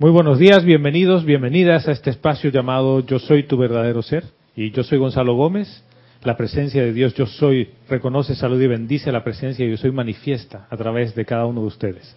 [0.00, 4.24] Muy buenos días, bienvenidos, bienvenidas a este espacio llamado Yo soy tu verdadero ser.
[4.56, 5.84] Y yo soy Gonzalo Gómez.
[6.24, 10.66] La presencia de Dios, yo soy, reconoce, salud y bendice la presencia yo soy manifiesta
[10.70, 12.16] a través de cada uno de ustedes.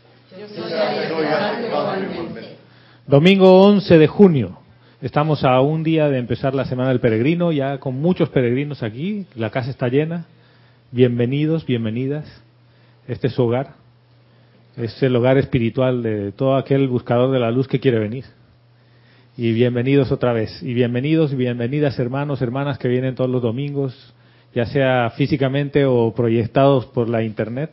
[3.06, 4.59] Domingo 11 de junio.
[5.02, 9.25] Estamos a un día de empezar la Semana del Peregrino, ya con muchos peregrinos aquí.
[9.36, 10.27] La casa está llena.
[10.91, 12.43] Bienvenidos, bienvenidas.
[13.09, 13.82] Este es su hogar.
[14.76, 18.26] Es el hogar espiritual de todo aquel buscador de la luz que quiere venir.
[19.38, 20.64] Y bienvenidos otra vez.
[20.64, 24.16] Y bienvenidos y bienvenidas hermanos, hermanas que vienen todos los domingos,
[24.56, 27.70] ya sea físicamente o proyectados por la internet,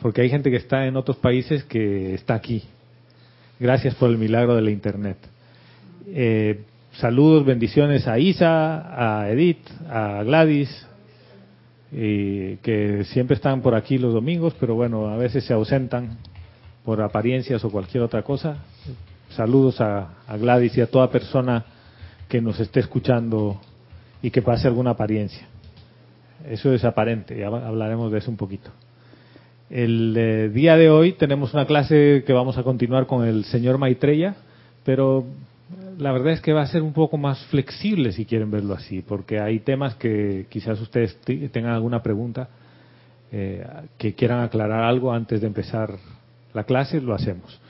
[0.00, 2.62] porque hay gente que está en otros países que está aquí.
[3.58, 5.16] Gracias por el milagro de la internet.
[6.06, 6.60] Eh,
[6.92, 10.86] saludos, bendiciones a Isa, a Edith, a Gladys,
[11.90, 16.16] y que siempre están por aquí los domingos, pero bueno, a veces se ausentan
[16.84, 18.58] por apariencias o cualquier otra cosa.
[19.30, 21.64] Saludos a, Gladys y a toda persona
[22.28, 23.60] que nos esté escuchando
[24.22, 25.46] y que pase alguna apariencia.
[26.48, 28.70] Eso es aparente, ya hablaremos de eso un poquito.
[29.70, 33.78] El eh, día de hoy tenemos una clase que vamos a continuar con el señor
[33.78, 34.36] Maitreya,
[34.84, 35.24] pero
[35.98, 39.00] la verdad es que va a ser un poco más flexible si quieren verlo así,
[39.00, 41.18] porque hay temas que quizás ustedes
[41.50, 42.48] tengan alguna pregunta,
[43.32, 45.96] eh, que quieran aclarar algo antes de empezar
[46.54, 47.60] la clase, lo hacemos.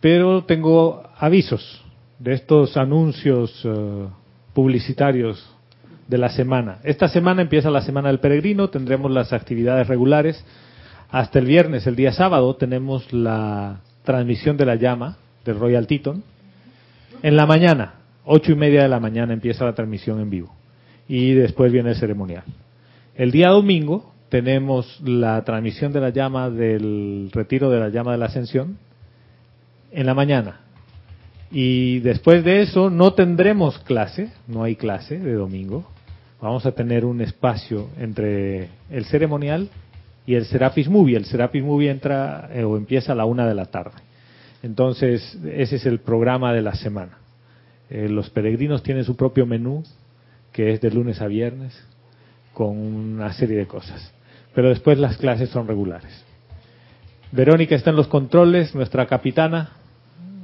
[0.00, 1.82] Pero tengo avisos
[2.18, 4.06] de estos anuncios eh,
[4.52, 5.44] publicitarios
[6.06, 6.78] de la semana.
[6.84, 10.44] Esta semana empieza la Semana del Peregrino, tendremos las actividades regulares.
[11.10, 16.22] Hasta el viernes, el día sábado, tenemos la transmisión de la llama del Royal Teton.
[17.22, 20.54] En la mañana, ocho y media de la mañana, empieza la transmisión en vivo.
[21.08, 22.44] Y después viene el ceremonial.
[23.14, 28.18] El día domingo tenemos la transmisión de la llama del retiro de la llama de
[28.18, 28.78] la ascensión
[29.90, 30.60] en la mañana.
[31.50, 35.86] Y después de eso no tendremos clase, no hay clase de domingo.
[36.40, 39.68] Vamos a tener un espacio entre el ceremonial
[40.24, 41.18] y el Serapis Movie.
[41.18, 43.98] El Serapis Movie entra eh, o empieza a la una de la tarde.
[44.62, 47.18] Entonces, ese es el programa de la semana.
[47.90, 49.84] Eh, los peregrinos tienen su propio menú,
[50.52, 51.78] que es de lunes a viernes,
[52.54, 54.10] con una serie de cosas
[54.54, 56.24] pero después las clases son regulares.
[57.30, 59.70] Verónica está en los controles, nuestra capitana,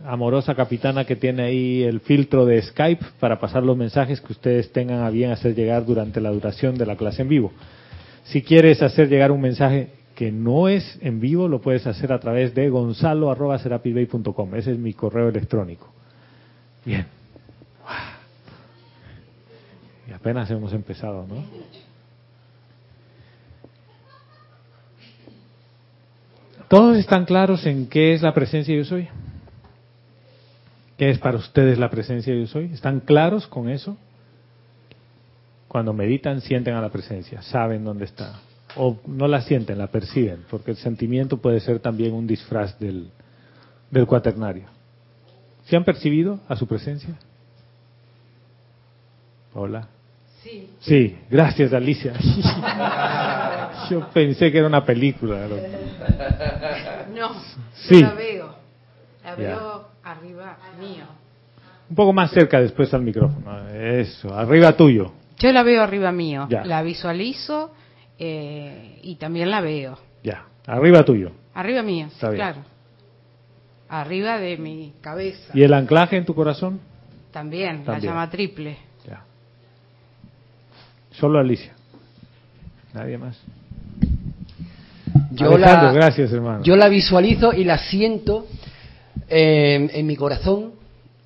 [0.07, 4.73] amorosa capitana que tiene ahí el filtro de Skype para pasar los mensajes que ustedes
[4.73, 7.53] tengan a bien hacer llegar durante la duración de la clase en vivo.
[8.25, 12.19] Si quieres hacer llegar un mensaje que no es en vivo, lo puedes hacer a
[12.19, 14.55] través de gonzalo.com.
[14.55, 15.93] Ese es mi correo electrónico.
[16.85, 17.07] Bien.
[20.09, 21.45] Y apenas hemos empezado, ¿no?
[26.69, 29.09] ¿Todos están claros en qué es la presencia yo soy?
[30.99, 32.67] ¿Qué es para ustedes la presencia yo soy?
[32.73, 33.97] ¿Están claros con eso?
[35.67, 38.41] Cuando meditan, sienten a la presencia, saben dónde está.
[38.77, 43.11] O no la sienten, la perciben, porque el sentimiento puede ser también un disfraz del,
[43.91, 44.65] del cuaternario.
[45.65, 47.15] ¿Se han percibido a su presencia?
[49.55, 49.89] Hola.
[50.43, 50.71] Sí.
[50.81, 52.13] Sí, gracias Alicia.
[53.91, 55.47] Yo pensé que era una película.
[57.15, 57.35] No,
[57.75, 58.01] sí.
[58.01, 58.55] la veo.
[59.25, 61.05] La veo arriba mío.
[61.91, 63.69] Un poco más cerca después al micrófono.
[63.71, 65.13] Eso, arriba tuyo.
[65.39, 66.47] Yo la veo arriba mío.
[66.49, 67.73] La visualizo
[68.19, 69.99] eh, y también la veo.
[70.23, 71.33] Ya, arriba tuyo.
[71.55, 72.59] Arriba mío, claro.
[73.89, 75.51] Arriba de mi cabeza.
[75.55, 76.81] ¿Y el anclaje en tu corazón?
[77.33, 78.77] También, la llama triple.
[79.07, 79.25] Ya.
[81.13, 81.73] Solo Alicia.
[82.93, 83.41] Nadie más.
[85.39, 86.65] Yo la, gracias, hermano.
[86.65, 88.47] Yo la visualizo y la siento
[89.29, 90.73] eh, en mi corazón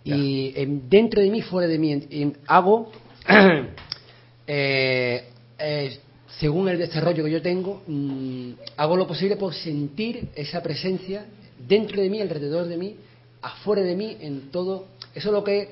[0.04, 0.52] y
[0.88, 2.32] dentro de mí, fuera de mí.
[2.46, 2.90] hago,
[4.46, 5.24] eh,
[5.58, 5.98] eh,
[6.38, 11.24] según el desarrollo que yo tengo, mm, hago lo posible por sentir esa presencia
[11.68, 12.96] dentro de mí, alrededor de mí,
[13.42, 14.86] afuera de mí, en todo.
[15.14, 15.68] Eso es lo que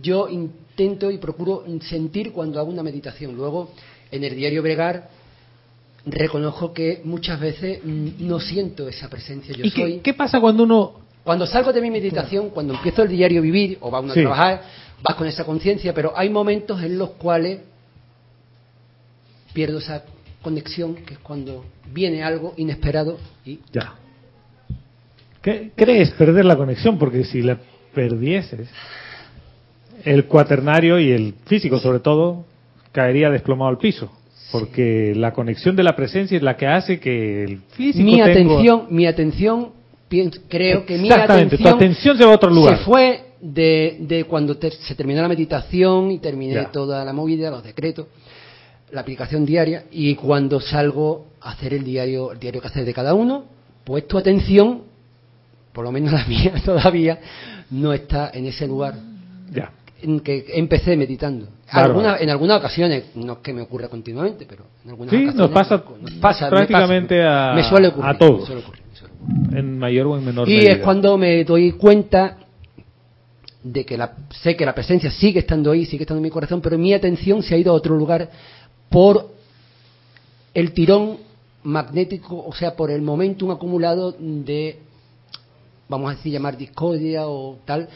[0.00, 3.34] yo intento y procuro sentir cuando hago una meditación.
[3.34, 3.70] Luego,
[4.10, 5.08] en el diario Bregar,
[6.06, 9.54] reconozco que muchas veces mm, no siento esa presencia.
[9.54, 9.98] Yo ¿Y soy...
[9.98, 11.04] qué, pasa cuando uno...
[11.22, 14.62] Cuando salgo de mi meditación, cuando empiezo el diario vivir o va uno a trabajar,
[15.02, 17.60] vas con esa conciencia, pero hay momentos en los cuales
[19.54, 20.04] pierdo esa
[20.42, 23.16] conexión, que es cuando viene algo inesperado
[23.46, 23.60] y...
[23.72, 23.94] Ya.
[25.40, 26.98] ¿Qué crees perder la conexión?
[26.98, 27.58] Porque si la
[27.94, 28.68] perdieses,
[30.04, 32.44] el cuaternario y el físico sobre todo
[32.92, 34.10] caería desplomado al piso
[34.52, 38.86] porque la conexión de la presencia es la que hace que el físico mi atención
[38.90, 39.84] mi atención
[40.48, 42.78] creo que mi atención, atención se va a otro lugar.
[42.78, 47.62] Se fue de, de cuando se terminó la meditación y terminé toda la movida, los
[47.62, 48.06] decretos,
[48.90, 52.94] la aplicación diaria, y cuando salgo a hacer el diario, el diario que hacer de
[52.94, 53.44] cada uno,
[53.84, 54.82] pues tu atención,
[55.72, 57.18] por lo menos la mía todavía,
[57.70, 58.94] no está en ese lugar
[59.52, 59.70] ya.
[60.04, 61.48] En que empecé meditando.
[61.72, 65.50] en algunas ocasiones, no es que me ocurra continuamente, pero en algunas sí, ocasiones.
[66.00, 68.50] Nos pasa, prácticamente a, me suele ocurrir, a todos.
[69.52, 70.70] En mayor o en menor y medida.
[70.70, 72.36] Y es cuando me doy cuenta
[73.62, 76.60] de que la, sé que la presencia sigue estando ahí, sigue estando en mi corazón,
[76.60, 78.28] pero mi atención se ha ido a otro lugar
[78.90, 79.30] por
[80.52, 81.16] el tirón
[81.62, 84.78] magnético, o sea, por el momentum acumulado de,
[85.88, 87.88] vamos a decir, llamar discordia o tal,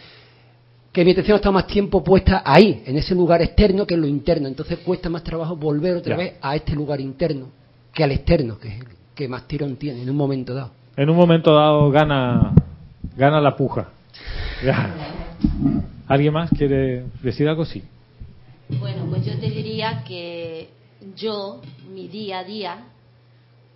[0.98, 4.08] que mi atención está más tiempo puesta ahí, en ese lugar externo que en lo
[4.08, 4.48] interno.
[4.48, 7.50] Entonces cuesta más trabajo volver otra vez a este lugar interno
[7.94, 10.72] que al externo, que es el que más tirón tiene en un momento dado.
[10.96, 12.52] En un momento dado gana,
[13.16, 13.90] gana la puja.
[16.08, 17.64] ¿Alguien más quiere decir algo?
[17.64, 17.80] Sí.
[18.80, 20.68] Bueno, pues yo te diría que
[21.14, 21.60] yo,
[21.94, 22.76] mi día a día,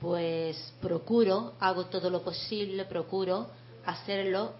[0.00, 3.46] pues procuro, hago todo lo posible, procuro
[3.86, 4.54] hacerlo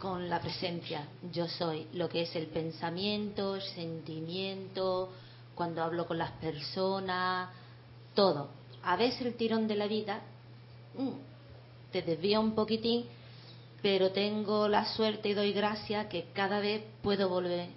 [0.00, 1.06] con la presencia.
[1.30, 5.10] Yo soy lo que es el pensamiento, el sentimiento,
[5.54, 7.50] cuando hablo con las personas,
[8.14, 8.48] todo.
[8.82, 10.22] A veces el tirón de la vida
[10.96, 13.04] mm, te desvía un poquitín,
[13.82, 17.68] pero tengo la suerte y doy gracias que cada vez puedo volver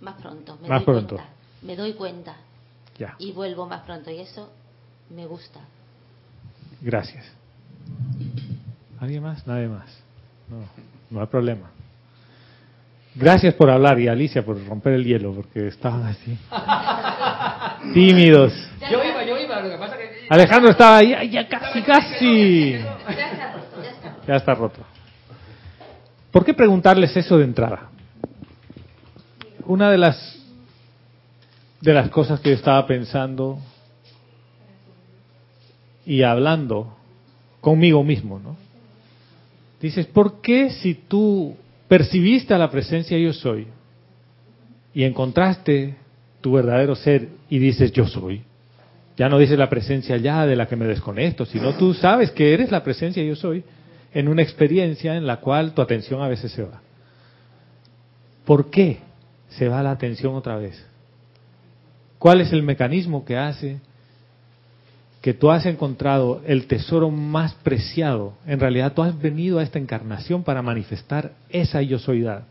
[0.00, 0.56] más pronto.
[0.62, 1.16] Me más doy pronto.
[1.16, 1.32] Cuenta,
[1.62, 2.36] me doy cuenta.
[3.18, 4.50] Y vuelvo más pronto y eso
[5.10, 5.60] me gusta.
[6.80, 7.24] Gracias.
[8.98, 9.46] ¿Alguien más?
[9.46, 9.88] Nadie más.
[10.48, 10.64] No,
[11.10, 11.70] no hay problema.
[13.14, 16.38] Gracias por hablar y Alicia por romper el hielo porque estaban así.
[17.94, 18.52] Tímidos.
[18.90, 20.26] Yo iba, yo iba, lo que pasa que...
[20.28, 22.72] Alejandro estaba ahí, ya casi, casi.
[24.26, 24.80] Ya está roto.
[26.30, 27.88] ¿Por qué preguntarles eso de entrada?
[29.66, 30.38] Una de las
[31.80, 33.58] de las cosas que yo estaba pensando
[36.04, 36.96] y hablando
[37.60, 38.56] conmigo mismo, ¿no?
[39.80, 43.66] Dices, ¿por qué si tú percibiste a la presencia yo soy
[44.92, 45.94] y encontraste
[46.40, 48.42] tu verdadero ser y dices yo soy?
[49.16, 52.54] Ya no dices la presencia ya de la que me desconecto, sino tú sabes que
[52.54, 53.64] eres la presencia yo soy
[54.12, 56.80] en una experiencia en la cual tu atención a veces se va.
[58.44, 58.98] ¿Por qué
[59.50, 60.84] se va la atención otra vez?
[62.18, 63.80] ¿Cuál es el mecanismo que hace
[65.20, 68.34] que tú has encontrado el tesoro más preciado?
[68.46, 72.44] En realidad tú has venido a esta encarnación para manifestar esa yo soydad.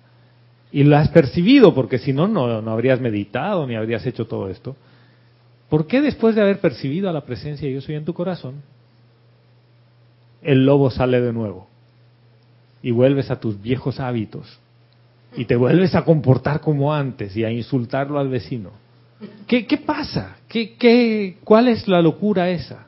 [0.72, 4.76] Y lo has percibido, porque si no, no, habrías meditado ni habrías hecho todo esto.
[5.70, 8.62] ¿Por qué después de haber percibido la presencia yo soy en tu corazón,
[10.42, 11.68] el lobo sale de nuevo
[12.82, 14.60] y vuelves a tus viejos hábitos
[15.36, 18.72] y te vuelves a comportar como antes y a insultarlo al vecino?
[19.48, 20.38] ¿Qué, pasa?
[20.48, 22.86] ¿Qué, qué, ¿Cuál es la locura esa,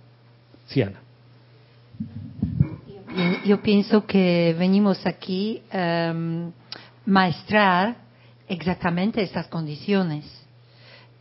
[0.67, 0.99] Siana?
[3.45, 6.51] Yo, pienso que venimos aquí um,
[7.05, 7.95] maestrar
[8.47, 10.25] exactamente estas condiciones.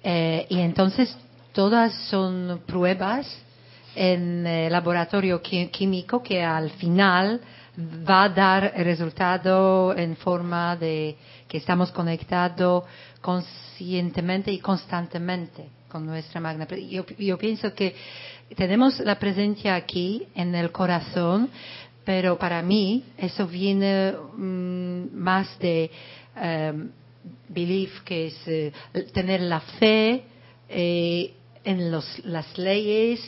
[0.02, 1.16] Eh, y entonces
[1.52, 3.26] todas son pruebas
[3.94, 7.40] en el laboratorio químico que al final
[7.78, 11.16] va a dar resultado en forma de
[11.46, 12.85] que estamos conectados
[13.20, 16.66] conscientemente y constantemente con nuestra magna.
[16.68, 17.94] Yo, yo pienso que
[18.56, 21.50] tenemos la presencia aquí en el corazón,
[22.04, 25.90] pero para mí eso viene mm, más de
[26.37, 26.90] um,
[27.48, 28.72] belief, que es eh,
[29.12, 30.25] tener la fe
[30.68, 31.34] eh,
[31.64, 33.20] en los, las leyes,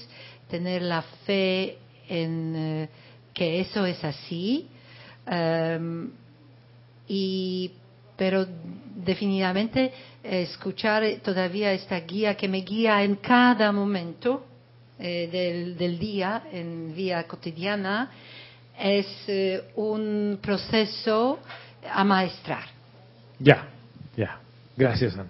[0.49, 1.79] tener la fe
[2.09, 2.89] en eh,
[3.35, 4.69] que eso es así.
[5.27, 6.11] Um,
[7.07, 7.73] y
[8.21, 8.47] pero
[9.03, 9.91] definitivamente
[10.23, 14.45] escuchar todavía esta guía que me guía en cada momento
[14.99, 18.11] eh, del, día, en vía cotidiana,
[18.79, 21.39] es eh, un proceso
[21.91, 22.65] a maestrar.
[23.39, 23.67] Ya,
[24.15, 24.39] ya.
[24.77, 25.25] Gracias, Ana.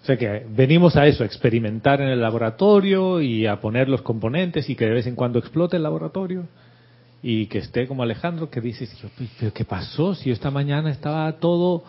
[0.00, 4.02] O sea que venimos a eso, a experimentar en el laboratorio y a poner los
[4.02, 6.46] componentes y que de vez en cuando explote el laboratorio
[7.22, 8.88] y que esté como Alejandro que dice,
[9.38, 10.14] pero ¿qué pasó?
[10.14, 11.82] Si esta mañana estaba todo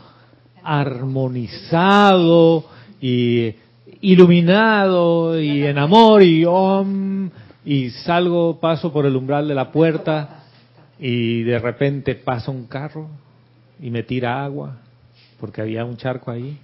[0.63, 2.65] armonizado
[2.99, 3.53] y
[4.01, 7.29] iluminado y en amor y om
[7.63, 10.43] y salgo, paso por el umbral de la puerta
[10.99, 13.07] y de repente pasa un carro
[13.79, 14.77] y me tira agua
[15.39, 16.57] porque había un charco ahí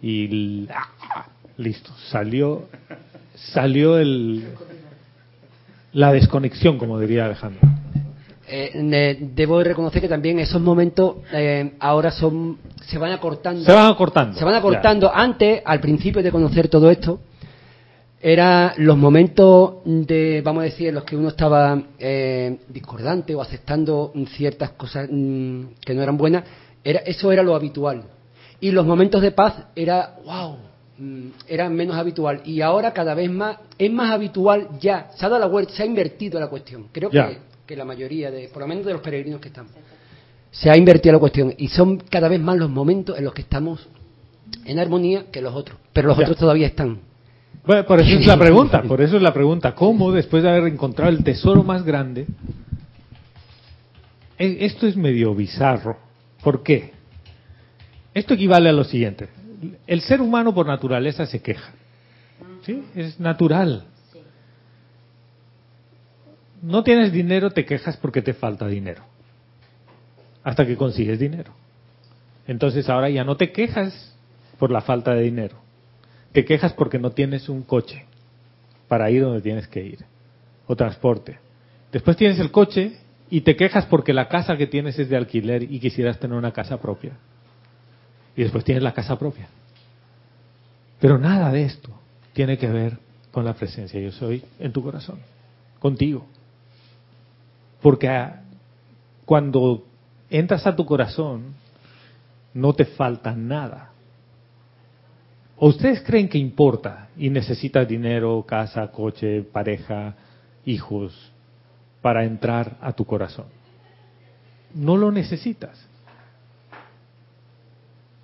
[0.00, 0.66] y
[1.56, 2.68] listo, salió
[3.34, 4.46] salió el
[5.92, 7.60] la desconexión, como diría Alejandro.
[8.48, 13.64] Eh, debo reconocer que también esos momentos eh, ahora son se van acortando.
[13.64, 14.38] Se van acortando.
[14.38, 14.58] Se van Ya.
[14.58, 15.10] acortando.
[15.14, 17.20] Antes, al principio de conocer todo esto,
[18.20, 23.40] eran los momentos de, vamos a decir, en los que uno estaba eh, discordante o
[23.42, 26.44] aceptando ciertas cosas mm, que no eran buenas,
[26.84, 28.04] era, eso era lo habitual.
[28.60, 30.56] Y los momentos de paz era, wow,
[30.98, 32.42] mm, era menos habitual.
[32.44, 35.82] Y ahora cada vez más, es más habitual ya, se ha dado la vuelta, se
[35.82, 36.88] ha invertido la cuestión.
[36.92, 37.28] Creo Ya.
[37.28, 37.38] que,
[37.72, 39.72] que la mayoría, de, por lo menos de los peregrinos que estamos,
[40.50, 41.54] se ha invertido la cuestión.
[41.56, 43.88] Y son cada vez más los momentos en los que estamos
[44.66, 45.78] en armonía que los otros.
[45.94, 46.24] Pero los Ya.
[46.24, 46.98] otros todavía están.
[47.66, 49.74] Bueno, por eso es la pregunta, por eso es la pregunta.
[49.74, 52.26] ¿Cómo después de haber encontrado el tesoro más grande?
[54.38, 55.96] E- Esto es medio bizarro.
[56.42, 56.92] ¿Por qué?
[58.12, 59.28] Esto equivale a lo siguiente.
[59.86, 61.72] El ser humano por naturaleza se queja.
[62.66, 62.82] ¿Sí?
[62.94, 63.84] Es natural.
[66.62, 69.02] No tienes dinero, te quejas porque te falta dinero.
[70.44, 71.52] Hasta que consigues dinero.
[72.46, 74.16] Entonces ahora ya no te quejas
[74.58, 75.56] por la falta de dinero.
[76.30, 78.06] Te quejas porque no tienes un coche
[78.88, 80.04] para ir donde tienes que ir.
[80.66, 81.38] O transporte.
[81.90, 82.96] Después tienes el coche
[83.28, 86.52] y te quejas porque la casa que tienes es de alquiler y quisieras tener una
[86.52, 87.12] casa propia.
[88.36, 89.48] Y después tienes la casa propia.
[91.00, 91.90] Pero nada de esto
[92.32, 92.98] tiene que ver
[93.32, 95.18] con la presencia yo soy en tu corazón,
[95.80, 96.26] contigo.
[97.82, 98.42] Porque ah,
[99.24, 99.84] cuando
[100.30, 101.54] entras a tu corazón,
[102.54, 103.90] no te falta nada.
[105.56, 110.14] ¿O ustedes creen que importa y necesitas dinero, casa, coche, pareja,
[110.64, 111.32] hijos
[112.00, 113.46] para entrar a tu corazón?
[114.74, 115.86] No lo necesitas.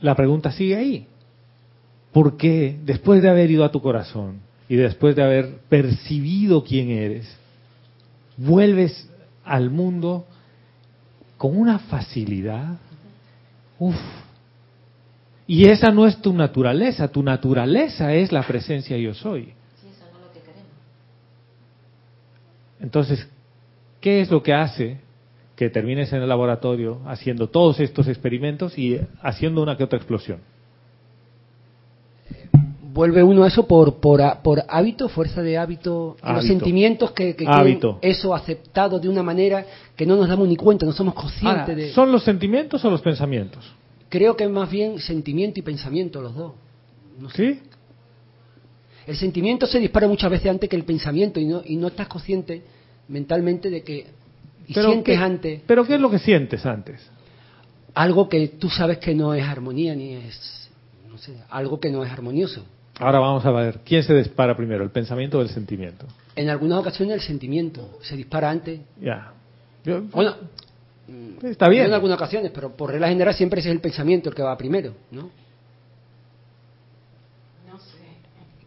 [0.00, 1.06] La pregunta sigue ahí.
[2.12, 6.90] ¿Por qué después de haber ido a tu corazón y después de haber percibido quién
[6.90, 7.36] eres,
[8.36, 9.08] vuelves
[9.48, 10.26] al mundo
[11.36, 12.78] con una facilidad?
[13.78, 13.96] Uf,
[15.46, 19.54] y esa no es tu naturaleza, tu naturaleza es la presencia yo soy.
[22.80, 23.26] Entonces,
[24.00, 25.00] ¿qué es lo que hace
[25.56, 30.40] que termines en el laboratorio haciendo todos estos experimentos y haciendo una que otra explosión?
[32.98, 37.46] Vuelve uno a eso por, por, por hábito, fuerza de hábito, los sentimientos que, que
[37.46, 38.00] Hábito.
[38.02, 39.64] eso aceptado de una manera
[39.94, 41.92] que no nos damos ni cuenta, no somos conscientes Ahora, de...
[41.92, 43.72] ¿Son los sentimientos o los pensamientos?
[44.08, 46.54] Creo que es más bien sentimiento y pensamiento los dos.
[47.20, 47.36] No sé.
[47.36, 47.60] ¿Sí?
[49.06, 52.08] El sentimiento se dispara muchas veces antes que el pensamiento y no, y no estás
[52.08, 52.64] consciente
[53.06, 54.06] mentalmente de que
[54.66, 57.08] y sientes ¿qué, antes pero ¿qué es lo que sientes antes?
[57.94, 60.68] algo que tú sabes que no es armonía ni es
[61.08, 62.64] no sé, algo que no es armonioso.
[62.98, 66.06] Ahora vamos a ver, ¿quién se dispara primero, el pensamiento o el sentimiento?
[66.34, 68.80] En algunas ocasiones el sentimiento se dispara antes.
[69.00, 69.32] Ya.
[69.84, 70.34] Yo- Bueno,
[71.42, 71.86] está no bien.
[71.86, 74.56] en algunas ocasiones, pero por regla general siempre ese es el pensamiento el que va
[74.58, 75.30] primero, ¿no?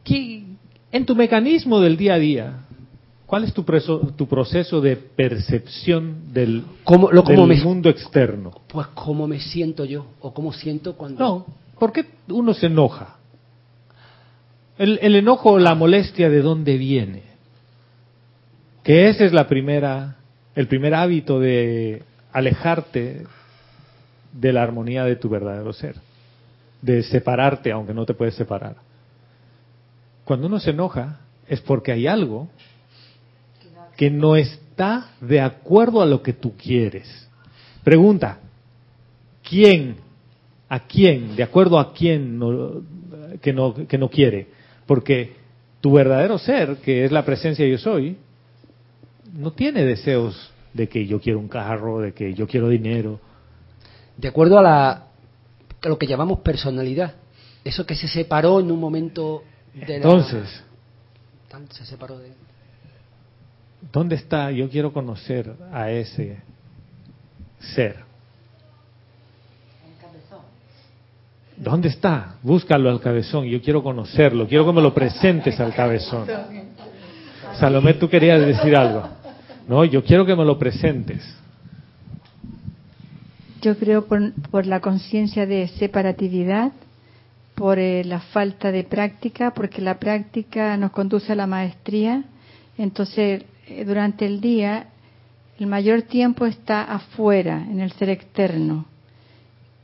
[0.03, 0.43] ¿Qué-
[0.91, 2.53] en tu mecanismo del día a día,
[3.27, 7.89] ¿cuál es tu, preso- tu proceso de percepción del, ¿Cómo- lo- cómo del me- mundo
[7.89, 8.51] externo?
[8.67, 11.45] Pues cómo me siento yo o cómo siento cuando No,
[11.79, 13.17] ¿por qué uno se enoja?
[14.77, 17.23] El, el enojo o la molestia de dónde viene.
[18.83, 20.17] Que ese es la primera,
[20.55, 23.25] el primer hábito de alejarte
[24.33, 25.95] de la armonía de tu verdadero ser,
[26.81, 28.77] de separarte aunque no te puedes separar.
[30.23, 32.47] Cuando uno se enoja es porque hay algo
[33.97, 37.29] que no está de acuerdo a lo que tú quieres.
[37.83, 38.39] Pregunta,
[39.47, 39.97] ¿quién,
[40.69, 42.81] a quién, de acuerdo a quién no-
[43.41, 44.47] que, no, que no quiere?
[44.91, 45.31] Porque
[45.79, 48.17] tu verdadero ser, que es la presencia yo soy,
[49.31, 53.17] no tiene deseos de que yo quiero un carro, de que yo quiero dinero.
[54.17, 54.89] de acuerdo a, la,
[55.81, 57.13] a lo que llamamos personalidad.
[57.63, 59.95] Eso que se separó en un momento de la...
[59.95, 60.61] Entonces,
[61.69, 62.33] se separó de...
[63.93, 64.51] ¿dónde está?
[64.51, 66.39] Yo quiero conocer a ese
[67.59, 68.10] ser.
[71.61, 72.37] ¿Dónde está?
[72.41, 73.45] Búscalo al cabezón.
[73.45, 74.47] Yo quiero conocerlo.
[74.47, 76.25] Quiero que me lo presentes al cabezón.
[77.59, 79.07] Salomé, tú querías decir algo.
[79.67, 81.21] No, yo quiero que me lo presentes.
[83.61, 86.71] Yo creo por, la conciencia de separatividad,
[87.53, 92.23] por eh, la falta de práctica, porque la práctica nos conduce a la maestría.
[92.75, 94.87] Entonces, eh, durante el día,
[95.59, 98.87] el mayor tiempo está afuera, en el ser externo,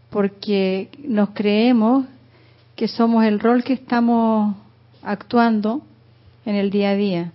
[0.10, 2.06] porque nos creemos
[2.76, 4.56] que somos el rol que estamos
[5.02, 5.82] actuando
[6.46, 7.32] en el día a día.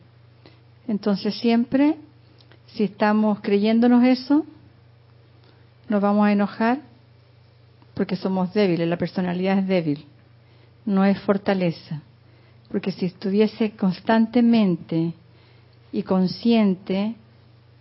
[0.89, 1.97] Entonces, siempre
[2.75, 4.47] Si estamos creyéndonos eso,
[5.89, 6.81] nos vamos a enojar
[7.93, 10.07] porque somos débiles, la personalidad es débil,
[10.87, 12.01] no es fortaleza.
[12.71, 15.13] Porque si estuviese constantemente
[15.93, 17.15] y consciente,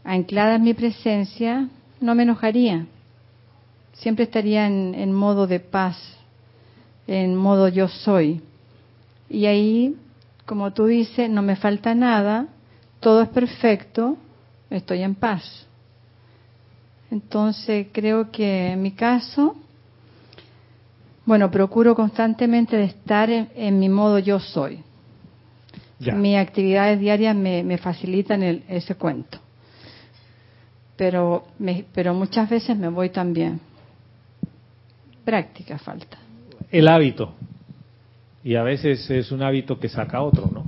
[0.04, 1.70] anclada en mi presencia,
[2.02, 2.86] no me enojaría.
[4.02, 5.98] Siempre estaría en, en modo de paz,
[7.08, 8.42] en modo yo soy.
[9.30, 9.96] Y ahí,
[10.46, 12.48] como tú dices, no me falta nada,
[13.00, 14.18] todo es perfecto,
[14.70, 15.68] estoy en paz.
[17.12, 19.56] Entonces creo que en mi caso,
[21.26, 24.80] bueno, procuro constantemente de estar en, mi modo yo soy.
[26.00, 29.38] Mis actividades diarias me, facilitan ese cuento.
[30.96, 31.44] Pero,
[31.94, 33.60] pero muchas veces me voy también.
[35.24, 36.18] Práctica falta.
[36.72, 37.34] El hábito.
[38.44, 40.66] Y a veces es un hábito que saca otro, ¿no?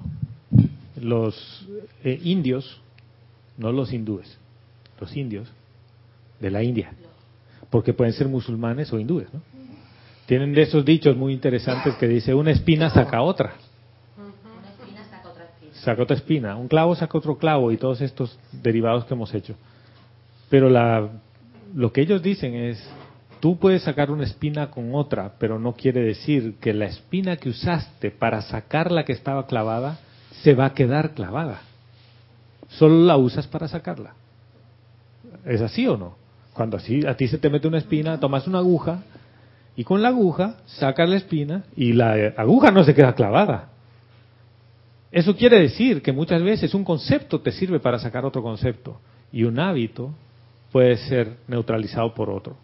[0.95, 1.67] Los
[2.03, 2.79] eh, indios,
[3.57, 4.37] no los hindúes,
[4.99, 5.51] los indios
[6.39, 6.91] de la India,
[7.69, 9.41] porque pueden ser musulmanes o hindúes, ¿no?
[10.25, 13.55] Tienen de esos dichos muy interesantes que dice, una espina saca otra.
[15.73, 19.55] Saca otra espina, un clavo saca otro clavo y todos estos derivados que hemos hecho.
[20.49, 21.09] Pero la,
[21.75, 22.89] lo que ellos dicen es,
[23.43, 27.49] tú puedes sacar una espina con otra, pero no quiere decir que la espina que
[27.49, 29.99] usaste para sacar la que estaba clavada
[30.43, 31.59] se va a quedar clavada.
[32.69, 34.13] Solo la usas para sacarla.
[35.43, 36.15] ¿Es así o no?
[36.53, 39.03] Cuando así a ti se te mete una espina, tomas una aguja
[39.75, 43.71] y con la aguja sacas la espina y la aguja no se queda clavada.
[45.11, 49.01] Eso quiere decir que muchas veces un concepto te sirve para sacar otro concepto
[49.33, 50.11] y un hábito
[50.71, 52.55] puede ser neutralizado por otro.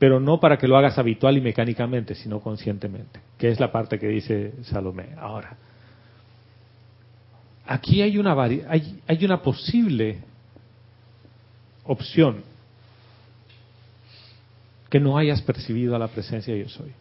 [0.00, 3.98] Pero no para que lo hagas habitual y mecánicamente, sino conscientemente, que es la parte
[3.98, 5.10] que dice Salomé.
[5.18, 5.56] Ahora,
[7.66, 10.18] aquí hay una, hay, hay una posible
[11.84, 12.42] opción
[14.88, 16.92] que no hayas percibido a la presencia de yo soy.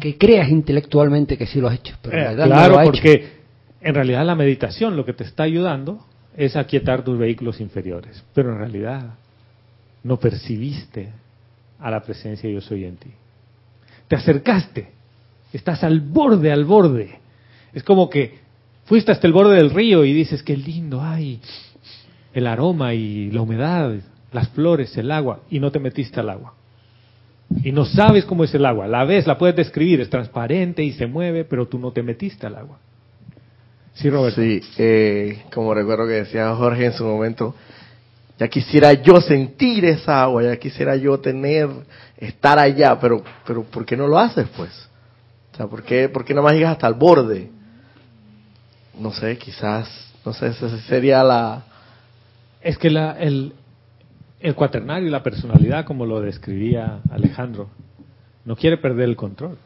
[0.00, 3.38] Que creas intelectualmente que sí lo has hecho, pero eh, claro, porque
[3.80, 6.04] en realidad la meditación lo que te está ayudando
[6.36, 9.14] es aquietar tus vehículos inferiores, pero en realidad
[10.02, 11.10] no percibiste
[11.78, 13.10] a la presencia de yo soy en ti.
[14.08, 14.90] Te acercaste,
[15.52, 17.18] estás al borde, al borde.
[17.72, 18.38] Es como que
[18.84, 21.40] fuiste hasta el borde del río y dices, qué lindo, ay,
[22.32, 23.94] el aroma y la humedad,
[24.32, 26.54] las flores, el agua, y no te metiste al agua.
[27.62, 28.86] Y no sabes cómo es el agua.
[28.88, 32.46] La ves, la puedes describir, es transparente y se mueve, pero tú no te metiste
[32.46, 32.78] al agua.
[33.94, 34.40] Sí, Roberto.
[34.40, 37.54] Sí, eh, como recuerdo que decía Jorge en su momento,
[38.38, 41.68] ya quisiera yo sentir esa agua, ya quisiera yo tener,
[42.16, 44.70] estar allá, pero, pero ¿por qué no lo haces pues?
[45.52, 47.48] O sea, ¿por qué, por qué no más llegas hasta el borde?
[48.98, 49.88] No sé, quizás,
[50.24, 51.64] no sé, esa sería la,
[52.60, 53.52] es que la, el,
[54.40, 57.68] el cuaternario y la personalidad, como lo describía Alejandro,
[58.44, 59.58] no quiere perder el control.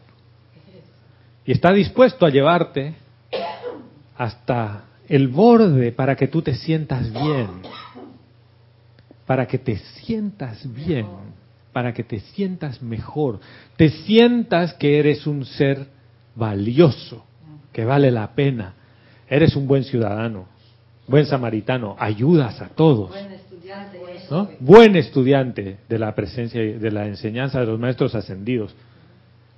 [1.46, 2.94] Y está dispuesto a llevarte
[4.18, 7.48] hasta el borde para que tú te sientas bien.
[9.24, 11.06] Para que te sientas bien.
[11.72, 13.40] Para que te sientas mejor.
[13.76, 15.86] Te sientas que eres un ser
[16.34, 17.24] valioso,
[17.72, 18.74] que vale la pena.
[19.30, 20.58] Eres un buen ciudadano
[21.08, 23.08] buen samaritano, ayudas a todos.
[23.10, 23.98] Buen estudiante,
[24.30, 24.50] ¿no?
[24.60, 28.74] Buen estudiante de la presencia y de la enseñanza de los maestros ascendidos.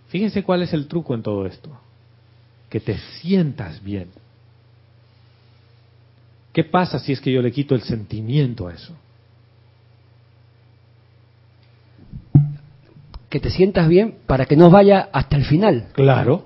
[0.08, 1.70] Fíjense cuál es el truco en todo esto.
[2.68, 4.08] Que te sientas bien.
[6.52, 8.94] ¿Qué pasa si es que yo le quito el sentimiento a eso?
[13.28, 15.88] Que te sientas bien para que no vaya hasta el final.
[15.92, 16.44] Claro.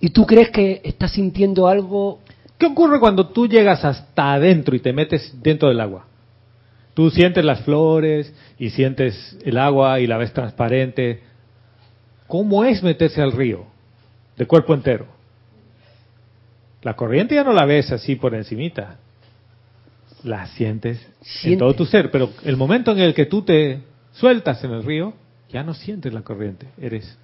[0.00, 2.20] ¿Y tú crees que estás sintiendo algo
[2.58, 6.06] ¿Qué ocurre cuando tú llegas hasta adentro y te metes dentro del agua?
[6.94, 11.22] Tú sientes las flores y sientes el agua y la ves transparente.
[12.28, 13.66] ¿Cómo es meterse al río
[14.36, 15.06] de cuerpo entero?
[16.84, 18.98] La corriente ya no la ves así por encimita.
[20.22, 21.04] La sientes
[21.42, 23.80] en todo tu ser, pero el momento en el que tú te
[24.12, 25.14] sueltas en el río,
[25.50, 27.18] ya no sientes la corriente, eres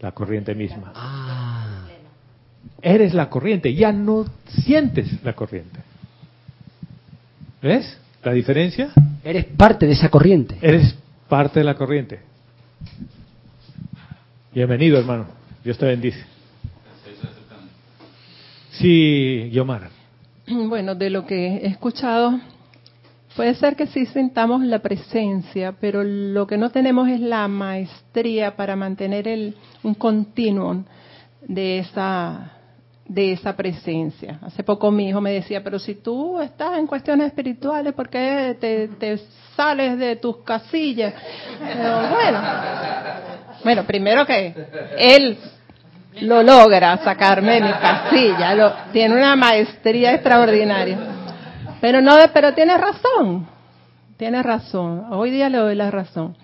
[0.00, 0.92] la corriente misma.
[0.94, 1.86] Ah.
[2.82, 5.80] Eres la corriente, ya no sientes la corriente.
[7.62, 8.90] ¿Ves la diferencia?
[9.24, 10.58] Eres parte de esa corriente.
[10.60, 10.94] Eres
[11.28, 12.20] parte de la corriente.
[14.52, 15.26] Bienvenido, hermano.
[15.64, 16.33] Dios te bendice.
[18.78, 19.90] Sí, Yomar.
[20.46, 22.38] Bueno, de lo que he escuchado,
[23.34, 28.54] puede ser que sí sentamos la presencia, pero lo que no tenemos es la maestría
[28.54, 30.84] para mantener el, un continuum
[31.40, 32.50] de esa
[33.06, 34.38] de esa presencia.
[34.42, 38.56] Hace poco mi hijo me decía, pero si tú estás en cuestiones espirituales, ¿por qué
[38.58, 39.18] te, te
[39.54, 41.14] sales de tus casillas?
[41.60, 42.42] Bueno,
[43.62, 44.54] bueno, primero que
[44.96, 45.38] él
[46.20, 50.98] lo logra sacarme de mi casilla, tiene una maestría extraordinaria.
[51.80, 53.46] Pero no, pero tiene razón,
[54.16, 55.06] tiene razón.
[55.10, 56.36] Hoy día le doy la razón.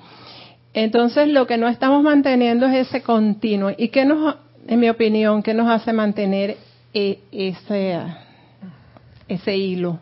[0.74, 3.70] Entonces lo que no estamos manteniendo es ese continuo.
[3.76, 6.56] ¿Y qué nos, en mi opinión, qué nos hace mantener
[6.94, 7.98] e, ese,
[9.28, 9.98] ese hilo?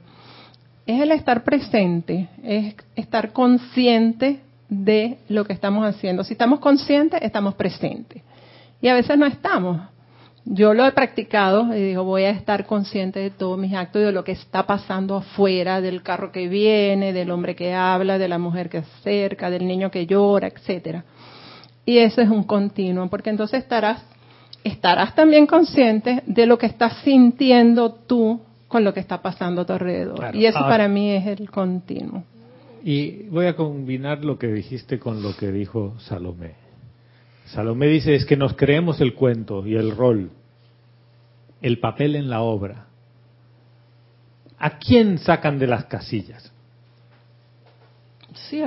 [0.87, 6.25] Es el estar presente, es estar consciente de lo que estamos haciendo.
[6.25, 8.23] Si estamos conscientes, estamos presentes.
[8.81, 9.81] Y a veces no estamos.
[10.45, 14.13] Yo lo he practicado y digo, voy a estar consciente de todos mis actos, de
[14.13, 18.39] lo que está pasando afuera, del carro que viene, del hombre que habla, de la
[18.39, 21.05] mujer que acerca, del niño que llora, etcétera.
[21.85, 24.03] Y eso es un continuo, porque entonces estarás
[24.65, 29.67] estarás también consciente de lo que estás sintiendo tú con lo que está pasando a
[29.67, 30.35] tu alrededor.
[30.35, 32.25] y eso para mí es el continuo.
[32.85, 36.68] Y voy a combinar lo que dijiste con lo que dijo Salomé.
[37.49, 40.31] Salomé dice es que nos creemos el cuento y el rol,
[41.63, 42.87] el papel en la obra.
[44.59, 46.53] ¿A quién sacan de las casillas?
[48.51, 48.61] Sí,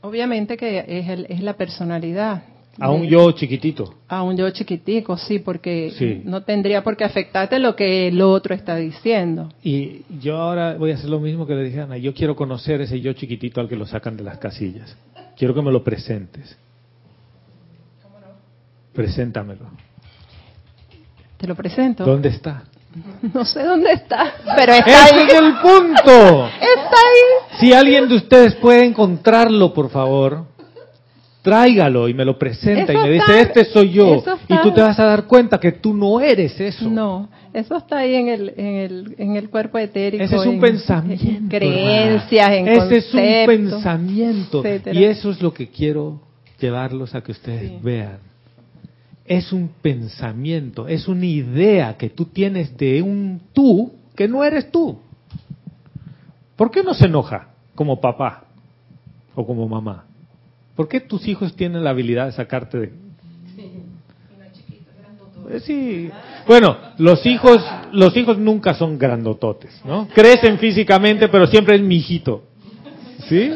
[0.00, 2.42] obviamente que es, es la personalidad.
[2.80, 3.94] A un yo chiquitito.
[4.08, 8.54] A un yo chiquitico, sí, porque no tendría por qué afectarte lo que el otro
[8.54, 9.48] está diciendo.
[9.62, 11.96] Y yo ahora voy a hacer lo mismo que le dije a Ana.
[11.98, 14.96] Yo quiero conocer ese yo chiquitito al que lo sacan de las casillas.
[15.36, 16.58] Quiero que me lo presentes.
[18.94, 19.66] Preséntamelo.
[21.36, 22.04] Te lo presento.
[22.04, 22.64] ¿Dónde está?
[23.34, 25.26] No sé dónde está, pero está ahí.
[25.26, 26.46] es el punto.
[26.46, 27.58] Está ahí.
[27.58, 30.44] Si alguien de ustedes puede encontrarlo, por favor,
[31.42, 34.22] tráigalo y me lo presenta y me dice, este soy yo.
[34.48, 36.88] Y tú te vas a dar cuenta que tú no eres eso.
[36.88, 40.22] No, eso está ahí en el, en el, en el cuerpo etérico.
[40.22, 41.26] Ese es un pensamiento.
[41.26, 44.62] En creencias, en Ese es un pensamiento.
[44.92, 46.20] Y eso es lo que quiero
[46.60, 48.33] llevarlos a que ustedes vean
[49.24, 54.70] es un pensamiento, es una idea que tú tienes de un tú que no eres
[54.70, 54.98] tú.
[56.56, 58.44] ¿Por qué no se enoja como papá
[59.34, 60.04] o como mamá?
[60.76, 62.92] ¿Por qué tus hijos tienen la habilidad de sacarte de...
[65.60, 66.10] Sí.
[66.46, 70.08] Bueno, los hijos, los hijos nunca son grandototes, ¿no?
[70.08, 72.44] Crecen físicamente, pero siempre es mi hijito.
[73.28, 73.52] ¿Sí?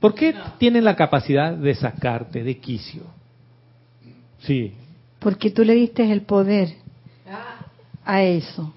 [0.00, 3.02] ¿Por qué tienen la capacidad de sacarte de quicio?
[4.46, 4.72] Sí.
[5.18, 6.74] Porque tú le diste el poder
[8.04, 8.72] a eso.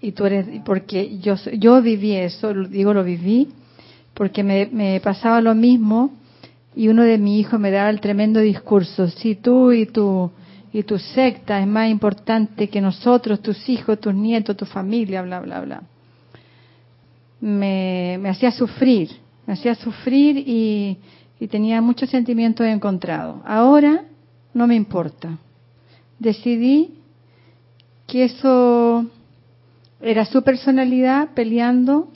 [0.00, 3.48] Y tú eres, porque yo, yo viví eso, digo lo viví,
[4.14, 6.12] porque me, me pasaba lo mismo
[6.74, 10.30] y uno de mis hijos me daba el tremendo discurso, si tú y tu,
[10.72, 15.40] y tu secta es más importante que nosotros, tus hijos, tus nietos, tu familia, bla,
[15.40, 15.82] bla, bla.
[17.40, 19.10] Me, me hacía sufrir,
[19.46, 20.96] me hacía sufrir y,
[21.38, 23.42] y tenía muchos sentimientos encontrados.
[23.44, 24.04] Ahora
[24.54, 25.38] no me importa.
[26.18, 26.94] Decidí
[28.06, 29.06] que eso
[30.00, 32.08] era su personalidad peleando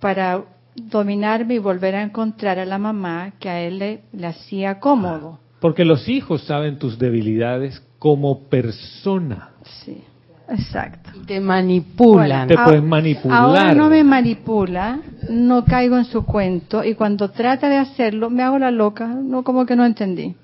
[0.00, 5.38] para dominarme y volver a encontrar a la mamá que a él le, hacía cómodo.
[5.60, 9.50] Porque los hijos saben tus debilidades como persona.
[9.84, 10.02] Sí,
[10.48, 11.10] exacto.
[11.20, 12.46] Y te manipulan.
[12.46, 13.38] te pueden manipular.
[13.38, 18.42] Ahora no me manipula, no caigo en su cuento y cuando trata de hacerlo me
[18.42, 20.36] hago la loca, no como que no entendí.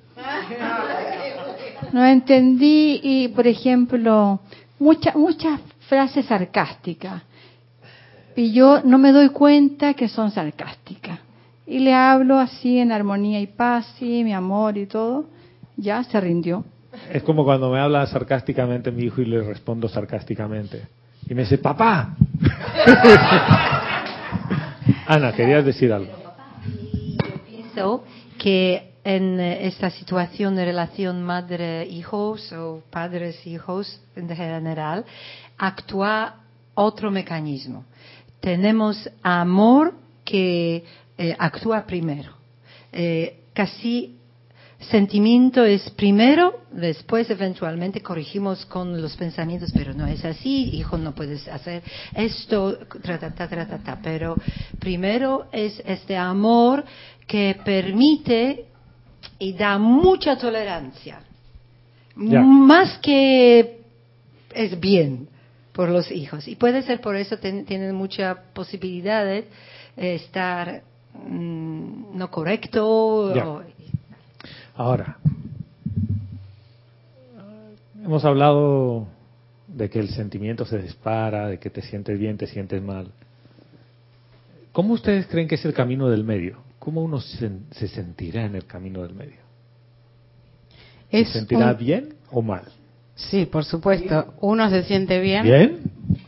[1.92, 4.40] No entendí y, por ejemplo,
[4.78, 7.22] muchas muchas frases sarcásticas.
[8.36, 11.20] Y yo no me doy cuenta que son sarcásticas.
[11.66, 15.26] Y le hablo así en armonía y paz, sí, mi amor y todo.
[15.76, 16.64] Ya se rindió.
[17.12, 20.86] Es como cuando me habla sarcásticamente mi hijo y le respondo sarcásticamente.
[21.28, 22.14] Y me dice, papá.
[25.06, 26.12] Ana, querías decir algo.
[26.66, 28.04] Yo pienso
[28.38, 35.04] que en eh, esta situación de relación madre-hijos o padres-hijos en general,
[35.58, 36.40] actúa
[36.74, 37.84] otro mecanismo.
[38.40, 40.84] Tenemos amor que
[41.18, 42.32] eh, actúa primero.
[42.92, 44.16] Eh, casi
[44.90, 51.14] sentimiento es primero, después eventualmente corregimos con los pensamientos, pero no es así, hijo, no
[51.14, 51.82] puedes hacer
[52.14, 52.78] esto,
[54.02, 54.36] pero
[54.78, 56.84] primero es este amor
[57.26, 58.66] que permite
[59.38, 61.20] y da mucha tolerancia.
[62.16, 63.80] Más que
[64.54, 65.28] es bien
[65.72, 66.46] por los hijos.
[66.48, 69.46] Y puede ser por eso tienen mucha posibilidad de
[69.96, 70.82] estar
[71.14, 73.62] mm, no correcto.
[74.76, 75.18] Ahora,
[78.04, 79.06] hemos hablado
[79.68, 83.08] de que el sentimiento se dispara, de que te sientes bien, te sientes mal.
[84.72, 86.63] ¿Cómo ustedes creen que es el camino del medio?
[86.84, 89.38] ¿Cómo uno se, se sentirá en el camino del medio?
[91.10, 92.64] ¿Se Es sentirá un- bien o mal?
[93.14, 94.34] Sí, por supuesto.
[94.40, 95.44] Uno se siente bien.
[95.44, 95.80] ¿Bien?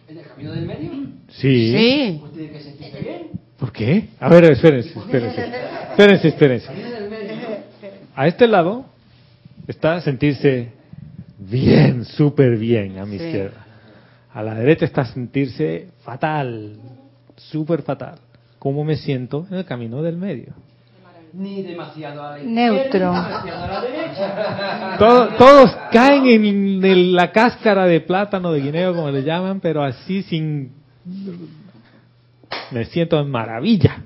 [0.09, 0.91] ¿En el camino del medio?
[1.29, 1.73] Sí.
[1.77, 2.23] Sí.
[2.35, 3.23] Tiene que sentirse bien.
[3.59, 4.09] ¿Por qué?
[4.21, 5.41] A ver, espérense, espérense.
[5.91, 6.69] Espérense, espérense.
[8.15, 8.87] A este lado
[9.67, 10.71] está sentirse
[11.39, 13.25] bien, súper bien a mi Sí.
[13.25, 13.67] izquierda.
[14.33, 16.77] A la derecha está sentirse fatal,
[17.37, 18.19] súper fatal.
[18.59, 20.53] ¿Cómo me siento en el camino del medio?
[21.33, 22.85] Ni demasiado a la Neutro.
[22.85, 24.97] izquierda, ni demasiado a la derecha.
[24.99, 29.83] Todo- todos caen en el- la cáscara de plátano de guineo, como le llaman, pero
[29.83, 30.73] así sin...
[32.71, 34.03] Me siento en maravilla.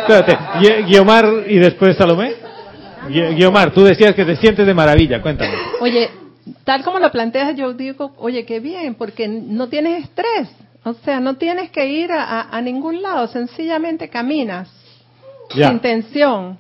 [0.01, 2.35] Espérate, Gui- Guiomar y después Salomé.
[3.09, 5.53] Gui- Guiomar, tú decías que te sientes de maravilla, cuéntame.
[5.81, 6.09] Oye,
[6.65, 10.49] tal como lo planteas, yo digo, oye, qué bien, porque no tienes estrés.
[10.85, 14.69] O sea, no tienes que ir a, a- a ningún lado, sencillamente caminas.
[15.55, 15.69] Ya.
[15.71, 16.59] Sin tensión.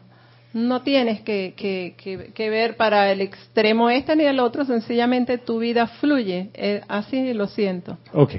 [0.53, 5.37] No tienes que, que- que- que ver para el extremo este ni el otro, sencillamente
[5.39, 6.51] tu vida fluye.
[6.55, 7.99] Eh, así lo siento.
[8.13, 8.35] Ok.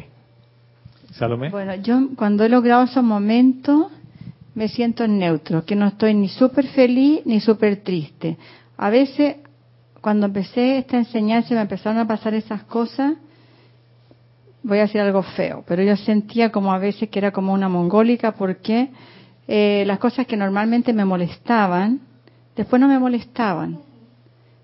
[1.12, 1.50] Salomé.
[1.50, 3.88] Bueno, yo cuando he logrado esos momentos
[4.56, 8.38] me siento en neutro, que no estoy ni súper feliz ni súper triste.
[8.78, 9.36] A veces,
[10.02, 13.14] cuando empecé esta enseñanza y me empezaron a pasar esas cosas,
[14.64, 17.70] voy a decir algo feo, pero yo sentía como a veces que era como una
[17.70, 18.90] mongólica porque
[19.48, 22.00] eh, las cosas que normalmente me molestaban,
[22.56, 23.80] después no me molestaban.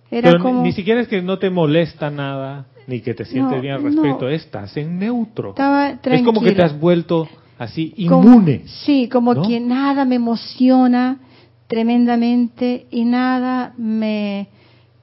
[0.09, 0.63] Era Pero ni- como...
[0.63, 3.83] ni, siquiera es que no te molesta nada, ni que te sientes No, bien al
[3.83, 4.25] respecto.
[4.25, 4.29] no.
[4.29, 5.49] Estás en neutro.
[5.49, 7.27] Estaba es como que te has vuelto
[7.61, 8.63] así Como- inmune.
[8.85, 9.41] sí, como ¿no?
[9.47, 11.19] que nada me emociona
[11.67, 14.47] tremendamente y nada me,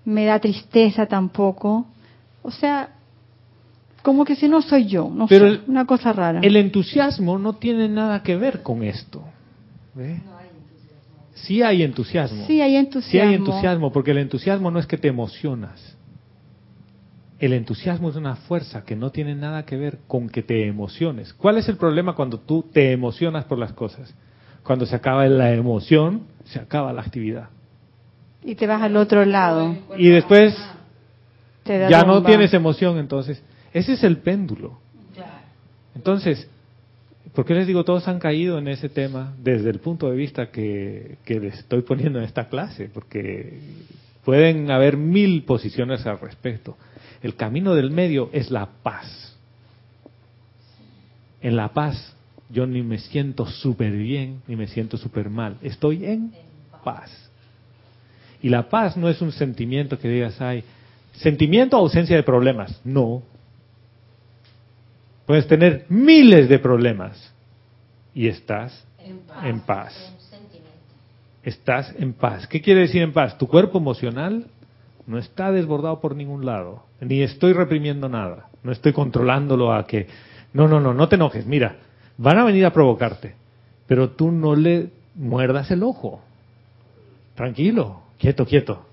[0.05, 1.87] me da tristeza tampoco.
[2.43, 2.91] O sea,
[4.03, 6.41] como que si no soy yo, no Pero sé, una cosa rara.
[6.43, 9.23] El entusiasmo no tiene nada que ver con esto.
[9.95, 10.21] ¿ve?
[11.35, 12.45] Sí hay entusiasmo.
[12.47, 13.29] sí, hay Sí entusiasmo.
[13.31, 15.97] hay entusiasmo, porque el entusiasmo no es que te emocionas.
[17.39, 21.33] El entusiasmo es una fuerza que no tiene nada que ver con que te emociones.
[21.33, 24.13] ¿Cuál es el problema cuando tú te emocionas por las cosas?
[24.65, 27.49] Cuando se acaba la emoción, se acaba la actividad.
[28.43, 29.77] Y te vas al otro lado.
[29.97, 30.57] Y después
[31.63, 33.43] Te ya no tienes emoción, entonces.
[33.73, 34.79] Ese es el péndulo.
[35.95, 36.49] Entonces,
[37.35, 40.51] ¿por qué les digo todos han caído en ese tema desde el punto de vista
[40.51, 42.89] que, que les estoy poniendo en esta clase?
[42.93, 43.61] Porque
[44.25, 46.77] pueden haber mil posiciones al respecto.
[47.23, 49.37] El camino del medio es la paz.
[51.41, 52.15] En la paz
[52.51, 55.57] yo ni me siento súper bien ni me siento súper mal.
[55.63, 56.33] Estoy en
[56.85, 57.11] paz.
[58.43, 60.63] Y la paz no es un sentimiento que digas, ay,
[61.15, 62.81] sentimiento o ausencia de problemas.
[62.85, 63.23] No.
[65.27, 67.33] Puedes tener miles de problemas
[68.15, 68.87] y estás
[69.43, 70.15] en paz.
[71.43, 72.47] Estás en paz.
[72.47, 73.37] ¿Qué quiere decir en paz?
[73.39, 74.47] Tu cuerpo emocional
[75.09, 80.07] no está desbordado por ningún lado, ni estoy reprimiendo nada, no estoy controlándolo a que,
[80.53, 81.77] no, no, no, no te enojes, mira,
[82.19, 83.35] van a venir a provocarte,
[83.87, 86.21] pero tú no le muerdas el ojo.
[87.35, 88.85] Tranquilo, quieto, quieto.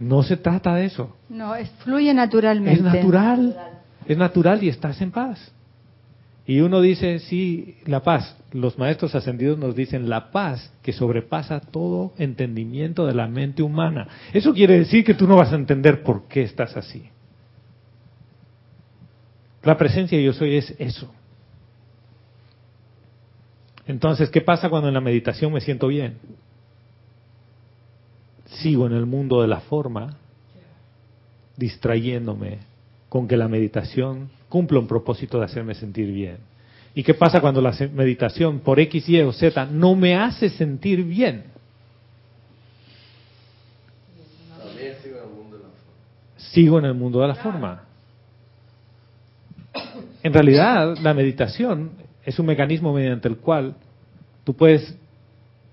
[0.00, 1.14] No se trata de eso.
[1.28, 2.80] No, es, fluye naturalmente.
[2.80, 3.54] Es natural,
[4.06, 5.52] es natural y estás en paz.
[6.50, 8.36] Y uno dice, sí, la paz.
[8.50, 14.08] Los maestros ascendidos nos dicen la paz que sobrepasa todo entendimiento de la mente humana.
[14.32, 17.08] Eso quiere decir que tú no vas a entender por qué estás así.
[19.62, 21.14] La presencia de yo soy es eso.
[23.86, 26.18] Entonces, ¿qué pasa cuando en la meditación me siento bien?
[28.44, 30.16] Sigo en el mundo de la forma,
[31.56, 32.69] distrayéndome
[33.10, 36.38] con que la meditación cumpla un propósito de hacerme sentir bien.
[36.94, 41.04] ¿Y qué pasa cuando la meditación por X, Y o Z no me hace sentir
[41.04, 41.44] bien?
[46.36, 47.82] Sigo en el mundo de la forma.
[50.22, 51.90] En realidad, la meditación
[52.24, 53.74] es un mecanismo mediante el cual
[54.44, 54.96] tú puedes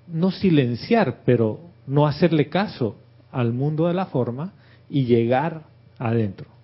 [0.07, 2.95] no silenciar, pero no hacerle caso
[3.31, 4.53] al mundo de la forma
[4.89, 5.63] y llegar
[5.99, 6.56] adentro.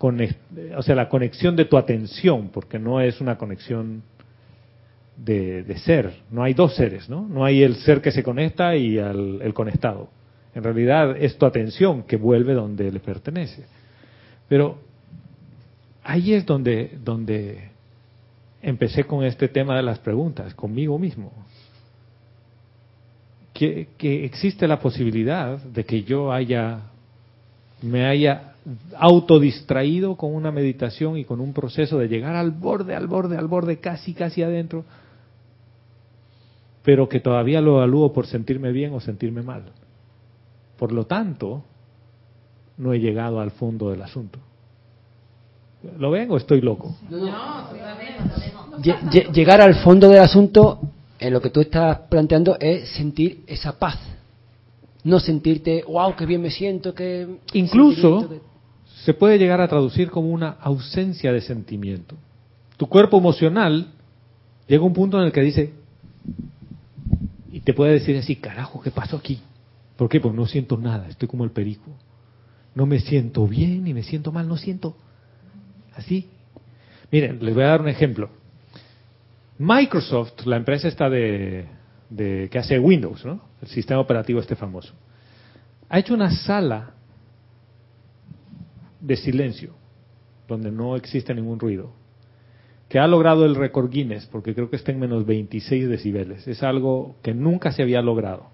[0.00, 4.02] O sea, la conexión de tu atención, porque no es una conexión
[5.16, 7.26] de, de ser, no hay dos seres, ¿no?
[7.26, 10.08] No hay el ser que se conecta y el conectado.
[10.54, 13.64] En realidad es tu atención que vuelve donde le pertenece.
[14.48, 14.78] Pero
[16.04, 17.70] ahí es donde, donde
[18.62, 21.32] empecé con este tema de las preguntas, conmigo mismo.
[23.52, 26.82] que, que existe la posibilidad de que yo haya,
[27.82, 28.47] me haya
[28.96, 33.46] autodistraído con una meditación y con un proceso de llegar al borde, al borde, al
[33.48, 34.84] borde, casi, casi adentro,
[36.82, 39.64] pero que todavía lo evalúo por sentirme bien o sentirme mal.
[40.78, 41.64] Por lo tanto,
[42.78, 44.38] no he llegado al fondo del asunto.
[45.98, 46.96] ¿Lo ven o estoy loco?
[48.82, 50.80] Lle- lle- Llegar al fondo del asunto,
[51.18, 53.98] en lo que tú estás planteando, es sentir esa paz.
[55.04, 58.28] No sentirte, wow, qué bien me siento, que Incluso
[59.08, 62.14] se puede llegar a traducir como una ausencia de sentimiento.
[62.76, 63.86] Tu cuerpo emocional
[64.66, 65.72] llega a un punto en el que dice,
[67.50, 69.40] y te puede decir así, carajo, ¿qué pasó aquí?
[69.96, 70.20] ¿Por qué?
[70.20, 71.90] Pues no siento nada, estoy como el perico.
[72.74, 74.94] No me siento bien ni me siento mal, no siento
[75.94, 76.28] así.
[77.10, 78.28] Miren, les voy a dar un ejemplo.
[79.56, 81.64] Microsoft, la empresa esta de,
[82.10, 83.40] de- que hace Windows, ¿no?
[83.62, 84.92] El sistema operativo este famoso,
[85.88, 86.90] ha hecho una sala
[89.00, 89.74] de silencio
[90.48, 91.92] donde no existe ningún ruido,
[92.88, 96.48] que ha logrado el récord Guinness, porque creo que está en menos 26 decibeles.
[96.48, 98.46] Es algo que nunca se había logrado.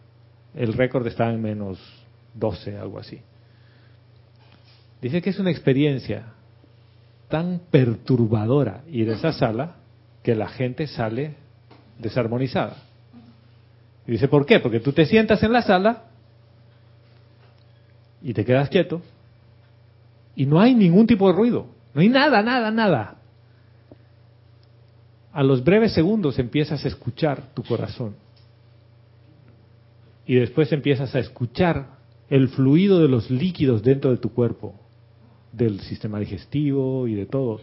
[0.55, 1.79] El récord está en menos
[2.35, 3.21] 12, algo así.
[5.01, 6.33] Dice que es una experiencia
[7.29, 9.77] tan perturbadora ir a esa sala
[10.25, 11.37] que la gente sale
[11.99, 12.77] desarmonizada.
[14.07, 14.59] Y dice, ¿por qué?
[14.59, 16.05] Porque tú te sientas en la sala
[18.21, 19.01] y te quedas quieto
[20.37, 23.17] y no hay ningún tipo de ruido, no hay nada, nada, nada.
[25.33, 28.15] A los breves segundos empiezas a escuchar tu corazón
[30.27, 31.87] y después empiezas a escuchar
[32.31, 34.75] el fluido de los líquidos dentro de tu cuerpo,
[35.53, 37.61] del sistema digestivo y de todo.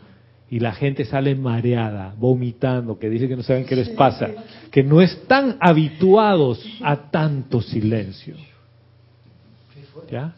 [0.50, 4.30] Y la gente sale mareada, vomitando, que dice que no saben qué les pasa,
[4.70, 8.36] que no están habituados a tanto silencio.
[10.10, 10.36] ¿Ya?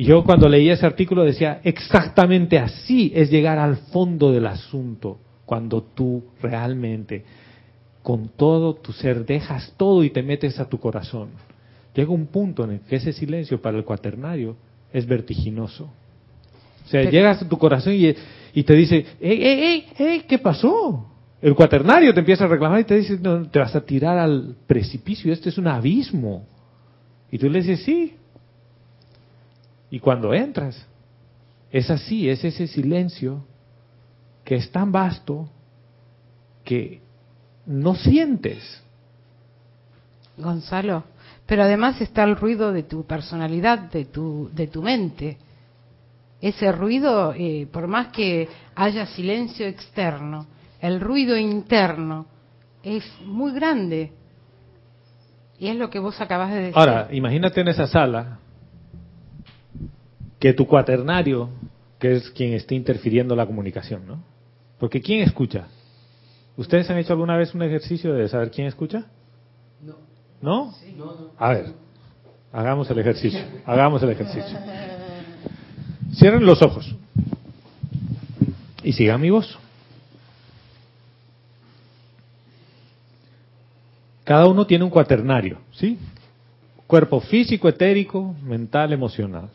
[0.00, 5.18] Y yo cuando leí ese artículo decía, exactamente así es llegar al fondo del asunto,
[5.44, 7.24] cuando tú realmente,
[8.02, 11.30] con todo tu ser, dejas todo y te metes a tu corazón.
[11.94, 14.56] Llega un punto en el que ese silencio para el cuaternario
[14.92, 15.90] es vertiginoso.
[16.84, 18.14] O sea, Pero- llegas a tu corazón y,
[18.54, 20.20] y te dice, ¡Ey, ey, ey, ey!
[20.28, 21.06] ¿Qué pasó?
[21.42, 24.54] El cuaternario te empieza a reclamar y te dice, no, te vas a tirar al
[24.66, 26.46] precipicio, este es un abismo.
[27.32, 28.14] Y tú le dices, sí.
[29.90, 30.86] Y cuando entras,
[31.70, 33.44] es así, es ese silencio
[34.44, 35.48] que es tan vasto
[36.64, 37.00] que
[37.66, 38.82] no sientes.
[40.36, 41.04] Gonzalo,
[41.46, 45.38] pero además está el ruido de tu personalidad, de tu, de tu mente.
[46.40, 50.46] Ese ruido, eh, por más que haya silencio externo,
[50.80, 52.26] el ruido interno
[52.82, 54.12] es muy grande.
[55.58, 56.74] Y es lo que vos acabas de decir.
[56.76, 58.38] Ahora, imagínate en esa sala
[60.38, 61.50] que tu cuaternario,
[61.98, 64.22] que es quien esté interfiriendo la comunicación, ¿no?
[64.78, 65.66] Porque ¿quién escucha?
[66.56, 69.06] ¿Ustedes han hecho alguna vez un ejercicio de saber quién escucha?
[69.82, 69.96] No.
[70.40, 70.74] ¿No?
[70.96, 71.30] No, no.
[71.36, 71.66] A ver,
[72.52, 74.58] hagamos el ejercicio, hagamos el ejercicio.
[76.14, 76.94] Cierren los ojos
[78.82, 79.58] y sigan mi voz.
[84.24, 85.98] Cada uno tiene un cuaternario, ¿sí?
[86.86, 89.48] Cuerpo físico, etérico, mental, emocional.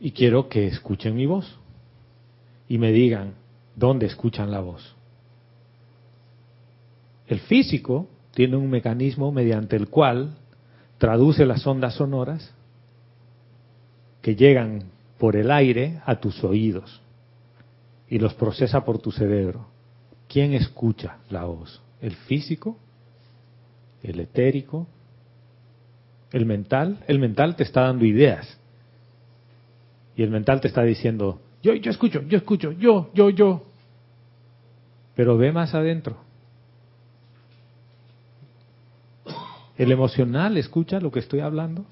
[0.00, 1.58] Y quiero que escuchen mi voz
[2.68, 3.34] y me digan
[3.76, 4.94] dónde escuchan la voz.
[7.26, 10.36] El físico tiene un mecanismo mediante el cual
[10.98, 12.52] traduce las ondas sonoras
[14.20, 14.84] que llegan
[15.18, 17.00] por el aire a tus oídos
[18.08, 19.66] y los procesa por tu cerebro.
[20.28, 21.80] ¿Quién escucha la voz?
[22.00, 22.76] ¿El físico?
[24.02, 24.86] ¿El etérico?
[26.32, 27.02] ¿El mental?
[27.06, 28.58] El mental te está dando ideas.
[30.16, 33.64] Y el mental te está diciendo, yo, yo escucho, yo escucho, yo, yo, yo.
[35.14, 36.18] Pero ve más adentro.
[39.76, 41.84] ¿El emocional escucha lo que estoy hablando?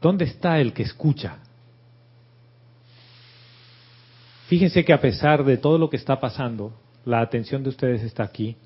[0.00, 1.38] ¿Dónde está el que escucha?
[4.48, 6.72] Fíjense que a pesar de todo lo que está pasando,
[7.04, 8.56] la atención de ustedes está aquí.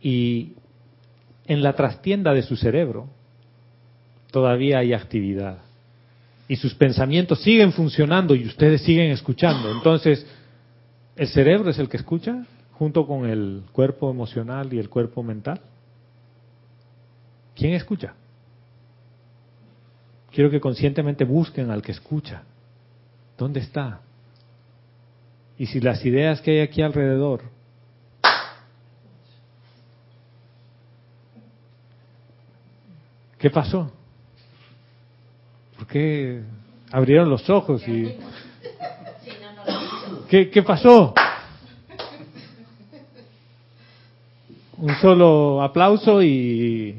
[0.00, 0.54] Y
[1.46, 3.08] en la trastienda de su cerebro
[4.32, 5.58] todavía hay actividad.
[6.48, 9.70] Y sus pensamientos siguen funcionando y ustedes siguen escuchando.
[9.70, 10.26] Entonces,
[11.14, 15.60] ¿el cerebro es el que escucha junto con el cuerpo emocional y el cuerpo mental?
[17.54, 18.14] ¿Quién escucha?
[20.32, 22.42] Quiero que conscientemente busquen al que escucha.
[23.38, 24.00] ¿Dónde está?
[25.56, 27.42] Y si las ideas que hay aquí alrededor
[33.42, 33.90] ¿Qué pasó?
[35.82, 36.42] ¿Por qué
[36.92, 38.14] abrieron los ojos y...
[40.28, 41.12] ¿Qué, qué pasó?
[44.78, 46.94] Un solo aplauso y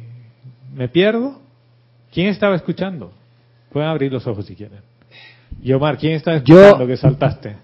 [0.76, 1.40] me pierdo.
[2.12, 3.14] ¿Quién estaba escuchando?
[3.72, 4.80] Pueden abrir los ojos si quieren.
[5.62, 7.56] Y Omar, ¿quién estaba Yo- escuchando que saltaste?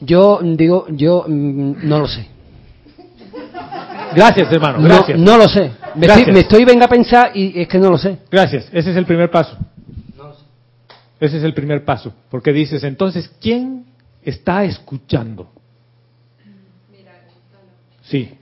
[0.00, 2.26] Yo digo, yo mm, no lo sé.
[4.16, 4.78] Gracias, hermano.
[4.78, 5.18] No, Gracias.
[5.18, 5.70] no lo sé.
[5.96, 6.18] Me Gracias.
[6.28, 8.20] estoy, me estoy venga a pensar y es que no lo sé.
[8.30, 8.68] Gracias.
[8.72, 9.58] Ese es el primer paso.
[11.20, 12.14] Ese es el primer paso.
[12.30, 13.84] Porque dices, entonces, ¿quién
[14.22, 15.50] está escuchando?
[18.02, 18.36] Sí.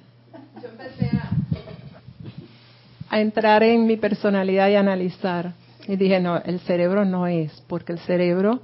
[3.10, 5.52] a entrar en mi personalidad y analizar.
[5.86, 8.60] Y dije, no, el cerebro no es, porque el cerebro,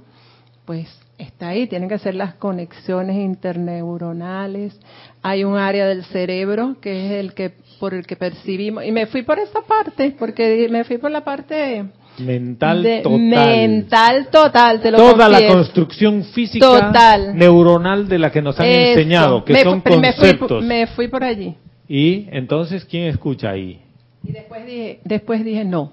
[0.65, 0.87] pues,
[1.17, 4.79] está ahí, tienen que ser las conexiones interneuronales.
[5.21, 8.85] Hay un área del cerebro que es el que por el que percibimos.
[8.85, 11.85] Y me fui por esa parte, porque me fui por la parte
[12.19, 13.19] Mental de- total.
[13.19, 17.35] mental total, te lo Toda la construcción física Total.
[17.35, 18.91] neuronal de la que nos han Eso.
[18.99, 20.63] enseñado, que Me son fu- me fui- conceptos.
[20.63, 21.55] me fui por allí.
[21.89, 23.79] Y entonces, ¿quién escucha ahí?
[24.23, 25.91] Y después dije, después dije, no,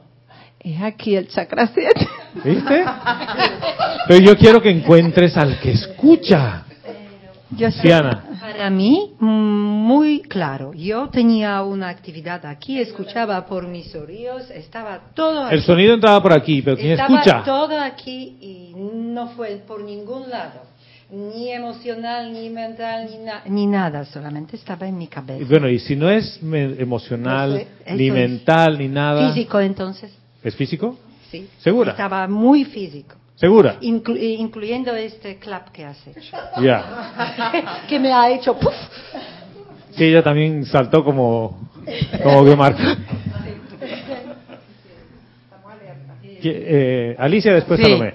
[0.61, 2.07] es aquí el chakra 7.
[2.45, 2.85] ¿Viste?
[4.09, 6.65] Pero yo quiero que encuentres al que escucha.
[7.57, 8.25] Yo Diana.
[8.41, 10.73] Para mí, muy claro.
[10.75, 15.55] Yo tenía una actividad aquí, escuchaba por mis oídos, estaba todo aquí.
[15.57, 17.43] El sonido entraba por aquí, pero ¿quién Estaba escucha?
[17.45, 20.63] todo aquí y no fue por ningún lado.
[21.11, 24.07] Ni emocional, ni mental, ni, na- ni nada.
[24.07, 25.45] Solamente estaba en mi Y cabeza.
[25.47, 29.29] Bueno, y si no es me- emocional, No sé, ni mental, ni nada.
[29.33, 30.11] Físico, entonces.
[30.43, 30.99] ¿Es físico?
[31.31, 31.49] Sí.
[31.59, 31.91] ¿Segura?
[31.93, 33.17] Estaba muy físico.
[33.43, 33.81] ¿Segura?
[33.81, 36.37] Inclu- eh, incluyendo este clap que has hecho.
[36.63, 37.83] Ya.
[37.89, 38.73] que me ha hecho ¡puf!
[39.97, 41.69] Sí, ella también saltó como,
[42.23, 42.77] como Guiomar.
[46.45, 47.85] Eh, Alicia, después Sí.
[47.87, 48.15] Salomé.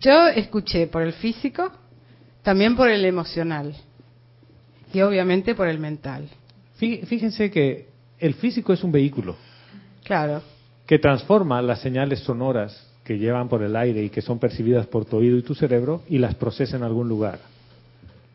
[0.00, 1.70] Yo escuché por el físico,
[2.42, 3.74] también por el emocional
[4.92, 6.28] y obviamente por el mental.
[6.80, 9.36] Fí- Fíjense que el físico es un vehículo
[10.04, 10.42] Claro.
[10.86, 15.06] que transforma las señales sonoras que llevan por el aire y que son percibidas por
[15.06, 17.38] tu oído y tu cerebro y las procesa en algún lugar.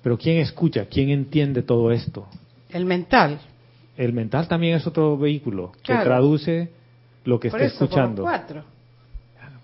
[0.02, 0.88] Pero ¿quién escucha?
[0.90, 2.26] ¿Quién entiende todo esto?
[2.72, 3.38] El mental.
[3.96, 6.70] El mental también es otro vehículo que traduce
[7.24, 8.22] lo que Por está eso, por escuchando.
[8.24, 8.64] cuatro.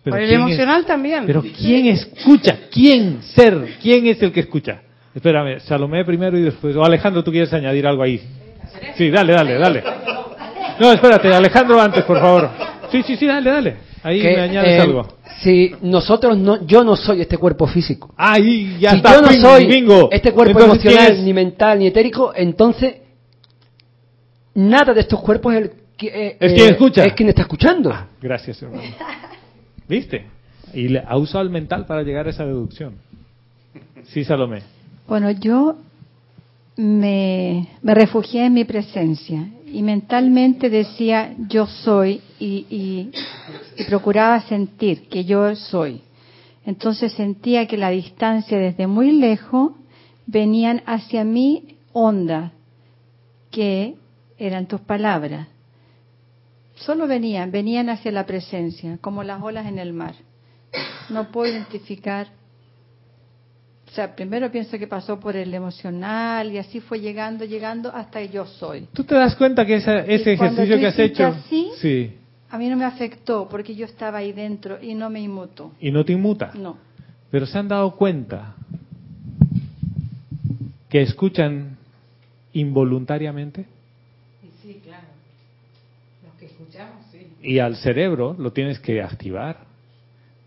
[0.04, 1.26] Pero por el ¿quién es- emocional también.
[1.26, 2.60] Pero ¿quién escucha?
[2.72, 3.78] ¿Quién ser?
[3.82, 4.82] ¿Quién es el que escucha?
[5.16, 6.76] Espérame, Salomé primero y después.
[6.76, 8.22] O Alejandro, ¿tú quieres añadir algo ahí?
[8.96, 9.84] Sí, dale, dale, dale.
[10.80, 12.48] No, espérate, Alejandro antes, por favor.
[12.92, 13.89] Sí, sí, sí, dale, dale.
[14.04, 15.08] Ahí Que, me añades eh, algo.
[15.42, 18.14] Si nosotros no, yo no soy este cuerpo físico.
[18.18, 19.14] Ahí, ya si está.
[19.16, 20.10] yo no soy bingo.
[20.12, 21.24] este cuerpo Entonces, ¿quién emocional, es?
[21.26, 22.96] ni mental, ni etérico, entonces
[24.54, 27.06] nada de estos cuerpos es el que, eh, Es eh, quien escucha.
[27.06, 27.94] Es quien está escuchando.
[28.22, 28.84] Gracias, hermano.
[29.88, 30.26] ¿Viste?
[30.74, 32.96] Y le ha usado el mental para llegar a esa deducción.
[34.04, 34.62] Sí, Salomé.
[35.08, 35.76] Bueno, yo
[36.78, 45.08] me, me refugié en mi presencia y mentalmente decía yo soy y, y- procuraba sentir
[45.08, 46.02] que yo soy.
[46.66, 49.72] Entonces sentía que la distancia desde muy lejos
[50.26, 52.52] venían hacia mí ondas
[53.52, 53.96] que
[54.38, 55.48] eran tus palabras.
[56.76, 60.16] Solo venían, venían hacia la presencia, como las olas en el mar.
[61.10, 62.28] No puedo identificar
[63.90, 68.24] o sea, primero pienso que pasó por el emocional y así fue llegando, llegando hasta
[68.24, 68.88] yo soy.
[68.94, 71.26] ¿Tú te das cuenta que esa- ese ejercicio tú que has hecho...
[71.28, 72.14] así, Sí.
[72.52, 75.72] A mí no me afectó porque yo estaba ahí dentro y no me inmutó.
[75.80, 76.52] Y no te inmuta.
[76.56, 76.78] No.
[77.30, 78.56] Pero se han dado cuenta
[80.90, 81.78] que escuchan
[82.54, 83.66] involuntariamente
[84.64, 85.06] Sí, claro.
[86.26, 87.28] Los que escuchamos, sí.
[87.42, 89.58] y al cerebro lo tienes que activar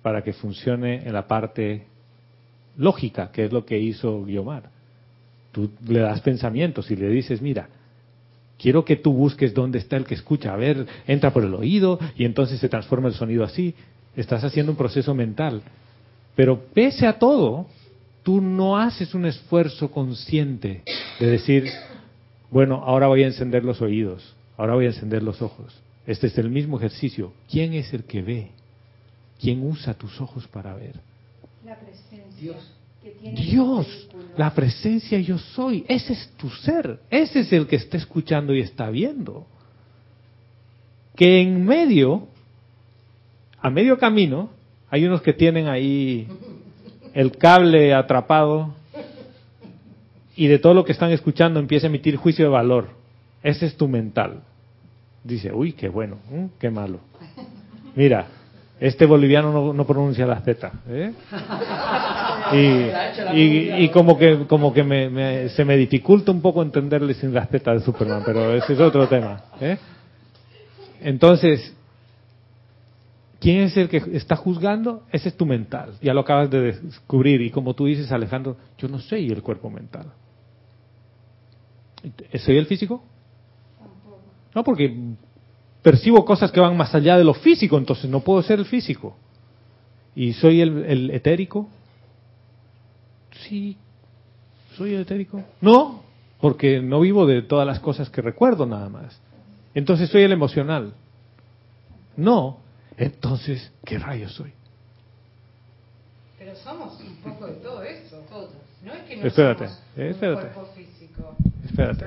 [0.03, 1.87] para que funcione en la parte
[2.77, 4.71] lógica, que es lo que hizo Guiomar.
[5.53, 7.69] Tú le das pensamientos y le dices, mira,
[8.59, 10.55] quiero que tú busques dónde está el que escucha.
[10.55, 13.75] A ver, entra por el oído y entonces se transforma el sonido así.
[14.17, 15.63] Estás haciendo un proceso mental.
[16.35, 17.67] Pero pese a todo,
[18.23, 20.83] tú no haces un esfuerzo consciente
[21.21, 21.65] de decir,
[22.51, 25.75] bueno, ahora voy a encender los oídos, ahora voy a encender los ojos.
[26.07, 27.33] Este es el mismo ejercicio.
[27.51, 28.51] ¿Quién es el que ve?
[29.41, 31.01] ¿Quién usa tus ojos para ver?
[31.65, 32.32] La presencia.
[33.35, 34.09] Dios.
[34.37, 38.61] La presencia yo soy, ese es tu ser, ese es el que está escuchando y
[38.61, 39.47] está viendo.
[41.17, 42.29] Que en medio,
[43.61, 44.51] a medio camino,
[44.89, 46.29] hay unos que tienen ahí
[47.13, 48.75] el cable atrapado
[50.37, 52.89] y de todo lo que están escuchando empieza a emitir juicio de valor.
[53.43, 54.43] Ese es tu mental.
[55.25, 56.19] Dice, uy, qué bueno,
[56.59, 57.01] qué malo.
[57.95, 58.29] Mira,
[58.85, 60.73] este boliviano no, no pronuncia la Z.
[60.89, 61.13] ¿eh?
[62.53, 67.15] Y, y, y como que, como que me, me- se me dificulta un poco entenderle
[67.15, 69.43] sin la Z de Superman, pero ese es otro tema.
[69.59, 69.79] ¿eh?
[71.01, 71.75] Entonces,
[73.41, 75.05] ¿quién es el que está juzgando?
[75.13, 75.95] Ese es tu mental.
[76.03, 77.41] Ya lo acabas de descubrir.
[77.41, 80.07] Y como tú dices, Alejandro, yo no soy el cuerpo mental.
[82.35, 83.03] ¿Soy el físico?
[84.55, 84.95] No, porque
[85.83, 89.17] percibo cosas que van más allá de lo físico, entonces no puedo ser el físico.
[90.15, 91.69] ¿Y soy el, el etérico?
[93.49, 93.77] Sí,
[94.77, 95.43] soy el etérico.
[95.61, 96.03] No,
[96.41, 99.21] porque no vivo de todas las cosas que recuerdo nada más.
[99.75, 100.95] Entonces soy el emocional.
[102.17, 102.59] No,
[102.97, 104.53] entonces, ¿qué rayos soy?
[106.39, 108.23] Pero somos un poco de todo eso.
[108.85, 110.43] No es que no Espérate, somos un espérate.
[110.43, 111.37] cuerpo físico.
[111.65, 112.07] Espérate.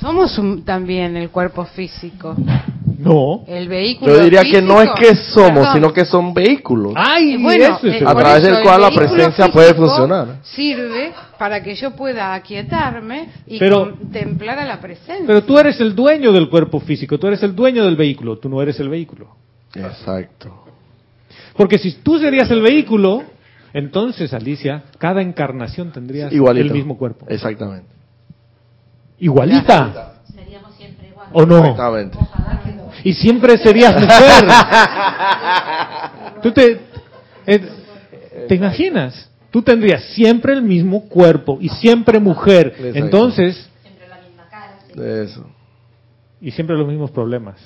[0.00, 2.34] Somos un- también el cuerpo físico.
[2.98, 3.44] No.
[3.46, 5.74] El vehículo Yo diría que no es físico- que somos, Perdón.
[5.74, 6.92] sino que son vehículos.
[6.96, 7.36] ¡Ay!
[7.40, 10.36] Bueno, eso es eh, el- A través del el cual la presencia puede físico funcionar.
[10.42, 15.24] Sirve para que yo pueda aquietarme y Pero- contemplar a la presencia.
[15.26, 18.48] Pero tú eres el dueño del cuerpo físico, tú eres el dueño del vehículo, tú
[18.48, 19.28] no eres el vehículo.
[19.74, 20.64] Exacto.
[21.56, 23.22] Porque si tú serías el vehículo,
[23.72, 27.26] entonces, Alicia, cada encarnación tendría el mismo cuerpo.
[27.28, 27.97] Exactamente.
[29.20, 30.14] Igualita.
[30.34, 31.28] Seríamos siempre igual.
[31.32, 31.58] ¿O no?
[31.58, 32.18] Exactamente.
[33.04, 34.44] Y siempre serías mujer.
[36.42, 36.80] Tú te,
[37.46, 37.68] eh,
[38.48, 42.74] te imaginas, tú tendrías siempre el mismo cuerpo y siempre mujer.
[42.94, 44.78] Entonces, Siempre la misma cara.
[45.22, 45.46] Eso.
[46.40, 47.56] y siempre los mismos problemas.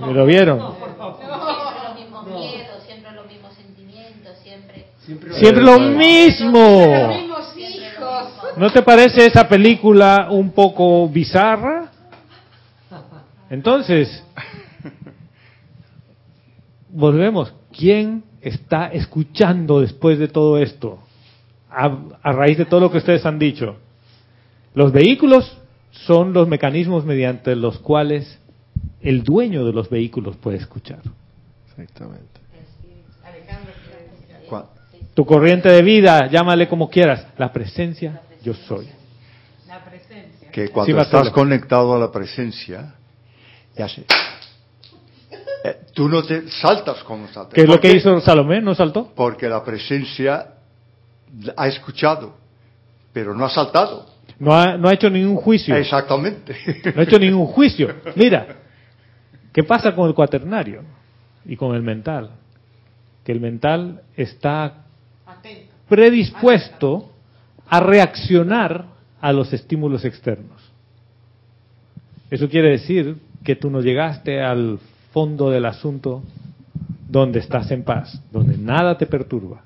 [0.00, 0.58] ¿Me lo vieron?
[0.58, 0.88] Siempre
[1.84, 4.86] los mismos miedos, siempre los mismos sentimientos, siempre.
[5.38, 7.31] Siempre lo mismo.
[8.56, 11.90] ¿No te parece esa película un poco bizarra?
[13.50, 14.24] Entonces,
[16.90, 17.54] volvemos.
[17.76, 20.98] ¿Quién está escuchando después de todo esto?
[21.70, 23.76] A, a raíz de todo lo que ustedes han dicho.
[24.74, 25.58] Los vehículos
[25.90, 28.38] son los mecanismos mediante los cuales
[29.00, 31.00] el dueño de los vehículos puede escuchar.
[31.70, 32.42] Exactamente.
[35.14, 37.26] Tu corriente de vida, llámale como quieras.
[37.36, 38.88] La presencia, yo soy.
[40.52, 41.18] que Sí, cuando Marcelo.
[41.22, 42.94] estás conectado a la presencia,
[43.76, 44.04] ya sé.
[45.64, 47.54] Eh, tú no te saltas como saltas.
[47.54, 47.96] ¿Qué es lo ¿Por que qué?
[47.98, 48.60] hizo Salomé?
[48.60, 49.12] ¿No saltó?
[49.14, 50.54] Porque la presencia
[51.56, 52.34] ha escuchado,
[53.12, 54.06] pero no ha saltado.
[54.38, 55.74] No ha, no ha hecho ningún juicio.
[55.76, 56.54] Exactamente.
[56.94, 57.94] No ha hecho ningún juicio.
[58.16, 58.46] Mira,
[59.52, 60.82] ¿qué pasa con el cuaternario
[61.44, 62.30] y con el mental?
[63.24, 64.84] Que el mental está
[65.88, 67.11] predispuesto
[67.72, 68.84] a reaccionar
[69.18, 70.60] a los estímulos externos.
[72.30, 74.78] Eso quiere decir que tú no llegaste al
[75.10, 76.22] fondo del asunto
[77.08, 79.62] donde estás en paz, donde nada te perturba.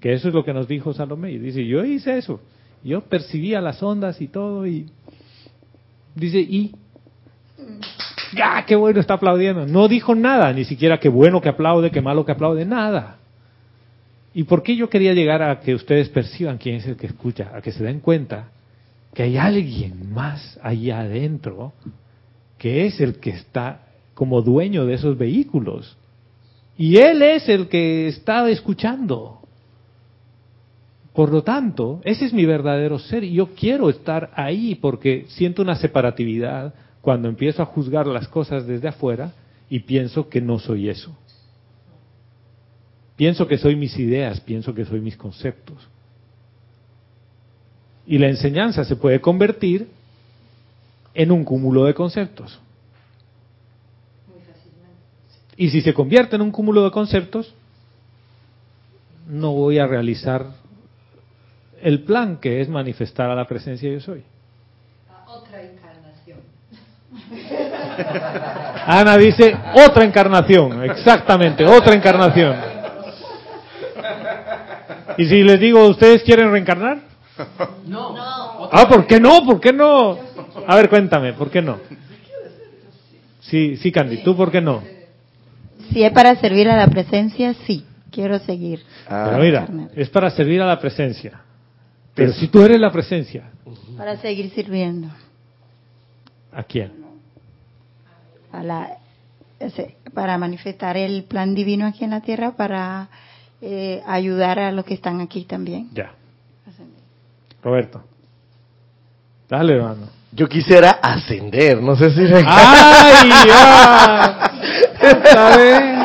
[0.00, 1.32] Que eso es lo que nos dijo Salomé.
[1.32, 2.42] Y dice, yo hice eso.
[2.84, 4.90] Yo percibía las ondas y todo y
[6.14, 6.74] dice, y
[8.38, 9.66] ¡Ah, qué bueno está aplaudiendo!
[9.66, 13.16] No dijo nada, ni siquiera qué bueno que aplaude, qué malo que aplaude, nada.
[14.36, 17.52] ¿Y por qué yo quería llegar a que ustedes perciban quién es el que escucha,
[17.54, 18.50] a que se den cuenta
[19.14, 21.72] que hay alguien más allá adentro
[22.58, 25.96] que es el que está como dueño de esos vehículos?
[26.76, 29.40] Y él es el que está escuchando.
[31.14, 35.62] Por lo tanto, ese es mi verdadero ser y yo quiero estar ahí porque siento
[35.62, 39.32] una separatividad cuando empiezo a juzgar las cosas desde afuera
[39.70, 41.16] y pienso que no soy eso.
[43.16, 45.76] Pienso que soy mis ideas, pienso que soy mis conceptos.
[48.06, 49.88] Y la enseñanza se puede convertir
[51.14, 52.60] en un cúmulo de conceptos.
[55.56, 57.54] Y si se convierte en un cúmulo de conceptos,
[59.26, 60.46] no voy a realizar
[61.80, 64.22] el plan que es manifestar a la presencia yo soy.
[65.26, 66.38] Otra encarnación.
[68.86, 72.75] Ana dice otra encarnación, exactamente, otra encarnación.
[75.18, 77.00] Y si les digo, ¿ustedes quieren reencarnar?
[77.86, 78.14] No.
[78.72, 79.44] Ah, ¿por qué no?
[79.44, 80.18] ¿Por qué no?
[80.66, 81.78] A ver, cuéntame, ¿por qué no?
[83.40, 84.82] Sí, sí, Candy, ¿tú por qué no?
[85.92, 88.82] Si es para servir a la presencia, sí, quiero seguir.
[89.08, 91.40] Pero mira, es para servir a la presencia.
[92.14, 93.50] Pero si tú eres la presencia,
[93.96, 95.08] Para seguir sirviendo.
[96.52, 96.92] ¿a quién?
[98.50, 98.96] A la,
[99.60, 103.08] ese- para manifestar el plan divino aquí en la tierra, para
[103.60, 105.88] eh, ayudar a los que están aquí también.
[105.92, 106.12] Ya.
[107.62, 108.02] Roberto.
[109.48, 110.08] Dale, hermano.
[110.32, 112.20] Yo quisiera ascender, no sé si...
[112.20, 113.30] ¡Ay!
[113.46, 114.50] ya!
[115.10, 115.96] Otra vez.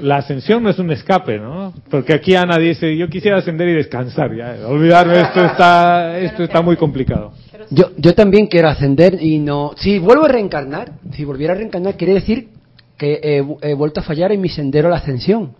[0.00, 1.72] La ascensión no es un escape, ¿no?
[1.90, 6.62] Porque aquí Ana dice, yo quisiera ascender y descansar, ya, olvidarme, esto está, esto está
[6.62, 7.32] muy complicado.
[7.70, 9.72] Yo, yo también quiero ascender y no.
[9.76, 12.48] Si vuelvo a reencarnar, si volviera a reencarnar, quiere decir
[12.96, 15.54] que he, he vuelto a fallar en mi sendero a la ascensión.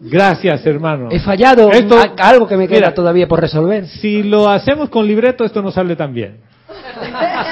[0.00, 1.08] Gracias, hermano.
[1.10, 3.86] He fallado Esto- algo que me queda Mira, todavía por resolver.
[3.88, 6.38] Si lo hacemos con libreto, esto no sale tan bien.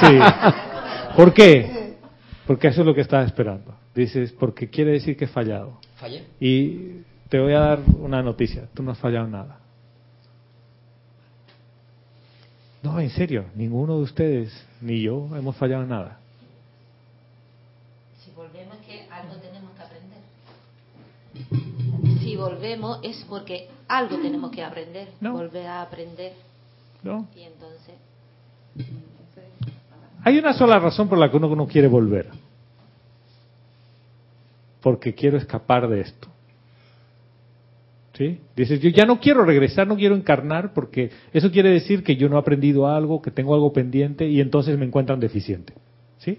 [0.01, 0.19] Sí.
[1.17, 1.95] ¿Por qué?
[2.47, 3.75] Porque eso es lo que estaba esperando.
[3.95, 5.81] Dices, porque quiere decir que he fallado.
[5.97, 6.25] Fallé.
[6.39, 8.69] Y te voy a dar una noticia.
[8.75, 9.59] Tú no has fallado nada.
[12.83, 16.19] No, en serio, ninguno de ustedes, ni yo, hemos fallado en nada.
[18.25, 20.19] Si volvemos que algo tenemos que aprender.
[22.21, 25.09] Si volvemos es porque algo tenemos que aprender.
[25.21, 25.33] No.
[25.33, 26.33] Volver a aprender.
[27.03, 27.29] ¿No?
[27.37, 27.95] Y entonces,
[30.25, 32.29] Hay una sola razón por la que uno no quiere volver.
[34.81, 36.29] Porque quiero escapar de esto.
[38.15, 38.41] ¿Sí?
[38.57, 42.31] Dices, yo ya no quiero regresar, no quiero encarnar, porque eso quiere decir que yo
[42.31, 45.75] no he aprendido algo, que tengo algo pendiente y entonces me encuentran deficiente.
[46.19, 46.39] ¿Sí?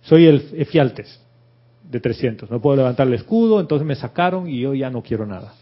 [0.00, 1.21] Soy el Efialtes
[1.92, 5.26] de 300, no puedo levantar el escudo, entonces me sacaron y yo ya no quiero
[5.26, 5.52] nada.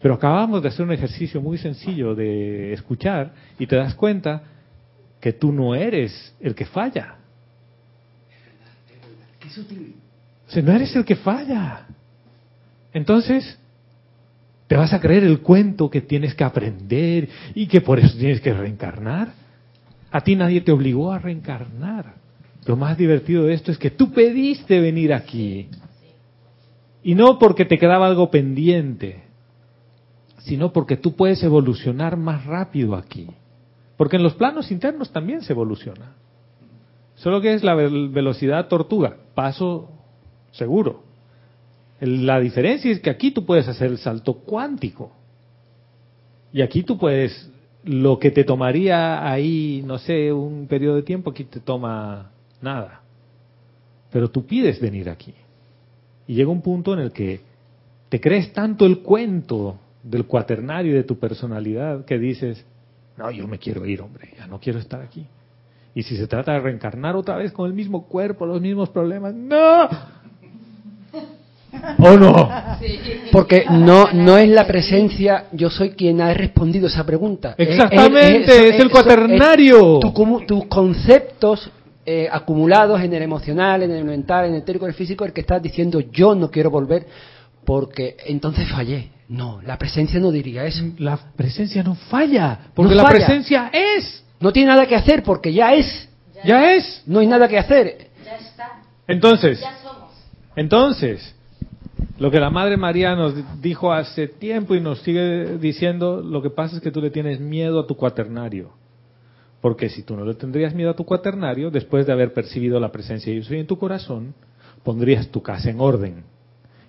[0.00, 4.42] Pero acabamos de hacer un ejercicio muy sencillo de escuchar y te das cuenta
[5.18, 7.16] que tú no eres el que falla.
[10.46, 11.86] O sea, no eres el que falla.
[12.92, 13.58] Entonces,
[14.66, 18.42] ¿te vas a creer el cuento que tienes que aprender y que por eso tienes
[18.42, 19.32] que reencarnar?
[20.10, 22.23] A ti nadie te obligó a reencarnar.
[22.66, 25.68] Lo más divertido de esto es que tú pediste venir aquí.
[27.02, 29.24] Y no porque te quedaba algo pendiente,
[30.38, 33.28] sino porque tú puedes evolucionar más rápido aquí.
[33.96, 36.14] Porque en los planos internos también se evoluciona.
[37.16, 39.90] Solo que es la vel- velocidad tortuga, paso
[40.52, 41.02] seguro.
[42.00, 45.12] La diferencia es que aquí tú puedes hacer el salto cuántico.
[46.52, 47.50] Y aquí tú puedes,
[47.84, 52.30] lo que te tomaría ahí, no sé, un periodo de tiempo, aquí te toma
[52.64, 53.02] nada.
[54.10, 55.34] Pero tú pides venir aquí.
[56.26, 57.40] Y llega un punto en el que
[58.08, 62.64] te crees tanto el cuento del cuaternario y de tu personalidad que dices,
[63.16, 65.26] no, yo me quiero ir, hombre, ya no quiero estar aquí.
[65.94, 69.32] Y si se trata de reencarnar otra vez con el mismo cuerpo, los mismos problemas,
[69.34, 69.88] no.
[71.98, 72.48] ¿O no?
[73.32, 77.54] Porque no, no es la presencia, yo soy quien ha respondido esa pregunta.
[77.58, 79.94] Es- es- Exactamente, eso- es el cuaternario.
[79.96, 81.70] es tu comu- tus conceptos
[82.06, 85.32] eh, acumulados en el emocional, en el mental, en el etérico, en el físico, el
[85.32, 87.06] que estás diciendo yo no quiero volver
[87.64, 89.10] porque entonces fallé.
[89.28, 90.84] No, la presencia no diría eso.
[90.98, 95.52] La presencia no falla, porque No la presencia es, No tiene nada que hacer porque
[95.52, 96.08] ya es.
[96.44, 97.02] ya es.
[97.06, 98.08] No hay nada que hacer.
[98.24, 100.12] ya está, Entonces, ya somos.
[100.56, 101.34] entonces,
[102.18, 106.50] lo que la Madre María nos dijo hace tiempo y nos sigue diciendo, lo que
[106.50, 108.72] pasa es que tú le tienes miedo a tu cuaternario.
[109.64, 112.92] Porque si tú no le tendrías miedo a tu cuaternario, después de haber percibido la
[112.92, 114.34] presencia de yo en tu corazón,
[114.82, 116.22] pondrías tu casa en orden.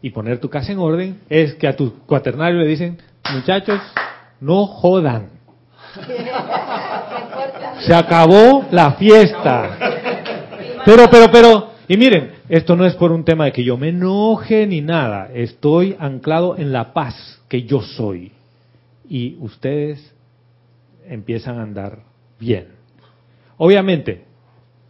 [0.01, 2.97] Y poner tu casa en orden es que a tu cuaternario le dicen,
[3.33, 3.79] muchachos,
[4.41, 5.29] no jodan.
[7.87, 9.77] Se acabó la fiesta.
[10.83, 13.87] Pero, pero, pero, y miren, esto no es por un tema de que yo me
[13.87, 15.29] enoje ni nada.
[15.33, 18.33] Estoy anclado en la paz que yo soy.
[19.07, 20.13] Y ustedes
[21.07, 22.67] empiezan a andar bien.
[23.57, 24.25] Obviamente,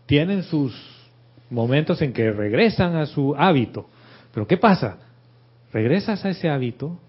[0.06, 0.74] tienen sus
[1.50, 3.90] momentos en que regresan a su hábito.
[4.34, 4.98] Pero ¿qué pasa?
[5.72, 7.00] Regresas a ese hábito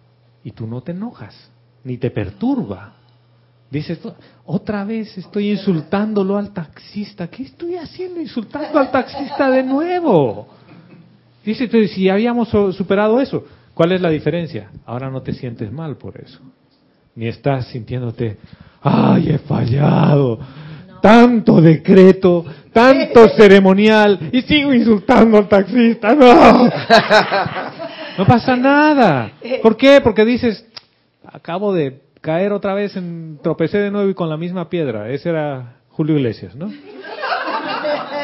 [0.44, 1.50] y tú no te enojas,
[1.84, 2.94] ni te perturba.
[3.70, 3.98] Dices,
[4.44, 7.28] otra vez estoy insultándolo al taxista.
[7.28, 10.48] ¿Qué estoy haciendo insultando al taxista de nuevo?
[11.44, 14.70] Dice, entonces, si habíamos superado eso, ¿cuál es la diferencia?
[14.84, 16.40] Ahora no te sientes mal por eso.
[17.14, 18.36] Ni estás sintiéndote,
[18.86, 20.38] ay, he fallado.
[21.00, 26.14] Tanto decreto, tanto ceremonial, y sigo insultando al taxista.
[26.14, 26.70] No.
[28.18, 29.32] No pasa nada.
[29.62, 30.00] ¿Por qué?
[30.00, 30.64] Porque dices,
[31.24, 35.10] acabo de caer otra vez, en, tropecé de nuevo y con la misma piedra.
[35.10, 36.70] Ese era Julio Iglesias, ¿no?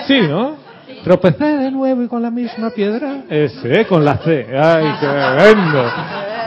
[0.06, 0.56] Sí, ¿no?
[1.04, 3.24] Tropecé de nuevo y con la misma piedra.
[3.28, 4.46] Ese, con la C.
[4.56, 5.90] Ay, qué tremendo.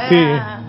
[0.09, 0.64] Sí.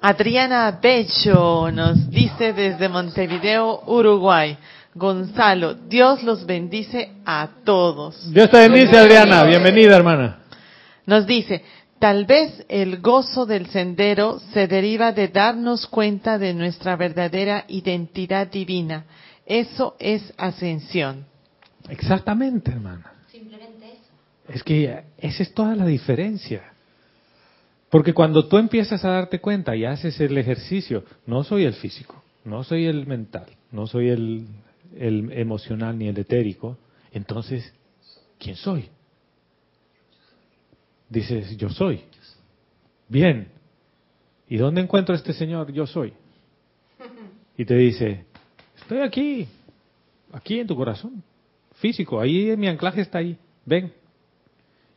[0.00, 4.56] Adriana Bello nos dice desde Montevideo, Uruguay.
[4.94, 8.32] Gonzalo, Dios los bendice a todos.
[8.32, 9.44] Dios te bendice, Adriana.
[9.44, 10.38] Bienvenida, hermana.
[11.04, 11.62] Nos dice,
[11.98, 18.46] tal vez el gozo del sendero se deriva de darnos cuenta de nuestra verdadera identidad
[18.46, 19.04] divina,
[19.44, 21.26] Eso es ascensión.
[21.88, 23.12] Exactamente, hermana.
[23.30, 24.12] Simplemente eso.
[24.48, 26.72] Es que esa es toda la diferencia.
[27.90, 32.22] Porque cuando tú empiezas a darte cuenta y haces el ejercicio, no soy el físico,
[32.44, 34.46] no soy el mental, no soy el,
[34.98, 36.78] emocional ni el etérico,
[37.12, 37.72] entonces,
[38.38, 38.88] ¿quién soy?
[41.08, 42.00] Dices, yo soy.
[43.08, 43.48] Bien.
[44.48, 45.72] ¿Y dónde encuentro este Señor?
[45.72, 46.12] Yo soy.
[47.56, 48.24] Y te dice,
[48.76, 49.48] estoy aquí,
[50.32, 51.22] aquí en tu corazón,
[51.76, 53.92] físico, ahí mi anclaje está ahí, ven.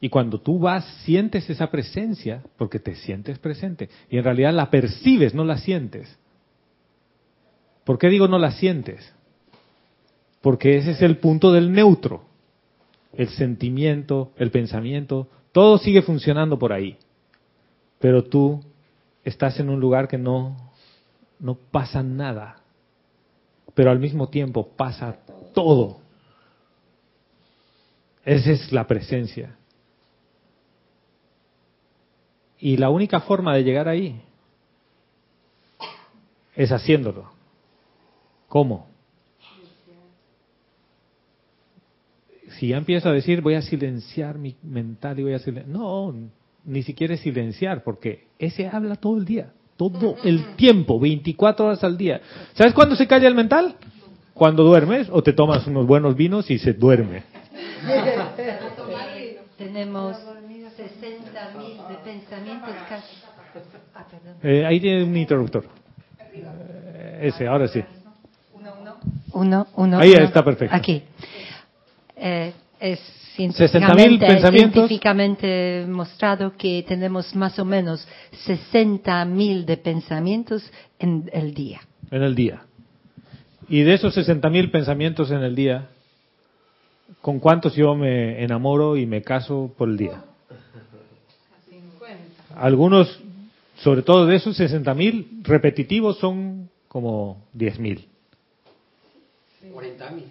[0.01, 4.69] Y cuando tú vas, sientes esa presencia, porque te sientes presente, y en realidad la
[4.69, 6.17] percibes, no la sientes.
[7.83, 9.13] ¿Por qué digo no la sientes?
[10.41, 12.23] Porque ese es el punto del neutro.
[13.13, 16.97] El sentimiento, el pensamiento, todo sigue funcionando por ahí.
[17.99, 18.63] Pero tú
[19.23, 20.55] estás en un lugar que no,
[21.39, 22.61] no pasa nada.
[23.73, 25.17] Pero al mismo tiempo pasa
[25.53, 25.99] todo.
[28.23, 29.58] Esa es la presencia.
[32.59, 34.21] Y la única forma de llegar ahí
[36.55, 37.31] es haciéndolo.
[38.47, 38.87] ¿Cómo?
[42.57, 45.73] Si ya empiezo a decir voy a silenciar mi mental y voy a silenciar...
[45.73, 46.13] No,
[46.65, 51.83] ni siquiera es silenciar, porque ese habla todo el día, todo el tiempo, 24 horas
[51.83, 52.21] al día.
[52.53, 53.75] ¿Sabes cuándo se calla el mental?
[54.33, 57.23] Cuando duermes o te tomas unos buenos vinos y se duerme.
[59.57, 60.17] Tenemos
[61.01, 63.15] 60.000 de pensamientos casi.
[63.93, 64.35] Ah, perdón.
[64.43, 65.65] Eh, ahí tiene un interruptor.
[66.33, 67.83] Eh, ese, ahora sí.
[69.33, 70.23] Uno, uno, Ahí uno.
[70.25, 70.75] está perfecto.
[70.75, 71.03] Aquí.
[72.15, 74.73] Eh, es 60.000 científicamente, pensamientos.
[74.73, 78.05] científicamente mostrado que tenemos más o menos
[78.45, 80.69] 60.000 de pensamientos
[80.99, 81.79] en el día.
[82.11, 82.63] En el día.
[83.69, 85.87] Y de esos 60.000 pensamientos en el día,
[87.21, 90.23] ¿con cuántos yo me enamoro y me caso por el día?
[92.59, 93.19] Algunos,
[93.77, 98.05] sobre todo de esos 60.000 repetitivos, son como 10.000
[99.73, 100.23] 40.000.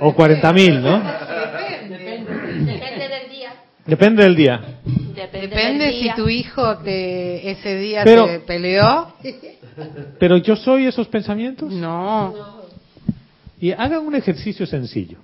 [0.00, 0.98] o 40.000, ¿no?
[2.64, 3.52] Depende del día.
[3.84, 4.60] Depende del día.
[5.14, 9.14] Depende, Depende del si tu hijo te, ese día Pero- te peleó.
[10.18, 11.72] Pero yo soy esos pensamientos.
[11.72, 12.34] No.
[13.60, 15.18] Y hagan un ejercicio sencillo.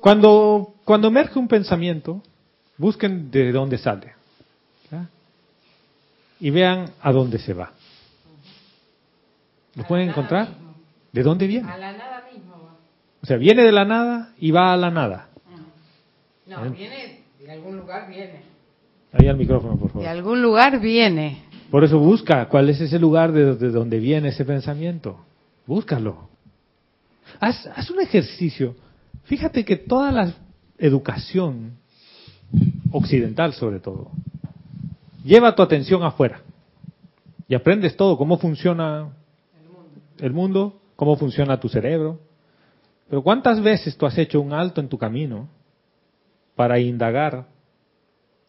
[0.00, 2.22] Cuando, cuando emerge un pensamiento,
[2.76, 4.15] busquen de dónde sale.
[6.40, 7.72] Y vean a dónde se va.
[9.74, 10.48] ¿Lo pueden encontrar?
[11.12, 11.70] ¿De dónde viene?
[11.70, 12.54] A la nada mismo.
[13.22, 15.28] O sea, viene de la nada y va a la nada.
[16.46, 18.40] No, viene de algún lugar, viene.
[19.12, 20.08] Ahí al micrófono, por De favor.
[20.08, 21.42] algún lugar viene.
[21.70, 25.18] Por eso busca cuál es ese lugar de, de donde viene ese pensamiento.
[25.66, 26.28] Búscalo.
[27.40, 28.76] Haz, haz un ejercicio.
[29.24, 30.32] Fíjate que toda la
[30.78, 31.72] educación
[32.92, 34.10] occidental, sobre todo,
[35.26, 36.40] lleva tu atención afuera.
[37.48, 39.12] Y aprendes todo, cómo funciona
[40.18, 42.20] el mundo, cómo funciona tu cerebro.
[43.08, 45.48] Pero ¿cuántas veces tú has hecho un alto en tu camino
[46.54, 47.46] para indagar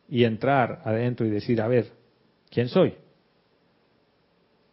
[0.10, 1.92] y entrar adentro y decir, a ver,
[2.50, 2.96] ¿quién soy?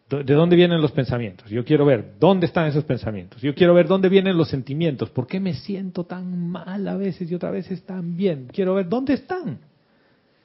[0.09, 1.51] ¿De dónde vienen los pensamientos?
[1.51, 3.43] Yo quiero ver dónde están esos pensamientos.
[3.43, 5.11] Yo quiero ver dónde vienen los sentimientos.
[5.11, 8.49] ¿Por qué me siento tan mal a veces y otras veces tan bien?
[8.53, 9.59] Quiero ver dónde están.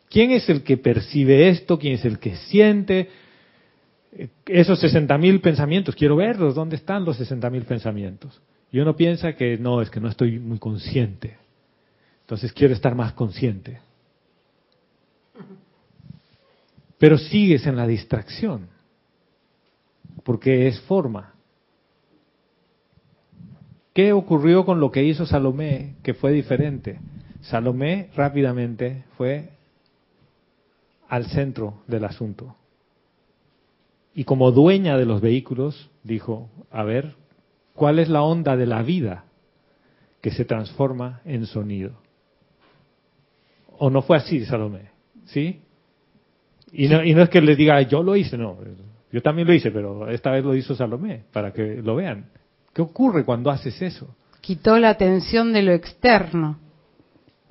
[0.09, 1.77] ¿Quién es el que percibe esto?
[1.77, 3.09] ¿Quién es el que siente?
[4.45, 6.55] Esos 60.000 pensamientos, quiero verlos.
[6.55, 8.41] ¿Dónde están los 60.000 pensamientos?
[8.71, 11.37] Y uno piensa que no, es que no estoy muy consciente.
[12.21, 13.79] Entonces quiero estar más consciente.
[16.97, 18.67] Pero sigues en la distracción,
[20.23, 21.33] porque es forma.
[23.93, 26.99] ¿Qué ocurrió con lo que hizo Salomé que fue diferente?
[27.41, 29.49] Salomé rápidamente fue
[31.09, 32.55] al centro del asunto.
[34.13, 37.15] Y como dueña de los vehículos, dijo, a ver,
[37.73, 39.25] ¿cuál es la onda de la vida
[40.21, 41.93] que se transforma en sonido?
[43.77, 44.89] ¿O no fue así, Salomé?
[45.25, 45.61] ¿Sí?
[46.71, 48.57] Y no, y no es que les diga, yo lo hice, no.
[49.11, 52.29] Yo también lo hice, pero esta vez lo hizo Salomé, para que lo vean.
[52.73, 54.15] ¿Qué ocurre cuando haces eso?
[54.41, 56.59] Quitó la atención de lo externo.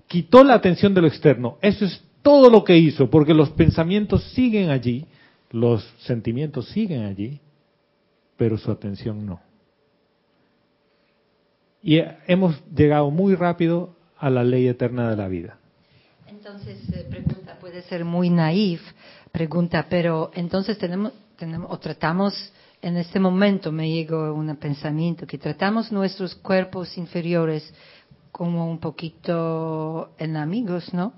[0.07, 1.59] Quitó la atención de lo externo.
[1.61, 5.07] Eso es todo lo que hizo, porque los pensamientos siguen allí,
[5.51, 7.41] los sentimientos siguen allí,
[8.37, 9.41] pero su atención no.
[11.83, 15.59] Y hemos llegado muy rápido a la ley eterna de la vida.
[16.27, 18.83] Entonces, eh, pregunta, puede ser muy naif,
[19.33, 25.39] pregunta, pero entonces tenemos, tenemos o tratamos en este momento me llegó un pensamiento que
[25.39, 27.73] tratamos nuestros cuerpos inferiores
[28.31, 31.13] como un poquito enemigos, ¿no?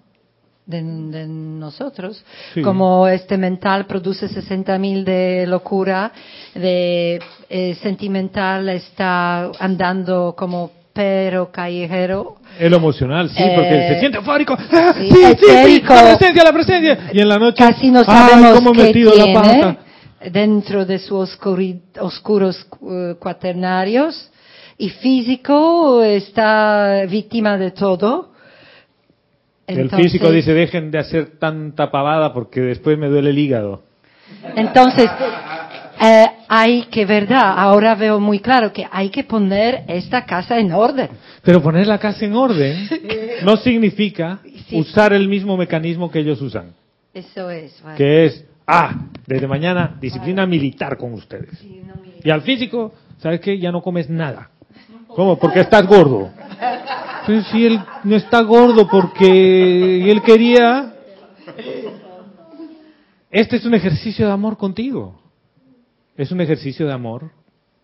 [0.67, 2.23] De, de nosotros.
[2.55, 2.63] Sí.
[2.63, 6.13] Como este mental produce 60.000 de locura,
[6.55, 12.37] de eh, sentimental está andando como perro callejero.
[12.59, 14.57] Es lo emocional, sí, Eh, porque se siente eufórico.
[14.73, 16.99] ¡Ah, sí, sí, sí, la presencia, la presencia.
[17.13, 19.77] Y en la noche, Casi no ¡ay, sabemos cómo qué metido la tiene pata!
[20.31, 21.39] dentro de sus
[22.01, 24.31] oscuros eh, cuaternarios.
[24.79, 28.31] Y físico está víctima de todo.
[29.75, 33.83] El Entonces- físico dice, dejen de hacer tanta pavada porque después me duele el hígado.
[34.57, 35.11] Entonces,
[36.01, 40.73] eh, hay que, verdad, ahora veo muy claro que hay que poner esta casa en
[40.73, 41.09] orden.
[41.43, 42.89] Pero poner la casa en orden
[43.45, 44.39] no significa
[44.73, 46.73] usar el mismo mecanismo que ellos usan,
[47.13, 47.83] Eso es.
[47.83, 47.97] vale.
[47.97, 48.95] que es, ah,
[49.27, 51.51] desde mañana disciplina militar con ustedes.
[52.23, 53.59] Y al físico, ¿sabes qué?
[53.59, 54.51] Ya no comes nada.
[55.09, 55.39] ¿Cómo?
[55.39, 56.31] Porque estás gordo.
[57.53, 60.95] Si él no está gordo porque él quería...
[63.31, 65.21] Este es un ejercicio de amor contigo.
[66.17, 67.31] Es un ejercicio de amor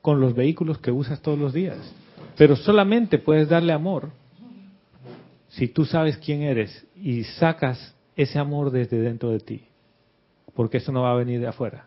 [0.03, 1.79] con los vehículos que usas todos los días.
[2.37, 4.11] Pero solamente puedes darle amor
[5.49, 9.63] si tú sabes quién eres y sacas ese amor desde dentro de ti.
[10.55, 11.87] Porque eso no va a venir de afuera.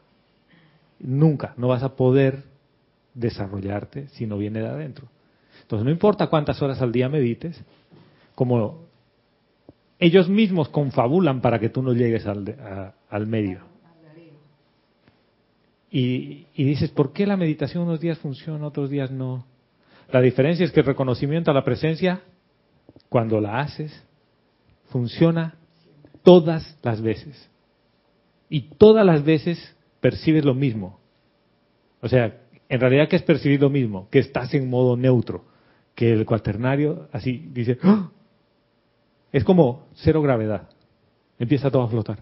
[0.99, 2.43] Nunca, no vas a poder
[3.13, 5.07] desarrollarte si no viene de adentro.
[5.69, 7.63] Entonces no importa cuántas horas al día medites,
[8.33, 8.87] como
[9.99, 13.59] ellos mismos confabulan para que tú no llegues al, al medio.
[15.91, 19.45] Y, y dices, ¿por qué la meditación unos días funciona, otros días no?
[20.11, 22.23] La diferencia es que el reconocimiento a la presencia,
[23.07, 24.03] cuando la haces,
[24.87, 25.53] funciona
[26.23, 27.47] todas las veces.
[28.49, 30.99] Y todas las veces percibes lo mismo.
[32.01, 34.09] O sea, en realidad, ¿qué es percibir lo mismo?
[34.09, 35.48] Que estás en modo neutro.
[35.99, 38.09] Que el cuaternario, así, dice, ¡Ah!
[39.33, 40.69] es como cero gravedad.
[41.37, 42.19] Empieza todo a flotar.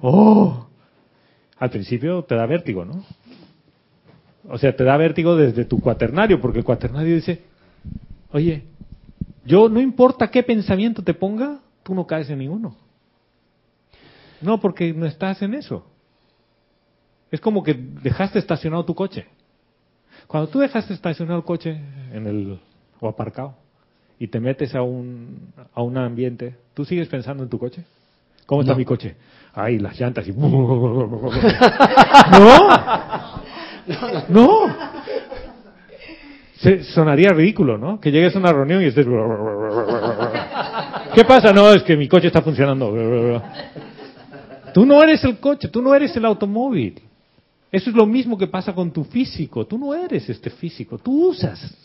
[0.00, 0.66] ¡Oh!
[1.56, 3.04] Al principio te da vértigo, ¿no?
[4.48, 7.42] O sea, te da vértigo desde tu cuaternario, porque el cuaternario dice,
[8.32, 8.64] oye,
[9.44, 12.76] yo no importa qué pensamiento te ponga, tú no caes en ninguno.
[14.40, 15.86] No, porque no estás en eso.
[17.30, 19.28] Es como que dejaste estacionado tu coche.
[20.26, 21.78] Cuando tú dejaste estacionado el coche
[22.12, 22.58] en el
[23.00, 23.54] o aparcado
[24.18, 27.84] y te metes a un a un ambiente, ¿tú sigues pensando en tu coche?
[28.46, 28.78] ¿Cómo está No.
[28.78, 29.16] mi coche?
[29.54, 30.48] Ay, las llantas y ¿No?
[34.28, 34.50] No.
[36.56, 38.00] Se- sonaría ridículo, ¿no?
[38.00, 39.06] Que llegues a una reunión y estés
[41.14, 41.52] ¿Qué pasa?
[41.52, 42.92] No, es que mi coche está funcionando.
[44.74, 47.00] Tú no eres el coche, tú no eres el automóvil.
[47.74, 49.66] Eso es lo mismo que pasa con tu físico.
[49.66, 51.76] Tú no eres este físico, tú usas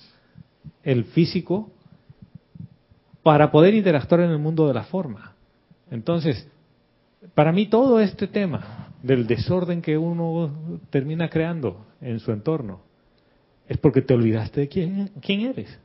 [0.83, 1.71] el físico
[3.23, 5.33] para poder interactuar en el mundo de la forma.
[5.89, 6.47] Entonces,
[7.33, 12.81] para mí todo este tema del desorden que uno termina creando en su entorno
[13.67, 15.75] es porque te olvidaste de quién, quién eres.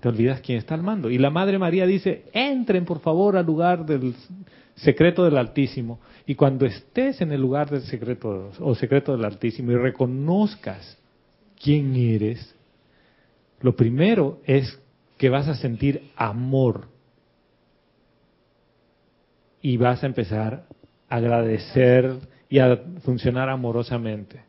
[0.00, 1.10] Te olvidas quién está al mando.
[1.10, 4.16] Y la Madre María dice, entren por favor al lugar del
[4.74, 6.00] secreto del Altísimo.
[6.26, 10.96] Y cuando estés en el lugar del secreto o secreto del Altísimo y reconozcas
[11.62, 12.54] quién eres,
[13.60, 14.78] lo primero es
[15.18, 16.88] que vas a sentir amor.
[19.60, 20.64] Y vas a empezar
[21.08, 22.16] a agradecer
[22.48, 24.40] y a funcionar amorosamente.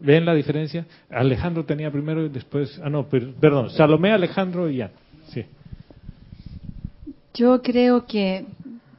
[0.00, 0.86] ¿Ven la diferencia?
[1.08, 4.90] Alejandro tenía primero y después, ah no, per- perdón, Salomé, Alejandro y ya.
[5.28, 5.44] Sí.
[7.34, 8.44] Yo creo que,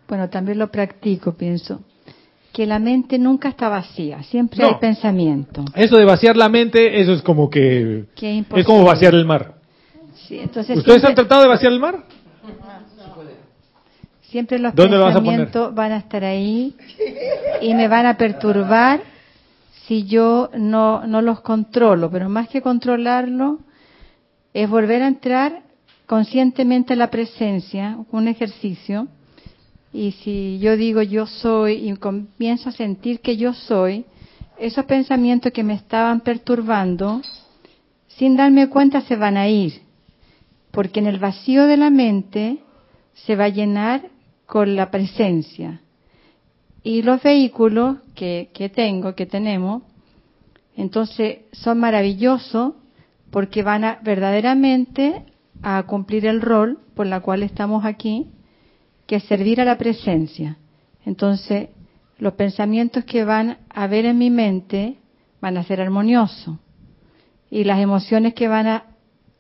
[0.08, 1.82] bueno, también lo practico, pienso,
[2.53, 4.68] que la mente nunca está vacía, siempre No.
[4.70, 5.66] hay pensamiento.
[5.76, 9.56] Eso de vaciar la mente, eso es como que Que es como vaciar el mar.
[10.28, 12.03] Sí, entonces ¿Ustedes siempre, han tratado de vaciar el mar?
[14.22, 16.76] siempre los pensamientos van a estar ahí
[17.62, 19.01] y me van a perturbar
[19.88, 22.10] si yo no, no los controlo.
[22.12, 23.60] Pero más que controlarlo,
[24.53, 25.62] es volver a entrar
[26.06, 29.08] conscientemente a la presencia, un ejercicio.
[29.96, 34.04] Y si yo digo yo soy y comienzo a sentir que yo soy,
[34.60, 37.22] esos pensamientos que me estaban perturbando,
[38.08, 39.84] sin darme cuenta se van a ir.
[40.72, 42.58] Porque en el vacío de la mente
[43.14, 44.10] se va a llenar
[44.46, 45.80] con la presencia.
[46.84, 49.84] Y los vehículos que, tengo, que tenemos,
[50.76, 52.74] entonces son maravillosos
[53.32, 55.24] porque van a verdaderamente
[55.64, 58.28] a cumplir el rol por la cual estamos aquí,
[59.06, 60.58] que servir a la presencia.
[61.06, 61.70] Entonces,
[62.18, 64.97] los pensamientos que van a ver en mi mente
[65.41, 66.56] van a ser armoniosos
[67.49, 68.84] y las emociones que van a,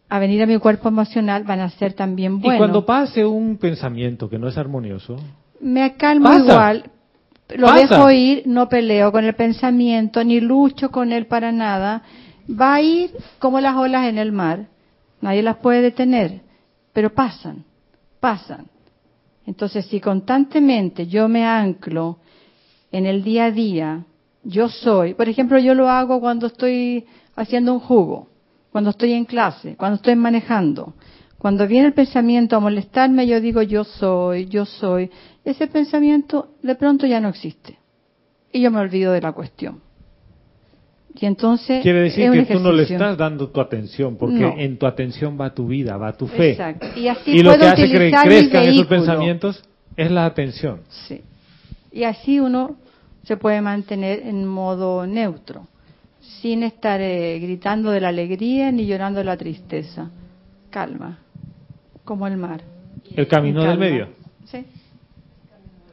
[0.09, 2.55] a venir a mi cuerpo emocional van a ser también buenos.
[2.55, 5.17] Y cuando pase un pensamiento que no es armonioso,
[5.59, 6.39] me calmo Pasa.
[6.43, 6.91] igual,
[7.55, 7.79] lo Pasa.
[7.79, 12.03] dejo ir, no peleo con el pensamiento, ni lucho con él para nada.
[12.49, 14.67] Va a ir como las olas en el mar,
[15.21, 16.41] nadie las puede detener,
[16.93, 17.63] pero pasan,
[18.19, 18.67] pasan.
[19.45, 22.17] Entonces, si constantemente yo me anclo
[22.91, 24.05] en el día a día,
[24.43, 28.27] yo soy, por ejemplo, yo lo hago cuando estoy haciendo un jugo,
[28.71, 30.93] cuando estoy en clase, cuando estoy manejando.
[31.37, 35.11] Cuando viene el pensamiento a molestarme, yo digo yo soy, yo soy.
[35.43, 37.77] Ese pensamiento de pronto ya no existe.
[38.51, 39.84] Y yo me olvido de la cuestión.
[41.17, 42.97] Y entonces quiere decir es que tú no le ejercicio.
[42.97, 44.53] estás dando tu atención, porque No.
[44.57, 46.51] en tu atención va tu vida, va tu fe.
[46.51, 46.87] Exacto.
[46.95, 49.63] Y así Y lo que hace que crezcan esos pensamientos
[49.95, 50.81] es la atención.
[50.89, 51.21] Sí.
[51.93, 52.75] Y así uno
[53.23, 55.67] se puede mantener en modo neutro,
[56.41, 60.11] sin estar eh, gritando de la alegría ni llorando de la tristeza.
[60.69, 61.19] Calma,
[62.03, 62.61] como el mar.
[63.15, 64.09] El camino del medio.
[64.45, 64.65] Sí.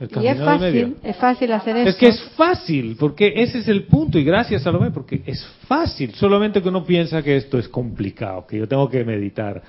[0.03, 0.45] El Y es medio.
[0.45, 1.89] fácil, es fácil hacer eso.
[1.91, 6.13] Es que es fácil, porque ese es el punto, y gracias Salomé, porque es fácil,
[6.15, 9.63] solamente que uno piensa que esto es complicado, que yo tengo que meditar,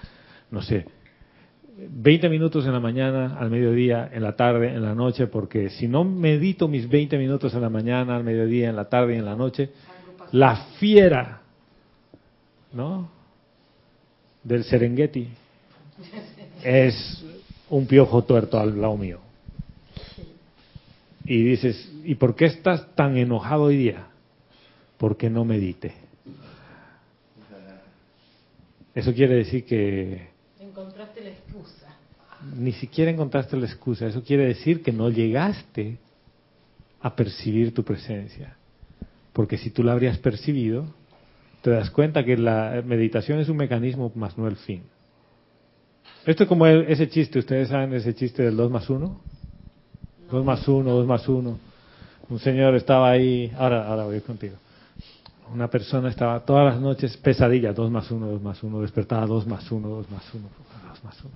[0.49, 0.86] no sé,
[1.77, 5.88] 20 minutos en la mañana, al mediodía, en la tarde, en la noche, porque si
[5.88, 9.25] no medito mis 20 minutos en la mañana, al mediodía, en la tarde y en
[9.25, 9.69] la noche,
[10.31, 11.41] la fiera,
[12.73, 13.09] ¿no?
[14.43, 15.27] Del Serengeti
[16.63, 17.23] es
[17.69, 19.22] un piojo tuerto al lado mío.
[21.26, 24.07] Y dices, ¿y por qué estás tan enojado hoy día?
[24.97, 25.93] Porque no medite.
[28.95, 30.28] Eso quiere decir que
[30.59, 31.95] Encontraste la excusa.
[32.57, 34.05] ni siquiera encontraste la excusa.
[34.07, 35.97] Eso quiere decir que no llegaste
[37.01, 38.55] a percibir tu presencia.
[39.34, 40.86] Porque si tú la habrías percibido,
[41.61, 44.84] te das cuenta que la meditación es un mecanismo más no el fin.
[46.26, 49.19] Esto es como el- ese chiste, ustedes saben ese chiste del 2 más 1.
[50.32, 51.57] 2 más 1, 2 más 1.
[52.30, 54.55] Un señor estaba ahí, ahora, ahora voy contigo.
[55.53, 59.45] Una persona estaba todas las noches pesadilla, 2 más 1, 2 más 1, despertaba 2
[59.47, 60.43] más 1, 2 más 1,
[60.93, 61.34] 2 más 1.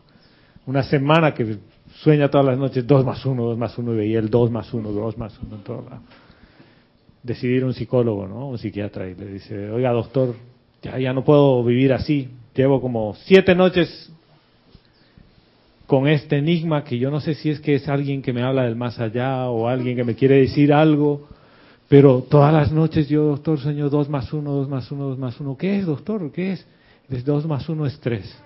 [0.66, 1.58] Una semana que
[2.02, 4.74] sueña todas las noches 2 más 1, 2 más 1 y veía el 2 más
[4.74, 6.02] 1, 2 más 1 en todo lado.
[7.24, 8.48] Decidir un psicólogo, ¿no?
[8.50, 10.36] Un psiquiatra y le dice, oiga doctor,
[10.82, 12.30] ya, ya no puedo vivir así.
[12.56, 14.12] Llevo como siete noches
[15.88, 18.64] con este enigma que yo no sé si es que es alguien que me habla
[18.64, 21.30] del más allá o alguien que me quiere decir algo,
[21.88, 25.40] pero todas las noches yo, doctor, sueño 2 más 1, 2 más 1, 2 más
[25.40, 25.58] 1.
[25.58, 26.30] ¿Qué es, doctor?
[26.34, 26.68] ¿Qué es?
[27.10, 28.38] Es 2 más 1 es 3.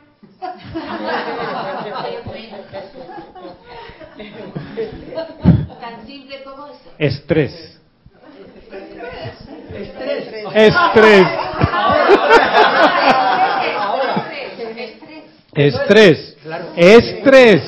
[5.79, 6.77] Tan simple como eso.
[6.99, 7.81] Es Estrés.
[10.53, 11.25] Estrés.
[15.55, 16.19] Estrés.
[16.21, 16.30] Es
[16.75, 17.63] es tres.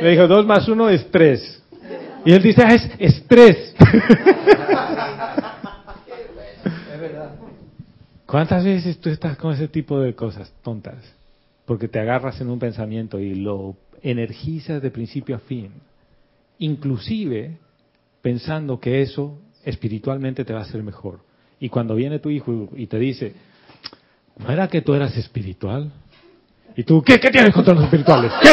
[0.00, 1.62] Le dijo, dos más uno es tres.
[2.24, 3.74] Y él dice, ah, es estrés.
[8.26, 10.96] ¿Cuántas veces tú estás con ese tipo de cosas tontas?
[11.64, 15.70] Porque te agarras en un pensamiento y lo energizas de principio a fin.
[16.58, 17.58] Inclusive
[18.22, 21.20] pensando que eso espiritualmente te va a hacer mejor.
[21.60, 23.34] Y cuando viene tu hijo y te dice,
[24.38, 25.92] ¿no era que tú eras espiritual?
[26.76, 28.32] Y tú, ¿qué, qué tienes contra los espirituales?
[28.42, 28.50] ¿Qué?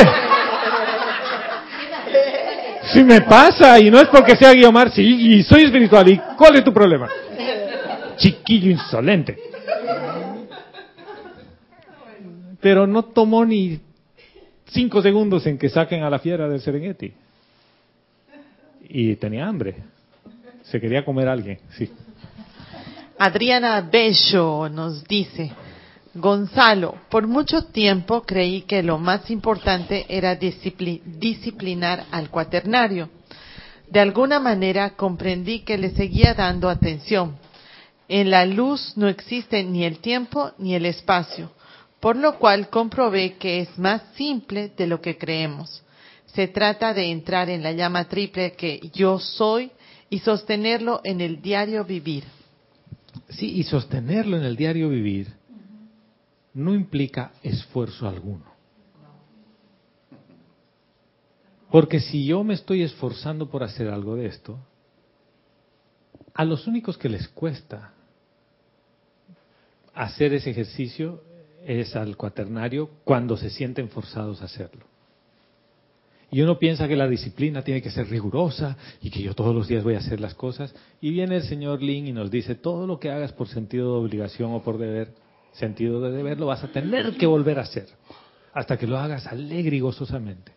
[2.94, 6.56] Si me pasa, y no es porque sea Guiomar, sí, y soy espiritual, ¿y cuál
[6.56, 7.10] es tu problema?
[8.18, 9.38] Chiquillo insolente.
[12.62, 13.80] Pero no tomó ni
[14.68, 17.14] cinco segundos en que saquen a la fiera del Serengeti.
[18.88, 19.76] Y tenía hambre.
[20.64, 21.92] Se quería comer a alguien, sí.
[23.18, 25.52] Adriana Bello nos dice,
[26.16, 33.10] Gonzalo, por mucho tiempo creí que lo más importante era discipli- disciplinar al cuaternario.
[33.90, 37.36] De alguna manera comprendí que le seguía dando atención.
[38.08, 41.52] En la luz no existe ni el tiempo ni el espacio,
[42.00, 45.82] por lo cual comprobé que es más simple de lo que creemos.
[46.28, 49.72] Se trata de entrar en la llama triple que yo soy
[50.12, 52.24] y sostenerlo en el diario vivir.
[53.30, 55.43] Sí, y sostenerlo en el diario vivir
[56.54, 58.46] no implica esfuerzo alguno.
[61.72, 64.60] Porque si yo me estoy esforzando por hacer algo de esto,
[66.34, 67.94] a los únicos que les cuesta
[69.94, 71.24] hacer ese ejercicio
[71.66, 74.86] es al cuaternario cuando se sienten forzados a hacerlo.
[76.30, 79.68] Y uno piensa que la disciplina tiene que ser rigurosa y que yo todos los
[79.68, 80.74] días voy a hacer las cosas.
[81.00, 84.06] Y viene el señor Lin y nos dice, todo lo que hagas por sentido de
[84.06, 85.14] obligación o por deber,
[85.54, 87.88] sentido de deber, lo vas a tener que volver a hacer.
[88.54, 90.52] Hasta que lo hagas alegre y gozosamente.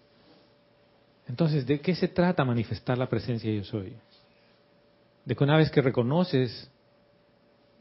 [1.29, 3.95] Entonces, ¿de qué se trata manifestar la presencia yo soy?
[5.25, 6.71] De que una vez que reconoces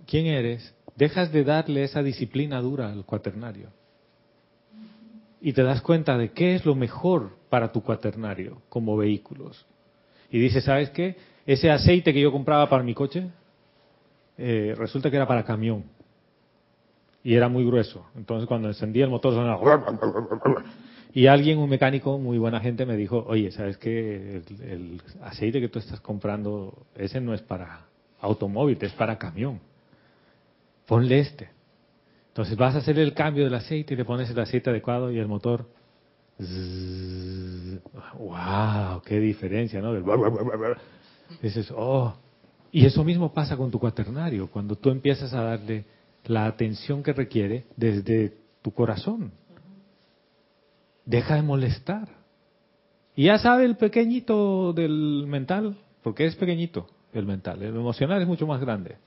[0.08, 3.70] quién eres, dejas de darle esa disciplina dura al cuaternario.
[5.42, 9.66] Y te das cuenta de qué es lo mejor para tu cuaternario como vehículos.
[10.32, 11.18] Y dices, ¿sabes qué?
[11.46, 13.28] Ese aceite que yo compraba para mi coche,
[14.38, 15.84] eh, resulta que era para camión.
[17.26, 18.06] Y era muy grueso.
[18.16, 19.84] Entonces cuando encendía el motor sonaba...
[21.12, 24.44] Y alguien, un mecánico muy buena gente, me dijo, oye, ¿sabes qué?
[24.62, 27.88] El, aceite que tú estás comprando, ese no es para
[28.22, 29.60] automóvil, es para camión.
[30.86, 31.50] Ponle este.
[32.28, 35.18] Entonces vas a hacer el cambio del aceite y le pones el aceite adecuado y
[35.18, 35.66] el motor...
[38.20, 39.02] ¡Wow!
[39.04, 39.96] ¡Qué diferencia, ¿no?
[41.42, 42.14] Dices, oh.
[42.72, 45.95] Y eso mismo pasa con tu cuaternario, cuando tú empiezas a darle
[46.28, 49.32] la atención que requiere desde tu corazón.
[51.06, 52.08] Deja de molestar.
[53.16, 58.28] Y ya sabe el pequeñito del mental, porque es pequeñito el mental, el emocional es
[58.28, 58.98] mucho más grande.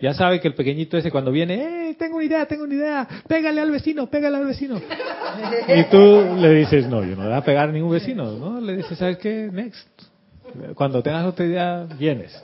[0.00, 3.06] Ya sabe que el pequeñito ese cuando viene, ¡eh, tengo una idea, tengo una idea!
[3.28, 4.80] ¡Pégale al vecino, pégale al vecino!
[5.68, 8.60] Y tú le dices, no, yo no voy a pegar a ningún vecino, ¿no?
[8.60, 9.48] Le dices, ¿sabes qué?
[9.52, 9.88] Next.
[10.74, 12.42] Cuando tengas otra idea, vienes.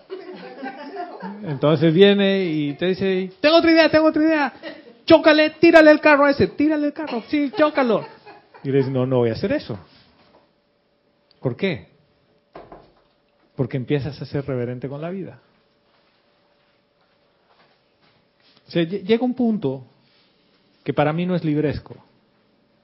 [1.44, 4.52] Entonces viene y te dice, tengo otra idea, tengo otra idea.
[5.04, 8.04] Chócale, tírale el carro a ese, tírale el carro, sí, chócalo.
[8.64, 9.78] Y le dices, no, no voy a hacer eso.
[11.40, 11.88] ¿Por qué?
[13.54, 15.40] Porque empiezas a ser reverente con la vida.
[18.68, 19.86] O llega un punto
[20.82, 21.96] que para mí no es libresco.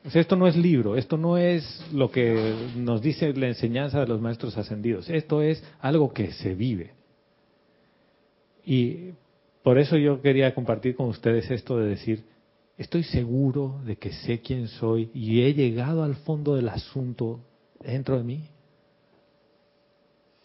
[0.04, 4.00] O sea, esto no es libro, esto no es lo que nos dice la enseñanza
[4.00, 6.92] de los maestros ascendidos, esto es algo que se vive.
[8.64, 9.10] Y
[9.62, 12.24] por eso yo quería compartir con ustedes esto de decir,
[12.76, 17.40] estoy seguro de que sé quién soy y he llegado al fondo del asunto
[17.80, 18.44] dentro de mí.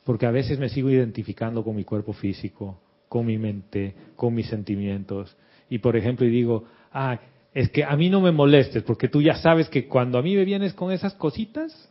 [0.03, 4.47] Porque a veces me sigo identificando con mi cuerpo físico, con mi mente, con mis
[4.47, 5.35] sentimientos.
[5.69, 7.19] Y por ejemplo, y digo, ah,
[7.53, 10.35] es que a mí no me molestes, porque tú ya sabes que cuando a mí
[10.35, 11.89] me vienes con esas cositas,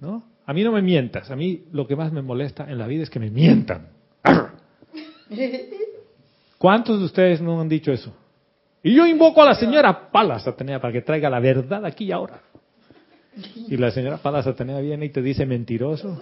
[0.00, 0.24] ¿no?
[0.46, 3.02] A mí no me mientas, a mí lo que más me molesta en la vida
[3.02, 3.88] es que me mientan.
[6.58, 8.12] ¿Cuántos de ustedes no han dicho eso?
[8.82, 12.12] Y yo invoco a la señora Palas Atenea para que traiga la verdad aquí y
[12.12, 12.40] ahora.
[13.68, 16.18] Y la señora Palas Atenea viene y te dice mentiroso.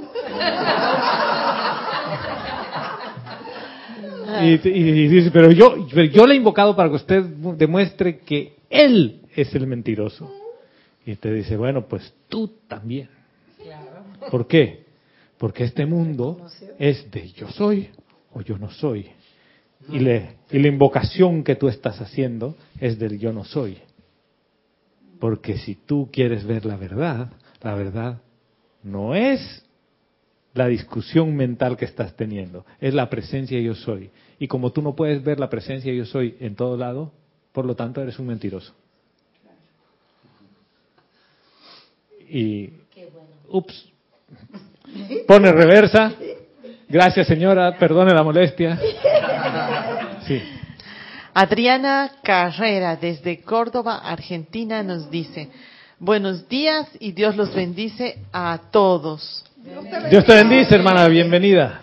[4.43, 4.59] Y,
[5.09, 9.67] dice, pero yo, yo le he invocado para que usted demuestre que él es el
[9.67, 10.31] mentiroso.
[11.07, 13.09] Y te dice, bueno, pues tú también.
[14.31, 14.85] ¿Por qué?
[15.39, 16.47] Porque este mundo
[16.79, 17.91] es de yo soy
[18.37, 19.07] o yo no soy.
[19.89, 23.79] Y, le, y la invocación que tú estás haciendo es del yo no soy.
[25.19, 27.33] Porque si tú quieres ver la verdad,
[27.63, 28.21] la verdad
[28.83, 29.65] no es
[30.53, 34.11] la discusión mental que estás teniendo, es la presencia yo soy.
[34.39, 37.13] Y como tú no puedes ver la presencia yo soy en todo lado,
[37.53, 38.75] por lo tanto eres un mentiroso.
[42.29, 42.71] Y,
[43.49, 43.93] ups,
[45.27, 46.15] pone reversa.
[46.89, 48.79] Gracias señora, perdone la molestia.
[50.27, 50.41] Sí.
[51.35, 55.49] Adriana Carrera desde Córdoba, Argentina nos dice,
[55.99, 59.45] buenos días y Dios los bendice a todos.
[60.11, 61.81] Dios te bendice, hermana, bienvenida.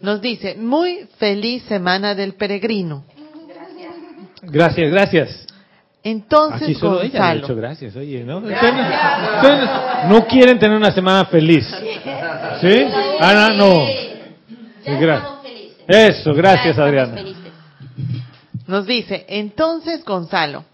[0.00, 3.04] Nos dice, muy feliz semana del peregrino.
[4.42, 5.46] Gracias, gracias.
[6.02, 7.30] Entonces, Aquí solo ella Gonzalo.
[7.30, 8.38] ha dicho gracias, oye, ¿no?
[8.38, 8.74] Ustedes,
[9.36, 9.70] ustedes
[10.08, 11.66] no quieren tener una semana feliz.
[12.60, 12.86] ¿Sí?
[13.20, 14.03] Ana, no.
[14.84, 15.40] Gra-
[15.86, 17.22] Eso, gracias, Adriana.
[18.66, 20.64] Nos dice, entonces Gonzalo,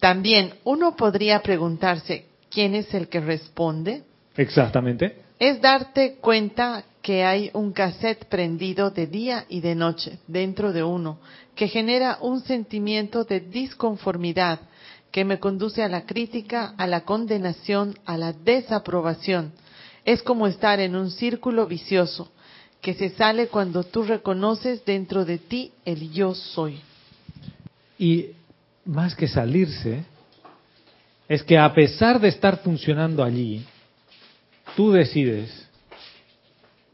[0.00, 4.02] también uno podría preguntarse, ¿quién es el que responde?
[4.36, 5.22] Exactamente.
[5.38, 10.82] Es darte cuenta que hay un cassette prendido de día y de noche dentro de
[10.82, 11.18] uno,
[11.54, 14.60] que genera un sentimiento de disconformidad,
[15.10, 19.52] que me conduce a la crítica, a la condenación, a la desaprobación.
[20.04, 22.30] Es como estar en un círculo vicioso,
[22.80, 26.80] que se sale cuando tú reconoces dentro de ti el yo soy.
[27.98, 28.30] Y
[28.84, 30.04] más que salirse,
[31.28, 33.64] es que a pesar de estar funcionando allí,
[34.76, 35.68] tú decides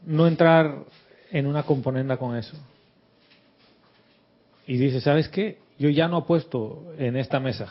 [0.05, 0.83] no entrar
[1.31, 2.57] en una componenda con eso.
[4.67, 5.59] Y dices, ¿sabes qué?
[5.77, 7.67] Yo ya no apuesto en esta mesa.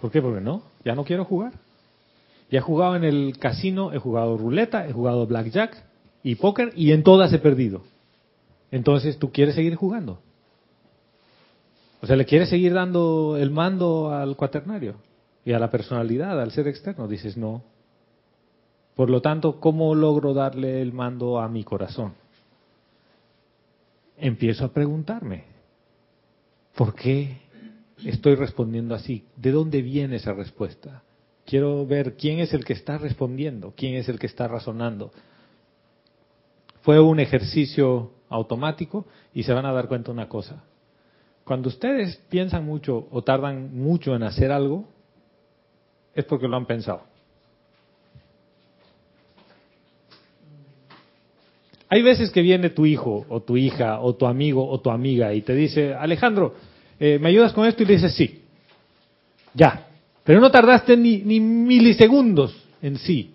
[0.00, 0.20] ¿Por qué?
[0.20, 1.52] Porque no, ya no quiero jugar.
[2.50, 5.93] Ya he jugado en el casino, he jugado ruleta, he jugado blackjack
[6.24, 7.82] y póker y en todas he perdido.
[8.72, 10.18] Entonces, ¿tú quieres seguir jugando?
[12.00, 14.96] O sea, ¿le quieres seguir dando el mando al cuaternario
[15.44, 17.06] y a la personalidad, al ser externo?
[17.06, 17.62] Dices, no.
[18.96, 22.14] Por lo tanto, ¿cómo logro darle el mando a mi corazón?
[24.16, 25.44] Empiezo a preguntarme,
[26.74, 27.38] ¿por qué
[28.04, 29.24] estoy respondiendo así?
[29.36, 31.02] ¿De dónde viene esa respuesta?
[31.44, 35.12] Quiero ver quién es el que está respondiendo, quién es el que está razonando.
[36.84, 40.62] Fue un ejercicio automático y se van a dar cuenta una cosa.
[41.42, 44.84] Cuando ustedes piensan mucho o tardan mucho en hacer algo,
[46.14, 47.02] es porque lo han pensado.
[51.88, 55.32] Hay veces que viene tu hijo o tu hija o tu amigo o tu amiga
[55.32, 56.54] y te dice, Alejandro,
[57.00, 57.82] eh, ¿me ayudas con esto?
[57.82, 58.42] Y le dices sí.
[59.54, 59.86] Ya.
[60.22, 63.32] Pero no tardaste ni, ni milisegundos en sí.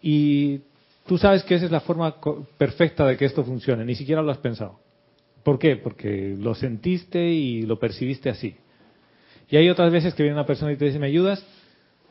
[0.00, 0.60] Y
[1.06, 2.16] tú sabes que esa es la forma
[2.58, 3.84] perfecta de que esto funcione.
[3.84, 4.78] Ni siquiera lo has pensado.
[5.42, 5.76] ¿Por qué?
[5.76, 8.56] Porque lo sentiste y lo percibiste así.
[9.50, 11.44] Y hay otras veces que viene una persona y te dice, ¿me ayudas?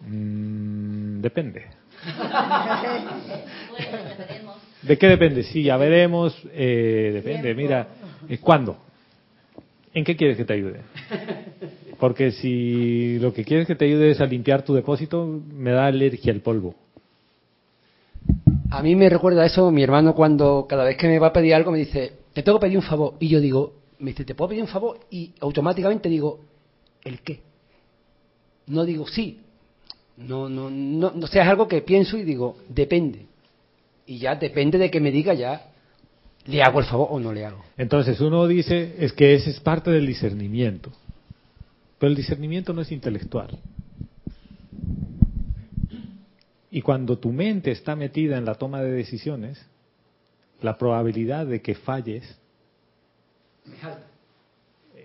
[0.02, 1.66] Mm, depende.
[4.84, 5.44] ¿De qué depende?
[5.44, 6.36] Sí, ya veremos.
[6.54, 7.88] eh, depende, mira.
[8.30, 8.78] eh, ¿Cuándo?
[9.94, 10.82] ¿En qué quieres que te ayude?
[12.00, 15.86] Porque si lo que quieres que te ayude es a limpiar tu depósito, me da
[15.88, 16.76] alergia el polvo.
[18.74, 21.54] A mí me recuerda eso mi hermano cuando cada vez que me va a pedir
[21.54, 23.14] algo me dice, te tengo que pedir un favor.
[23.20, 25.00] Y yo digo, me dice, ¿te puedo pedir un favor?
[25.12, 26.40] Y automáticamente digo,
[27.04, 27.42] ¿el qué?
[28.66, 29.42] No digo sí.
[30.18, 33.28] No, no, no, no sé, es algo que pienso y digo, depende.
[34.08, 35.70] Y ya depende de que me diga ya,
[36.46, 37.64] ¿le hago el favor o no le hago?
[37.78, 40.92] Entonces uno dice, es que ese es parte del discernimiento.
[42.00, 43.60] Pero el discernimiento no es intelectual.
[46.74, 49.64] Y cuando tu mente está metida en la toma de decisiones,
[50.60, 52.40] la probabilidad de que falles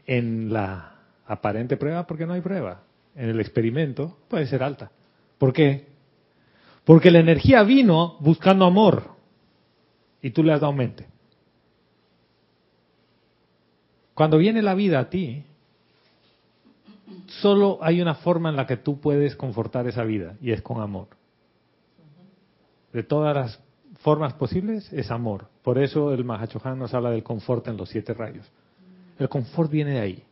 [0.07, 0.95] en la
[1.27, 2.85] aparente prueba, porque no hay prueba,
[3.15, 4.91] en el experimento, puede ser alta.
[5.37, 5.85] ¿Por qué?
[6.87, 9.03] Porque la energía vino buscando amor
[10.23, 11.05] y tú le has dado mente.
[14.15, 15.45] Cuando viene la vida a ti,
[17.27, 20.81] solo hay una forma en la que tú puedes confortar esa vida y es con
[20.81, 21.18] amor.
[22.93, 23.61] De todas las
[24.01, 25.47] formas posibles es amor.
[25.63, 28.47] Por eso el Mahachohan nos habla del confort en los siete rayos.
[29.19, 30.23] El confort viene de ahí.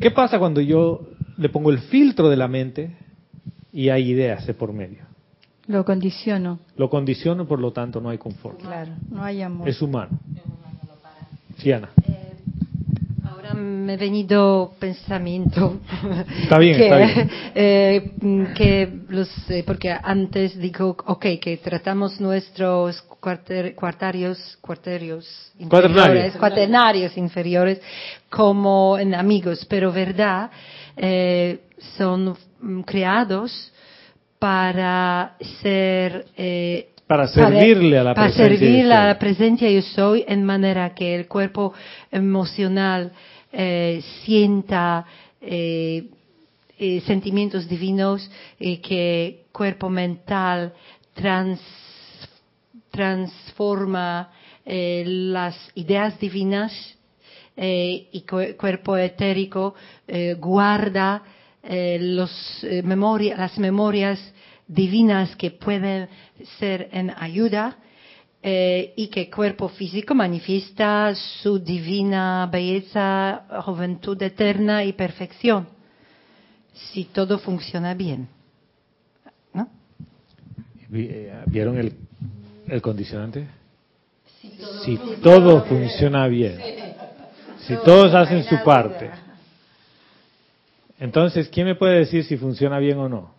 [0.00, 2.96] ¿Qué pasa cuando yo le pongo el filtro de la mente
[3.72, 5.04] y hay ideas de por medio?
[5.66, 6.60] Lo condiciono.
[6.76, 8.60] Lo condiciono, por lo tanto no hay confort.
[8.60, 9.68] Claro, no hay amor.
[9.68, 10.18] Es humano.
[11.58, 11.90] Sí, Ana.
[11.96, 12.27] Ahora
[13.58, 15.80] me ha venido pensamiento.
[16.42, 17.30] Está bien, que, está bien.
[17.54, 18.12] eh,
[18.54, 25.26] que los, eh, porque antes digo, ok, que tratamos nuestros cuarter- cuartarios, cuarterios
[25.58, 27.80] inferiores, cuaternarios inferiores
[28.30, 30.50] como en amigos, pero verdad,
[30.96, 31.60] eh,
[31.96, 32.36] son
[32.86, 33.72] creados
[34.38, 39.82] para ser eh, Para servirle a la para presencia servir yo a la presencia yo
[39.82, 41.72] soy en manera que el cuerpo
[42.12, 43.12] emocional
[43.52, 45.04] eh, sienta
[45.40, 46.08] eh,
[46.78, 50.72] eh, sentimientos divinos y que cuerpo mental
[51.14, 51.60] trans,
[52.90, 54.30] transforma
[54.64, 56.72] las ideas divinas
[57.56, 59.74] y cu- cuerpo etérico
[60.38, 61.22] guarda
[62.00, 62.30] los,
[62.84, 64.20] memoria- las memorias
[64.66, 66.08] divinas que pueden
[66.58, 67.78] ser en ayuda
[68.42, 75.66] eh, y que cuerpo físico manifiesta su divina belleza, juventud eterna y perfección.
[76.72, 78.28] Si todo funciona bien.
[79.52, 79.68] ¿No?
[80.92, 81.92] Eh, ¿Vieron el,
[82.68, 83.48] el condicionante?
[84.84, 86.58] Si todo funciona bien.
[87.66, 89.10] Si todos hacen su parte.
[91.00, 93.37] Entonces, ¿quién me puede decir si funciona bien o no?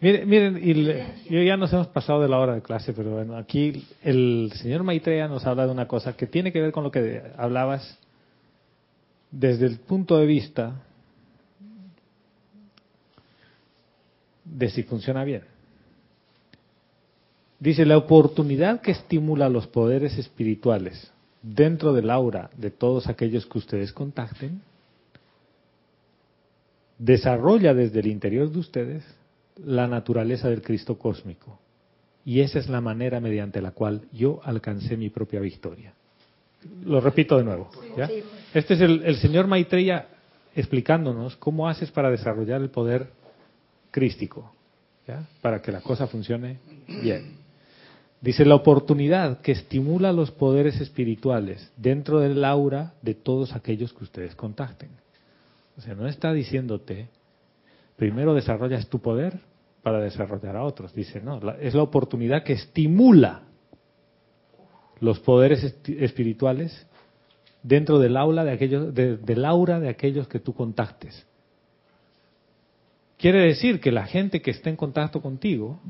[0.00, 3.36] Miren, miren y le- ya nos hemos pasado de la hora de clase, pero bueno,
[3.36, 6.90] aquí el señor Maitreya nos habla de una cosa que tiene que ver con lo
[6.92, 7.98] que hablabas
[9.32, 10.80] desde el punto de vista
[14.44, 15.42] de si funciona bien.
[17.58, 21.10] Dice, la oportunidad que estimula los poderes espirituales
[21.42, 24.62] dentro del aura de todos aquellos que ustedes contacten,
[26.98, 29.04] desarrolla desde el interior de ustedes
[29.64, 31.58] la naturaleza del Cristo cósmico.
[32.24, 35.94] Y esa es la manera mediante la cual yo alcancé mi propia victoria.
[36.84, 37.70] Lo repito de nuevo.
[37.96, 38.08] ¿ya?
[38.52, 40.08] Este es el, el señor Maitreya
[40.54, 43.10] explicándonos cómo haces para desarrollar el poder
[43.90, 44.52] crístico,
[45.06, 45.26] ¿ya?
[45.40, 47.38] para que la cosa funcione bien.
[48.20, 54.04] Dice la oportunidad que estimula los poderes espirituales dentro del aura de todos aquellos que
[54.04, 54.90] ustedes contacten.
[55.76, 57.08] O sea, no está diciéndote,
[57.98, 59.40] primero desarrollas tu poder
[59.82, 60.94] para desarrollar a otros.
[60.94, 63.42] Dice, no, es la oportunidad que estimula
[65.00, 66.86] los poderes espirituales
[67.62, 71.26] dentro del aula de aquellos, de- del aura de aquellos que tú contactes.
[73.18, 75.80] Quiere decir que la gente que está en contacto contigo,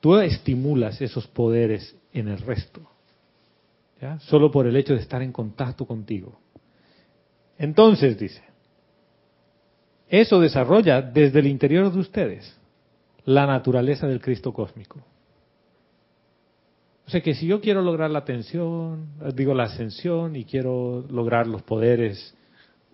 [0.00, 2.82] tú estimulas esos poderes en el resto.
[4.20, 6.38] Solo por el hecho de estar en contacto contigo.
[7.58, 8.42] Entonces, dice,
[10.08, 12.56] eso desarrolla desde el interior de ustedes
[13.24, 15.00] la naturaleza del Cristo cósmico.
[17.06, 21.46] O sea que si yo quiero lograr la atención, digo la ascensión y quiero lograr
[21.46, 22.34] los poderes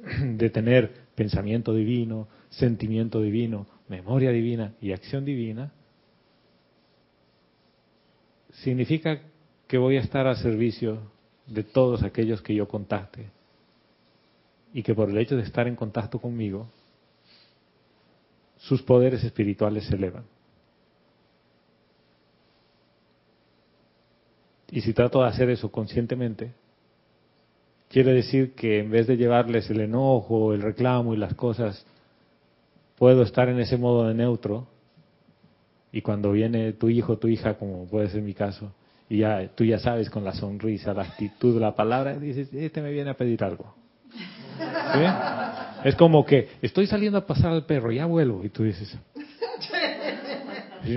[0.22, 5.72] de tener pensamiento divino, sentimiento divino, memoria divina y acción divina,
[8.52, 9.20] significa
[9.66, 10.98] que voy a estar a servicio
[11.46, 13.30] de todos aquellos que yo contacte
[14.74, 16.66] y que por el hecho de estar en contacto conmigo,
[18.62, 20.24] sus poderes espirituales se elevan.
[24.70, 26.52] Y si trato de hacer eso conscientemente,
[27.90, 31.84] quiere decir que en vez de llevarles el enojo, el reclamo y las cosas,
[32.96, 34.68] puedo estar en ese modo de neutro
[35.90, 38.72] y cuando viene tu hijo, tu hija, como puede ser mi caso,
[39.10, 42.92] y ya tú ya sabes con la sonrisa, la actitud, la palabra, dices, este me
[42.92, 43.74] viene a pedir algo.
[44.56, 45.04] ¿Sí?
[45.84, 48.96] Es como que estoy saliendo a pasar al perro, ya vuelvo, y tú dices,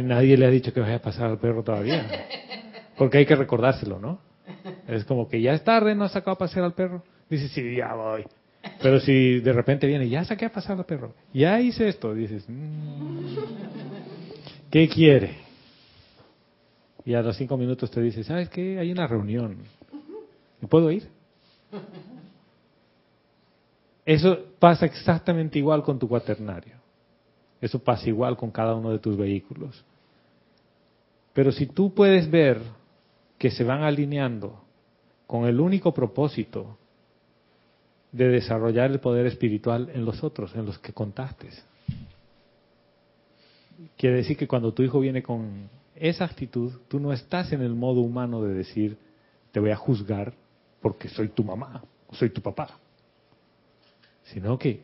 [0.03, 2.05] nadie le ha dicho que vaya a pasar al perro todavía,
[2.97, 4.19] porque hay que recordárselo, ¿no?
[4.87, 7.03] Es como que ya es tarde, no has sacado a pasear al perro.
[7.29, 8.23] Dices, sí, ya voy.
[8.81, 12.45] Pero si de repente viene, ya saqué a pasar al perro, ya hice esto, dices,
[12.47, 13.35] "Mm,
[14.71, 15.37] ¿qué quiere?
[17.05, 18.79] Y a los cinco minutos te dice, ¿sabes qué?
[18.79, 19.57] Hay una reunión.
[20.61, 21.07] ¿Me puedo ir?
[24.05, 26.75] Eso pasa exactamente igual con tu cuaternario.
[27.59, 29.83] Eso pasa igual con cada uno de tus vehículos.
[31.33, 32.61] Pero si tú puedes ver
[33.37, 34.61] que se van alineando
[35.27, 36.77] con el único propósito
[38.11, 41.61] de desarrollar el poder espiritual en los otros, en los que contactes.
[43.97, 47.75] Quiere decir que cuando tu hijo viene con esa actitud, tú no estás en el
[47.75, 48.97] modo humano de decir,
[49.51, 50.33] te voy a juzgar
[50.81, 52.79] porque soy tu mamá o soy tu papá,
[54.25, 54.83] sino que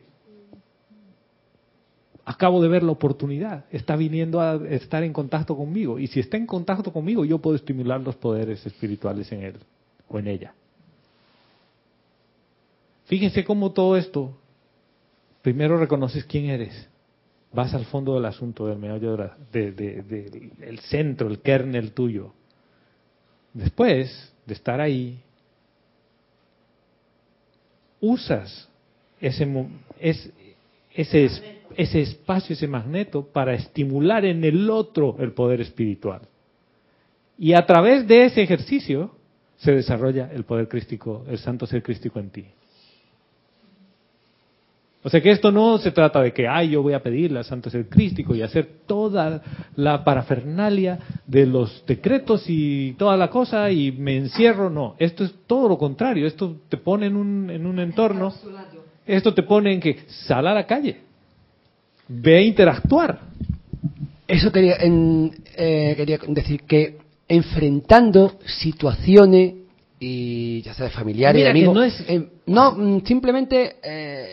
[2.24, 6.36] acabo de ver la oportunidad, está viniendo a estar en contacto conmigo y si está
[6.36, 9.56] en contacto conmigo yo puedo estimular los poderes espirituales en él
[10.08, 10.54] o en ella.
[13.06, 14.36] Fíjense cómo todo esto,
[15.42, 16.88] primero reconoces quién eres,
[17.52, 19.16] vas al fondo del asunto, del meollo,
[19.52, 22.32] de del centro, el kernel tuyo.
[23.52, 25.20] Después de estar ahí,
[28.00, 28.68] usas
[29.22, 29.48] ese,
[30.00, 31.42] ese, es-
[31.76, 36.20] ese espacio, ese magneto, para estimular en el otro el poder espiritual.
[37.38, 39.12] Y a través de ese ejercicio
[39.56, 42.44] se desarrolla el poder crístico, el santo ser crístico en ti.
[45.04, 47.44] O sea que esto no se trata de que, ay, yo voy a pedirle al
[47.44, 49.42] santo ser crístico y hacer toda
[49.74, 54.70] la parafernalia de los decretos y toda la cosa y me encierro.
[54.70, 56.24] No, esto es todo lo contrario.
[56.24, 58.32] Esto te pone en un, en un entorno,
[59.06, 60.98] esto te pone en que sal a la calle,
[62.08, 63.20] ve a interactuar.
[64.28, 66.98] Eso quería, en- eh, quería decir que
[67.28, 69.54] enfrentando situaciones
[70.00, 73.76] y ya sea de familiares, Mira de que amigos, no es- eh, no, mm, simplemente
[73.82, 74.26] eh,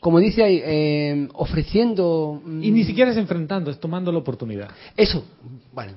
[0.00, 4.70] como dice ahí, eh, ofreciendo mm, Y ni siquiera es enfrentando, es tomando la oportunidad.
[4.96, 5.24] eso,
[5.74, 5.92] bueno,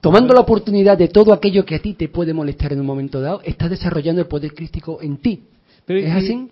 [0.00, 3.20] tomando la oportunidad de todo aquello que a ti te puede molestar en un momento
[3.20, 5.42] dado, estás desarrollando el poder crístico en ti.
[5.86, 6.50] Pero ¿Es y- así?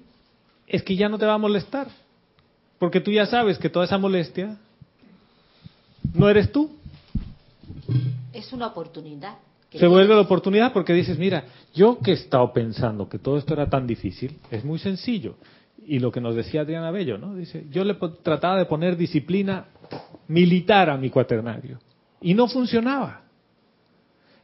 [0.66, 1.88] Es que ya no te va a molestar.
[2.78, 4.56] Porque tú ya sabes que toda esa molestia
[6.14, 6.70] no eres tú.
[8.32, 9.36] Es una oportunidad.
[9.70, 11.44] que Se vuelve la oportunidad porque dices, mira,
[11.74, 15.36] yo que he estado pensando que todo esto era tan difícil, es muy sencillo.
[15.86, 17.34] Y lo que nos decía Adriana Bello, ¿no?
[17.34, 19.66] Dice, yo le trataba de poner disciplina
[20.28, 21.78] militar a mi cuaternario
[22.20, 23.22] y no funcionaba.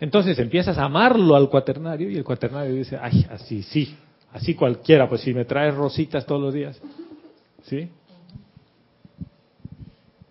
[0.00, 3.94] Entonces empiezas a amarlo al cuaternario y el cuaternario dice, ay, así sí,
[4.32, 6.80] así cualquiera, pues si me traes rositas todos los días,
[7.62, 7.88] ¿sí?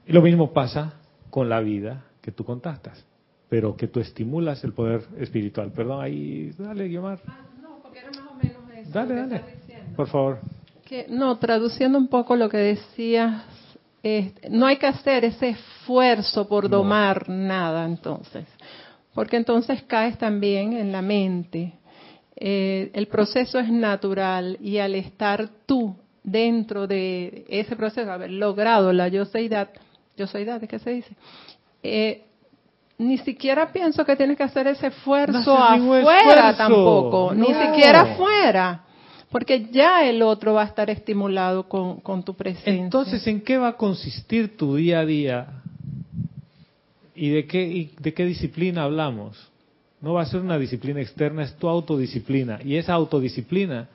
[0.08, 0.94] Y lo mismo pasa
[1.30, 3.06] con la vida que tú contactas,
[3.48, 5.72] pero que tú estimulas el poder espiritual.
[5.72, 7.20] Perdón, ahí, dale, Guiomar.
[7.62, 9.36] No, porque era más o menos eso Dale, que dale.
[9.36, 9.96] estás diciendo.
[9.96, 10.40] Por favor.
[10.86, 13.44] Que, no, traduciendo un poco lo que decías
[14.02, 18.46] eh, no hay que hacer ese esfuerzo por domar nada entonces,
[19.14, 21.74] porque entonces caes también en la mente.
[22.42, 25.94] Eh, el proceso es natural y al estar tú
[26.24, 29.70] dentro de ese proceso, haber logrado la yo soydad,
[30.16, 31.10] yo soydad, ¿qué se dice?
[31.84, 32.24] Eh,
[32.98, 36.58] ni siquiera pienso que tienes que hacer ese esfuerzo No afuera esfuerzo.
[36.58, 38.84] tampoco, ni siquiera afuera,
[39.30, 42.72] porque ya el otro va a estar estimulado con, con tu presencia.
[42.72, 45.48] Entonces, ¿en qué va a consistir tu día a día?
[47.16, 49.50] ¿Y de qué, y de qué disciplina hablamos?
[50.02, 52.60] No va a ser una disciplina externa, es tu autodisciplina.
[52.64, 53.90] Y esa autodisciplina,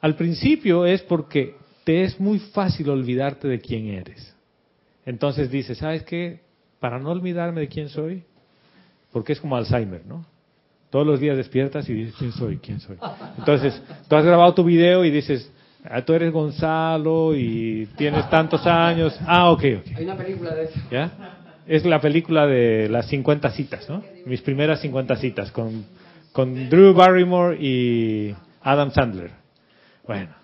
[0.00, 4.34] al principio es porque te es muy fácil olvidarte de quién eres.
[5.04, 6.40] Entonces dices, ¿sabes qué?
[6.80, 8.22] Para no olvidarme de quién soy,
[9.12, 10.24] porque es como Alzheimer, ¿no?
[10.90, 12.56] Todos los días despiertas y dices, ¿quién soy?
[12.58, 12.96] ¿Quién soy?
[13.36, 15.50] Entonces, tú has grabado tu video y dices,
[15.84, 19.18] ah, tú eres Gonzalo y tienes tantos años.
[19.26, 19.96] Ah, ok, ok.
[19.96, 20.80] Hay una película de eso.
[20.90, 21.10] ¿Ya?
[21.66, 24.02] Es la película de las 50 citas, ¿no?
[24.26, 25.86] Mis primeras 50 citas con,
[26.68, 29.30] Drew Barrymore y Adam Sandler.
[30.06, 30.34] Bueno,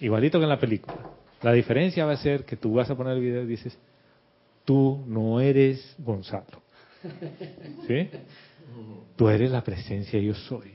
[0.00, 0.96] igualito que en la película.
[1.42, 3.76] La diferencia va a ser que tú vas a poner el video y dices,
[4.64, 6.62] tú no eres Gonzalo.
[7.86, 8.08] ¿Sí?
[9.16, 10.72] Tú eres la presencia yo soy.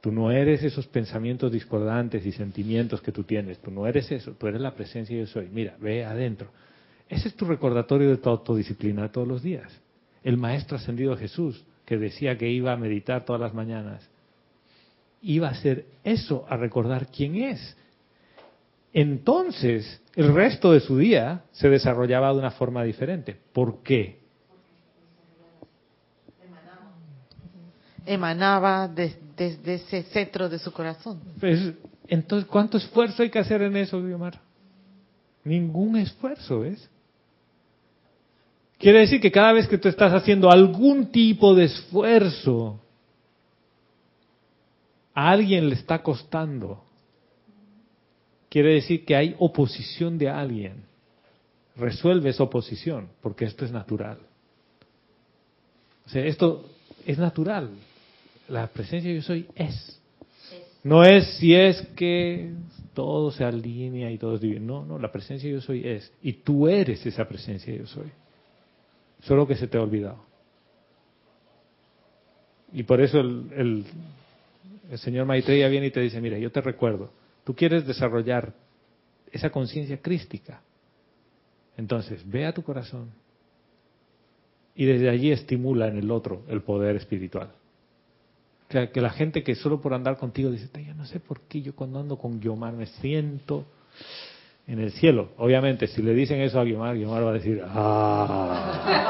[0.00, 3.58] Tú no eres esos pensamientos discordantes y sentimientos que tú tienes.
[3.58, 4.32] Tú no eres eso.
[4.32, 5.48] Tú eres la presencia yo soy.
[5.50, 6.50] Mira, ve adentro.
[7.08, 9.72] Ese es tu recordatorio de tu autodisciplina todos los días.
[10.22, 14.06] El maestro ascendido Jesús, que decía que iba a meditar todas las mañanas,
[15.22, 17.76] iba a hacer eso, a recordar quién es.
[18.92, 23.36] Entonces, el resto de su día se desarrollaba de una forma diferente.
[23.52, 24.18] ¿Por qué?
[28.06, 31.20] Emanaba de- desde ese centro de su corazón.
[31.38, 31.74] Pues,
[32.06, 34.40] entonces, ¿cuánto esfuerzo hay que hacer en eso, Guiomar?
[35.44, 36.88] Ningún esfuerzo, ¿ves?
[38.78, 42.80] Quiere decir que cada vez que tú estás haciendo algún tipo de esfuerzo,
[45.12, 46.84] a alguien le está costando.
[48.48, 50.84] Quiere decir que hay oposición de alguien.
[51.74, 54.18] Resuelve esa oposición, porque esto es natural.
[56.06, 56.64] O sea, esto
[57.04, 57.70] es natural.
[58.48, 60.00] La presencia yo soy es.
[60.84, 62.52] No es si es que
[62.94, 64.82] todo se alinea y todo es divino.
[64.82, 66.12] No, no, la presencia yo soy es.
[66.22, 68.10] Y tú eres esa presencia yo soy.
[69.20, 70.28] Solo que se te ha olvidado.
[72.72, 73.84] Y por eso el,
[74.90, 77.10] el, señor Maitreya viene y te dice, mira, yo te recuerdo,
[77.44, 78.52] tú quieres desarrollar
[79.32, 80.60] esa conciencia crística.
[81.76, 83.10] Entonces, ve a tu corazón
[84.74, 87.52] y desde allí estimula en el otro el poder espiritual.
[88.68, 91.62] Que, que la gente que solo por andar contigo dice, yo no sé por qué
[91.62, 93.64] yo cuando ando con Guiomar me siento
[94.68, 95.30] en el cielo.
[95.38, 99.08] Obviamente, si le dicen eso a Guiomar, Guiomar va a decir, ah,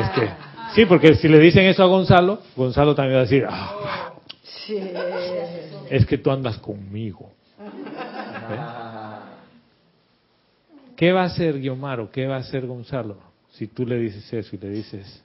[0.00, 0.30] es que,
[0.74, 4.12] sí, porque si le dicen eso a Gonzalo, Gonzalo también va a decir, ah,
[5.90, 7.32] es que tú andas conmigo.
[10.96, 13.18] ¿Qué va a hacer Guiomar o qué va a hacer Gonzalo
[13.50, 15.24] si tú le dices eso y le dices,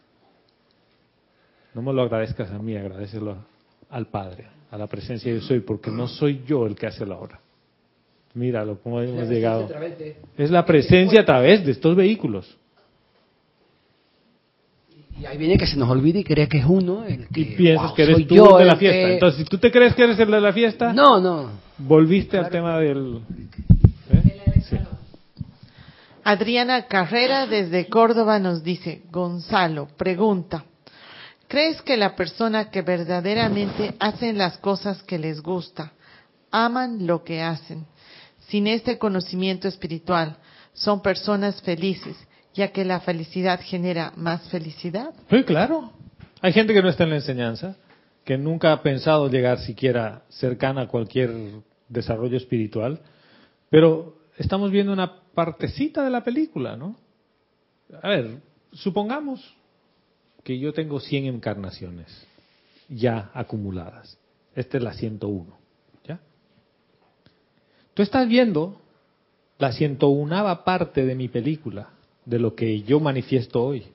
[1.76, 3.38] no me lo agradezcas a mí, agradecelo
[3.92, 7.18] al Padre, a la presencia yo soy, porque no soy yo el que hace la
[7.18, 7.40] obra.
[8.34, 9.68] Míralo, cómo hemos llegado.
[10.38, 12.58] Es la presencia a través de estos vehículos.
[15.20, 17.42] Y ahí viene que se nos olvide y cree que es uno el que.
[17.42, 18.98] Y piensas wow, que eres tú yo el de la fiesta.
[19.08, 21.50] que- Entonces, si tú te crees que eres el de la fiesta, No, no.
[21.78, 23.22] volviste al tema del...
[24.12, 24.62] ¿eh?
[24.70, 24.78] Sí.
[26.24, 30.64] Adriana Carrera desde Córdoba nos dice, Gonzalo, pregunta,
[31.50, 35.92] ¿crees que la persona que verdaderamente hacen las cosas que les gusta,
[36.52, 37.86] aman lo que hacen,
[38.50, 40.38] sin este conocimiento espiritual,
[40.74, 42.16] son personas felices,
[42.54, 45.14] ya que la felicidad genera más felicidad?
[45.30, 45.92] Sí, claro.
[46.42, 47.76] Hay gente que no está en la enseñanza,
[48.26, 51.32] que nunca ha pensado llegar siquiera cercana a cualquier
[51.88, 53.02] desarrollo espiritual,
[53.70, 56.96] pero estamos viendo una partecita de la película, ¿no?
[58.02, 58.40] A ver,
[58.72, 59.56] supongamos
[60.44, 62.08] que yo tengo 100 encarnaciones
[62.88, 64.18] ya acumuladas.
[64.56, 65.58] Esta es la 101, ¿ya?
[68.00, 68.80] Tú estás viendo
[69.58, 71.90] la 101 parte de mi película,
[72.24, 73.88] de lo que yo manifiesto hoy,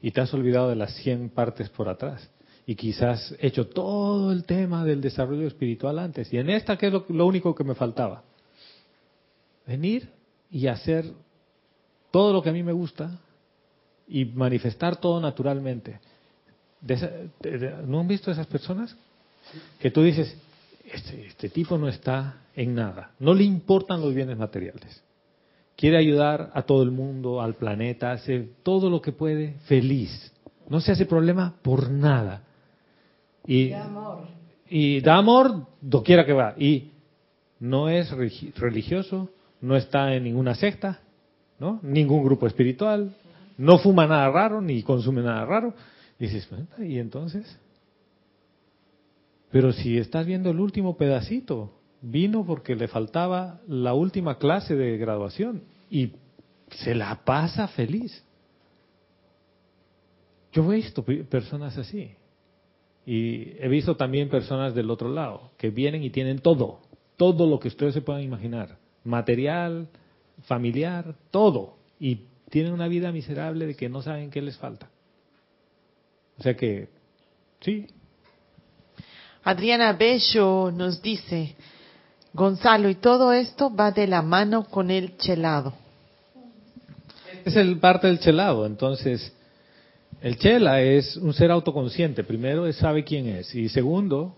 [0.00, 2.30] y te has olvidado de las 100 partes por atrás.
[2.64, 6.32] Y quizás he hecho todo el tema del desarrollo espiritual antes.
[6.32, 8.22] Y en esta, ¿qué es lo, lo único que me faltaba?
[9.66, 10.08] Venir
[10.52, 11.06] y hacer
[12.12, 13.18] todo lo que a mí me gusta
[14.06, 15.98] y manifestar todo naturalmente.
[17.84, 18.96] ¿No han visto esas personas?
[19.80, 20.36] Que tú dices,
[20.92, 25.02] este, este tipo no está en nada, no le importan los bienes materiales.
[25.76, 30.10] quiere ayudar a todo el mundo, al planeta, hace todo lo que puede feliz.
[30.68, 32.42] No se hace problema por nada.
[33.46, 33.72] Y,
[34.68, 36.54] y da amor doquiera que va.
[36.58, 36.90] Y
[37.60, 39.30] no es religioso,
[39.62, 41.00] no está en ninguna secta,
[41.58, 41.80] ¿no?
[41.82, 43.14] Ningún grupo espiritual,
[43.56, 45.74] no fuma nada raro ni consume nada raro.
[46.18, 47.58] Y dices, "Bueno, ¿y entonces?
[49.50, 51.72] Pero si estás viendo el último pedacito,
[52.02, 56.12] vino porque le faltaba la última clase de graduación y
[56.70, 58.24] se la pasa feliz.
[60.52, 62.12] Yo he visto pe- personas así.
[63.06, 66.80] Y he visto también personas del otro lado, que vienen y tienen todo,
[67.16, 69.88] todo lo que ustedes se puedan imaginar, material,
[70.42, 71.76] familiar, todo.
[71.98, 74.90] Y tienen una vida miserable de que no saben qué les falta.
[76.38, 76.88] O sea que,
[77.60, 77.86] sí,
[79.42, 81.56] Adriana Bello nos dice,
[82.32, 85.72] Gonzalo, y todo esto va de la mano con el chelado.
[87.44, 88.66] es el parte del chelado.
[88.66, 89.32] Entonces,
[90.20, 92.22] el chela es un ser autoconsciente.
[92.22, 93.54] Primero, es sabe quién es.
[93.54, 94.36] Y segundo,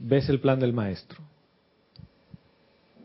[0.00, 1.18] ves el plan del maestro.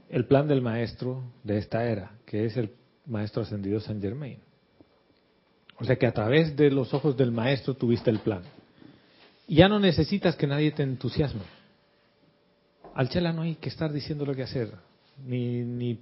[0.10, 2.72] El plan del maestro de esta era, que es el
[3.06, 4.38] maestro ascendido San Germain.
[5.80, 8.44] O sea que a través de los ojos del maestro tuviste el plan.
[9.48, 11.42] Ya no necesitas que nadie te entusiasme.
[12.96, 14.72] Al chela no hay que estar diciéndole qué hacer,
[15.26, 16.00] ni, ni,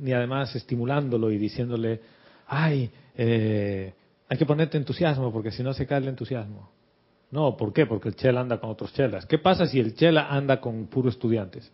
[0.00, 2.00] ni además estimulándolo y diciéndole,
[2.46, 3.94] ay, eh,
[4.28, 6.70] hay que ponerte entusiasmo porque si no se cae el entusiasmo.
[7.30, 7.86] No, ¿por qué?
[7.86, 9.26] Porque el chela anda con otros chelas.
[9.26, 11.72] ¿Qué pasa si el chela anda con puros estudiantes?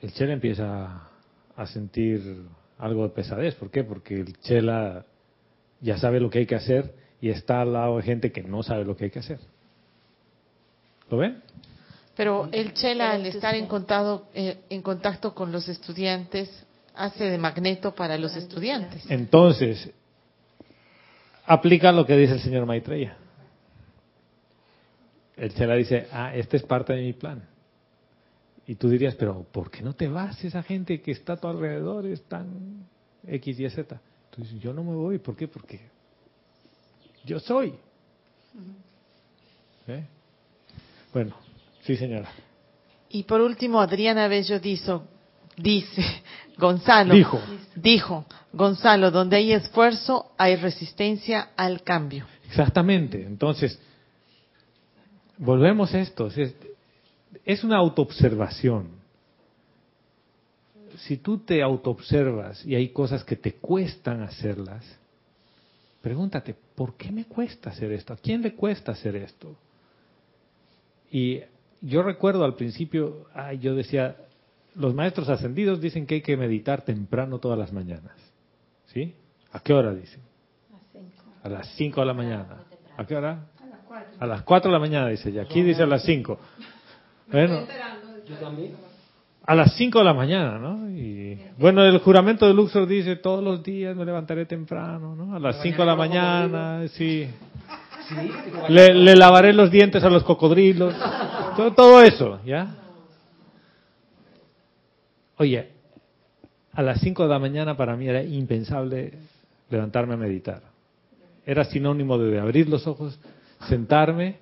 [0.00, 1.08] El chela empieza
[1.56, 2.44] a sentir
[2.78, 3.54] algo de pesadez.
[3.54, 3.84] ¿Por qué?
[3.84, 5.04] Porque el chela
[5.80, 8.64] ya sabe lo que hay que hacer y está al lado de gente que no
[8.64, 9.38] sabe lo que hay que hacer.
[11.08, 11.40] ¿Lo ven?
[12.16, 16.50] Pero el chela, al estar en contacto, eh, en contacto con los estudiantes,
[16.94, 19.08] hace de magneto para los estudiantes.
[19.08, 19.88] Entonces,
[21.46, 23.16] aplica lo que dice el señor Maitreya.
[25.36, 27.42] El Chela dice, ah, este es parte de mi plan.
[28.66, 30.44] Y tú dirías, pero ¿por qué no te vas?
[30.44, 32.84] Esa gente que está a tu alrededor es tan
[33.26, 34.00] X, Y, Z.
[34.30, 35.18] Tú dices, yo no me voy.
[35.18, 35.48] ¿Por qué?
[35.48, 35.80] Porque
[37.24, 37.74] yo soy.
[39.88, 40.04] ¿Eh?
[41.12, 41.34] Bueno,
[41.82, 42.30] sí señora.
[43.08, 44.98] Y por último, Adriana Bello dice,
[45.56, 46.02] dice,
[46.56, 47.40] Gonzalo, Dijo.
[47.74, 52.26] dijo, Gonzalo, donde hay esfuerzo, hay resistencia al cambio.
[52.46, 53.22] Exactamente.
[53.24, 53.78] Entonces,
[55.38, 56.28] volvemos a esto.
[56.28, 56.54] Es,
[57.44, 59.02] es una autoobservación.
[60.98, 64.84] Si tú te autoobservas y hay cosas que te cuestan hacerlas,
[66.02, 68.12] pregúntate, ¿por qué me cuesta hacer esto?
[68.12, 69.56] ¿A quién le cuesta hacer esto?
[71.10, 71.40] Y
[71.80, 74.16] yo recuerdo al principio, ay, yo decía,
[74.74, 78.16] los maestros ascendidos dicen que hay que meditar temprano todas las mañanas.
[78.86, 79.14] ¿Sí?
[79.52, 80.20] ¿A qué hora dicen?
[81.42, 82.64] A las 5 de la mañana.
[82.96, 83.46] ¿A qué hora?
[84.18, 86.38] A las 4 de la mañana dice, y aquí dice a las 5.
[87.30, 87.66] Bueno,
[88.26, 88.91] Yo también.
[89.44, 90.88] A las 5 de la mañana, ¿no?
[90.90, 95.34] Y bueno, el juramento de Luxor dice, todos los días me levantaré temprano, ¿no?
[95.34, 97.28] A las 5 de la mañana, sí.
[98.68, 100.94] Le, le lavaré los dientes a los cocodrilos.
[101.56, 102.76] Todo, todo eso, ¿ya?
[105.38, 105.68] Oye,
[106.72, 109.12] a las 5 de la mañana para mí era impensable
[109.70, 110.62] levantarme a meditar.
[111.44, 113.18] Era sinónimo de abrir los ojos,
[113.68, 114.36] sentarme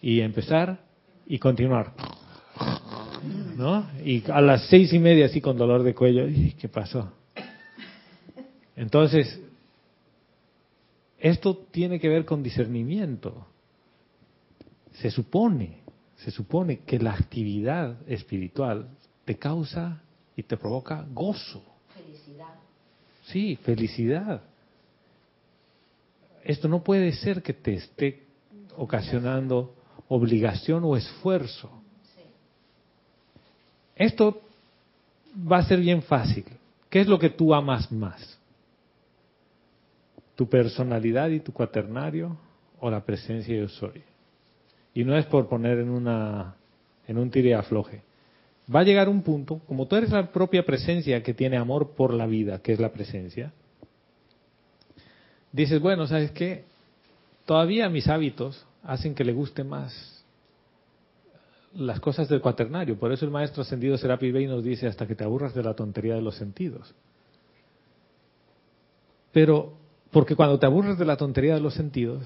[0.00, 0.78] y empezar
[1.26, 1.92] y continuar.
[3.56, 3.86] ¿No?
[4.04, 7.12] Y a las seis y media así con dolor de cuello, "Ih, ¿qué pasó?
[8.74, 9.40] Entonces,
[11.18, 13.46] esto tiene que ver con discernimiento.
[14.94, 15.78] Se supone,
[16.16, 18.88] se supone que la actividad espiritual
[19.24, 20.02] te causa
[20.36, 21.62] y te provoca gozo.
[21.94, 22.54] Felicidad.
[23.26, 24.42] Sí, felicidad.
[26.42, 28.24] Esto no puede ser que te esté
[28.76, 29.74] ocasionando
[30.08, 31.81] obligación o esfuerzo.
[33.96, 34.40] Esto
[35.50, 36.44] va a ser bien fácil.
[36.88, 38.38] ¿Qué es lo que tú amas más?
[40.34, 42.36] ¿Tu personalidad y tu cuaternario
[42.80, 44.02] o la presencia yo soy?
[44.94, 46.56] Y no es por poner en una
[47.06, 48.02] en un tire afloje.
[48.74, 52.14] Va a llegar un punto, como tú eres la propia presencia que tiene amor por
[52.14, 53.52] la vida, que es la presencia,
[55.50, 56.64] dices, bueno, ¿sabes qué?
[57.44, 60.21] Todavía mis hábitos hacen que le guste más
[61.74, 62.98] las cosas del cuaternario.
[62.98, 65.74] Por eso el maestro ascendido Serapi Bey nos dice hasta que te aburras de la
[65.74, 66.94] tontería de los sentidos.
[69.32, 69.72] Pero,
[70.10, 72.24] porque cuando te aburres de la tontería de los sentidos,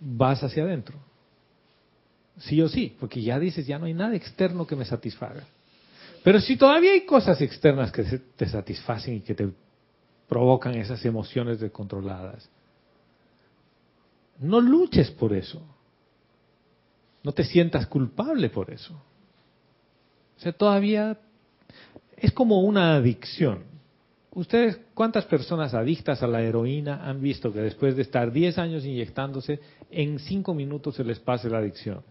[0.00, 0.96] vas hacia adentro.
[2.38, 5.44] Sí o sí, porque ya dices, ya no hay nada externo que me satisfaga.
[6.24, 8.02] Pero si todavía hay cosas externas que
[8.36, 9.48] te satisfacen y que te
[10.28, 12.48] provocan esas emociones descontroladas,
[14.40, 15.62] no luches por eso.
[17.22, 18.94] No te sientas culpable por eso.
[20.36, 21.18] O sea, todavía
[22.16, 23.64] es como una adicción.
[24.30, 28.84] Ustedes, ¿cuántas personas adictas a la heroína han visto que después de estar 10 años
[28.84, 29.58] inyectándose,
[29.90, 32.02] en 5 minutos se les pase la adicción?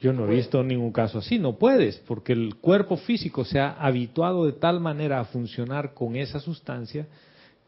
[0.00, 3.72] Yo no he visto ningún caso así, no puedes, porque el cuerpo físico se ha
[3.72, 7.06] habituado de tal manera a funcionar con esa sustancia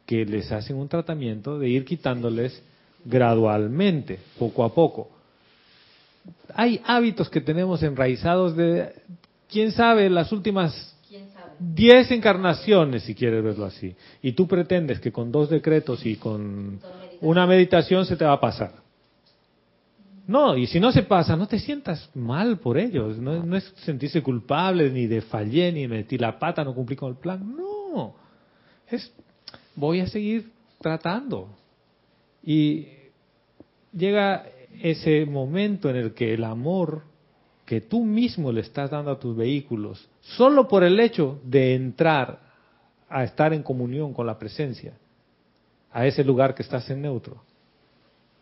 [0.07, 2.63] que les hacen un tratamiento de ir quitándoles
[3.05, 5.11] gradualmente, poco a poco.
[6.55, 8.93] Hay hábitos que tenemos enraizados de,
[9.49, 10.93] quién sabe, las últimas
[11.59, 13.95] 10 encarnaciones, si quieres verlo así.
[14.23, 16.81] Y tú pretendes que con dos decretos y con
[17.21, 18.83] una meditación se te va a pasar.
[20.27, 23.19] No, y si no se pasa, no te sientas mal por ellos.
[23.19, 26.97] No, no es sentirse culpable, ni de fallé, ni de metí la pata, no cumplí
[26.97, 27.57] con el plan.
[27.57, 28.15] No.
[28.89, 29.13] Es,
[29.75, 30.51] voy a seguir
[30.81, 31.49] tratando.
[32.43, 32.89] Y
[33.93, 34.47] llega
[34.81, 37.03] ese momento en el que el amor
[37.65, 42.41] que tú mismo le estás dando a tus vehículos, solo por el hecho de entrar
[43.09, 44.95] a estar en comunión con la presencia,
[45.93, 47.43] a ese lugar que estás en neutro,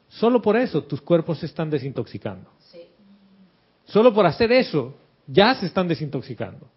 [0.08, 2.50] solo por eso tus cuerpos se están desintoxicando.
[3.84, 4.94] Solo por hacer eso,
[5.26, 6.68] ya se están desintoxicando.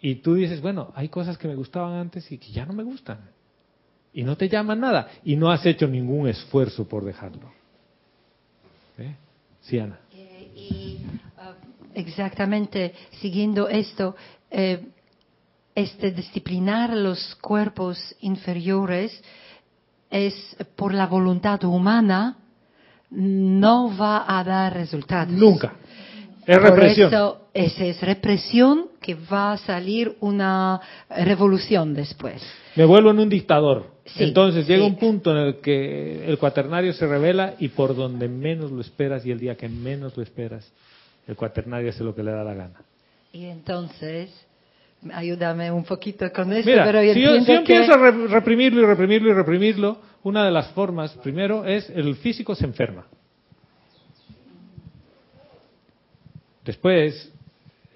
[0.00, 2.82] Y tú dices, bueno, hay cosas que me gustaban antes y que ya no me
[2.82, 3.30] gustan.
[4.14, 5.08] Y no te llaman nada.
[5.24, 7.52] Y no has hecho ningún esfuerzo por dejarlo.
[8.96, 9.14] ¿Eh?
[9.60, 9.98] Sí, Ana.
[10.12, 10.98] Eh, y
[11.36, 11.54] ah,
[11.94, 14.14] exactamente siguiendo esto,
[14.50, 14.86] eh,
[15.74, 19.20] este disciplinar los cuerpos inferiores
[20.10, 20.34] es
[20.76, 22.38] por la voluntad humana
[23.10, 25.32] no va a dar resultados.
[25.32, 25.74] Nunca.
[26.46, 27.08] Es Por represión.
[27.08, 30.80] eso, esa es represión que va a salir una
[31.24, 32.42] revolución después.
[32.76, 33.86] Me vuelvo en un dictador.
[34.04, 34.90] Sí, Entonces llega sí.
[34.90, 39.24] un punto en el que el cuaternario se revela y por donde menos lo esperas
[39.24, 40.70] y el día que menos lo esperas,
[41.26, 42.80] el cuaternario hace lo que le da la gana.
[43.32, 44.30] Y entonces,
[45.12, 47.94] ayúdame un poquito con eso, Mira, pero yo si yo, si entiendo yo que- empiezo
[47.94, 52.54] a re- reprimirlo y reprimirlo y reprimirlo, una de las formas, primero, es el físico
[52.54, 53.06] se enferma.
[56.64, 57.30] Después,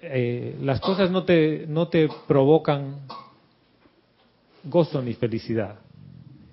[0.01, 2.99] eh, las cosas no te, no te provocan
[4.63, 5.79] gozo ni felicidad.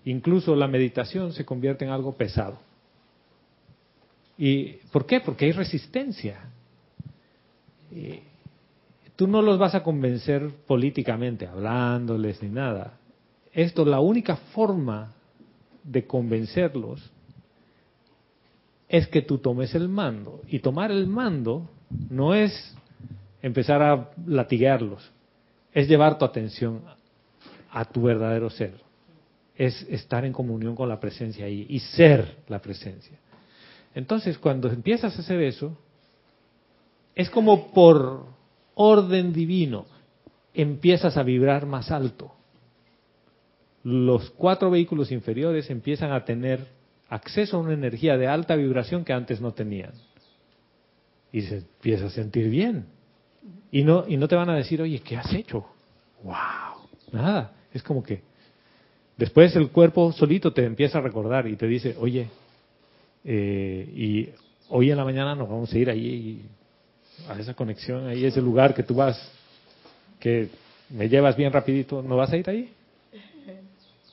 [0.05, 2.59] Incluso la meditación se convierte en algo pesado.
[4.39, 5.21] ¿Y por qué?
[5.21, 6.39] Porque hay resistencia.
[9.17, 12.99] Tú no los vas a convencer políticamente, hablándoles ni nada.
[13.53, 15.13] Esto, la única forma
[15.83, 17.11] de convencerlos
[18.89, 20.43] es que tú tomes el mando.
[20.49, 22.75] Y tomar el mando no es
[23.43, 25.11] empezar a latiguearlos,
[25.73, 26.83] es llevar tu atención
[27.71, 28.75] a tu verdadero ser.
[29.55, 33.19] Es estar en comunión con la presencia ahí y ser la presencia.
[33.95, 35.79] Entonces, cuando empiezas a hacer eso,
[37.15, 38.27] es como por
[38.75, 39.87] orden divino,
[40.53, 42.33] empiezas a vibrar más alto.
[43.83, 46.67] Los cuatro vehículos inferiores empiezan a tener
[47.09, 49.93] acceso a una energía de alta vibración que antes no tenían.
[51.33, 52.87] Y se empieza a sentir bien.
[53.71, 55.67] Y no, y no te van a decir, oye, ¿qué has hecho?
[56.23, 56.89] ¡Wow!
[57.13, 57.53] Nada.
[57.73, 58.23] Es como que
[59.17, 62.29] después el cuerpo solito te empieza a recordar y te dice, oye,
[63.25, 64.29] eh, y
[64.69, 66.43] hoy en la mañana nos vamos a ir ahí
[67.29, 69.31] a esa conexión, ahí ese lugar que tú vas,
[70.21, 70.49] que
[70.91, 72.73] me llevas bien rapidito, ¿no vas a ir ahí?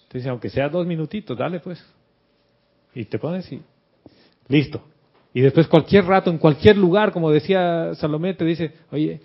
[0.08, 1.84] Te dice, aunque sea dos minutitos, dale pues.
[2.94, 3.62] Y te pones y
[4.48, 4.84] listo.
[5.34, 9.20] Y después cualquier rato, en cualquier lugar, como decía Salomé, te dice, oye,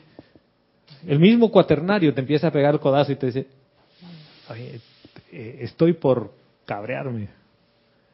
[1.07, 3.47] el mismo cuaternario te empieza a pegar el codazo y te dice,
[4.51, 4.81] oye,
[5.33, 6.33] eh, estoy por
[6.65, 7.29] cabrearme.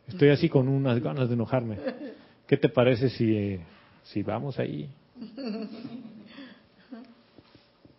[0.09, 1.79] Estoy así con unas ganas de enojarme.
[2.47, 3.61] ¿Qué te parece si, eh,
[4.03, 4.89] si vamos ahí?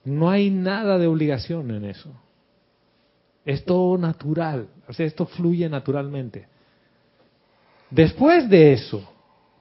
[0.04, 2.12] No hay nada de obligación en eso.
[3.44, 4.68] Es todo natural.
[4.88, 6.48] O sea, esto fluye naturalmente.
[7.90, 9.15] Después de eso,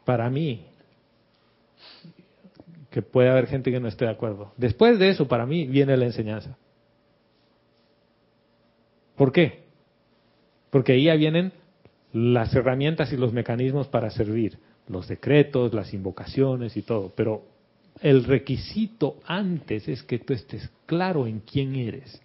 [0.05, 0.67] para mí,
[2.91, 5.97] que puede haber gente que no esté de acuerdo, después de eso, para mí, viene
[5.97, 6.57] la enseñanza.
[9.17, 9.65] ¿Por qué?
[10.71, 11.53] Porque ahí ya vienen
[12.13, 14.59] las herramientas y los mecanismos para servir,
[14.89, 17.13] los decretos, las invocaciones y todo.
[17.17, 17.43] Pero
[18.01, 22.21] el requisito antes es que tú estés claro en quién eres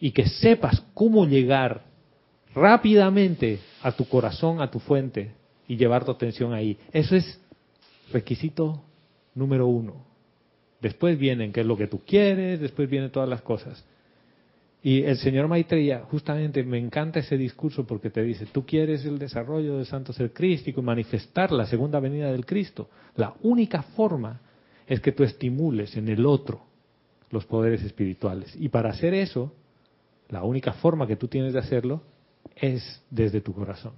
[0.00, 1.82] y que sepas cómo llegar
[2.54, 5.32] rápidamente a tu corazón, a tu fuente
[5.68, 6.76] y llevar tu atención ahí.
[6.92, 7.40] Eso es
[8.12, 8.82] requisito
[9.34, 10.06] número uno.
[10.80, 13.84] Después vienen qué es lo que tú quieres, después vienen todas las cosas.
[14.82, 19.18] Y el señor Maitreya, justamente me encanta ese discurso porque te dice, tú quieres el
[19.18, 22.88] desarrollo del santo ser crístico y manifestar la segunda venida del Cristo.
[23.16, 24.40] La única forma
[24.86, 26.62] es que tú estimules en el otro
[27.30, 28.54] los poderes espirituales.
[28.58, 29.52] Y para hacer eso,
[30.28, 32.02] la única forma que tú tienes de hacerlo
[32.54, 33.92] es desde tu corazón.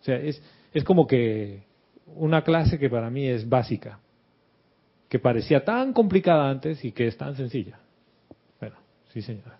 [0.00, 0.42] O sea, es,
[0.72, 1.62] es como que
[2.16, 3.98] una clase que para mí es básica,
[5.08, 7.78] que parecía tan complicada antes y que es tan sencilla.
[8.60, 8.76] Bueno,
[9.12, 9.58] sí señora.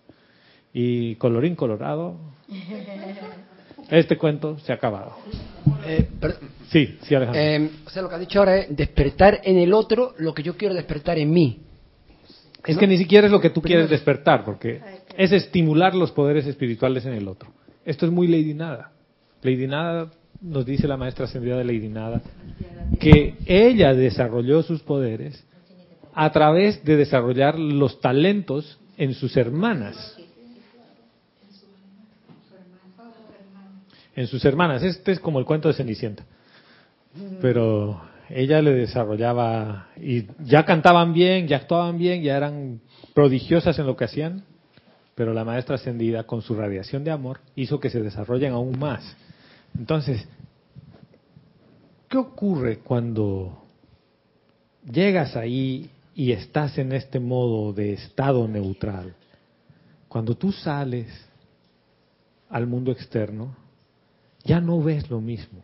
[0.73, 2.19] Y colorín colorado,
[3.91, 5.17] este cuento se ha acabado.
[5.87, 6.09] Eh,
[6.69, 7.43] Sí, sí Alejandro.
[7.43, 10.43] eh, o sea, lo que has dicho ahora es despertar en el otro lo que
[10.43, 11.61] yo quiero despertar en mí.
[12.65, 14.81] Es que ni siquiera es lo que tú quieres despertar, porque
[15.19, 17.51] es estimular los poderes espirituales en el otro.
[17.85, 18.93] Esto es muy Lady Nada.
[19.43, 20.11] Lady Nada
[20.43, 22.21] nos dice la maestra ascendida de Lady Nada
[23.01, 25.45] que ella desarrolló sus poderes
[26.15, 30.19] a través de desarrollar los talentos en sus hermanas.
[34.15, 34.83] En sus hermanas.
[34.83, 36.25] Este es como el cuento de Cenicienta.
[37.41, 42.81] Pero ella le desarrollaba y ya cantaban bien, ya actuaban bien, ya eran
[43.15, 44.45] prodigiosas en lo que hacían,
[45.15, 49.17] pero la maestra ascendida con su radiación de amor hizo que se desarrollen aún más.
[49.79, 50.27] Entonces,
[52.09, 53.63] ¿qué ocurre cuando
[54.91, 59.15] llegas ahí y estás en este modo de estado neutral?
[60.09, 61.09] Cuando tú sales
[62.51, 63.57] al mundo externo,
[64.45, 65.63] ya no ves lo mismo.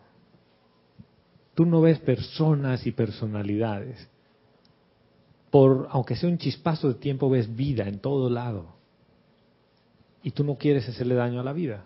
[1.54, 4.08] Tú no ves personas y personalidades.
[5.50, 8.66] Por, aunque sea un chispazo de tiempo, ves vida en todo lado.
[10.22, 11.84] Y tú no quieres hacerle daño a la vida.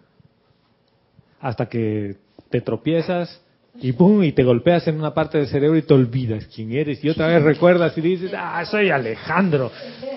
[1.43, 2.17] Hasta que
[2.49, 3.43] te tropiezas
[3.81, 4.23] y ¡pum!
[4.23, 7.03] y te golpeas en una parte del cerebro y te olvidas quién eres.
[7.05, 9.71] Y otra vez recuerdas y dices, ah, soy Alejandro.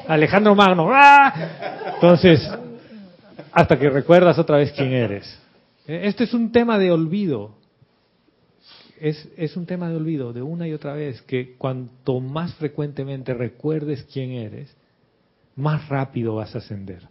[0.08, 0.90] Alejandro Magno.
[0.92, 1.94] ¡Ah!
[1.96, 2.48] Entonces,
[3.52, 5.40] hasta que recuerdas otra vez quién eres.
[5.88, 7.56] Este es un tema de olvido.
[9.00, 13.34] Es, es, un tema de olvido de una y otra vez, que cuanto más frecuentemente
[13.34, 14.74] recuerdes quién eres,
[15.56, 17.04] más rápido vas a ascender.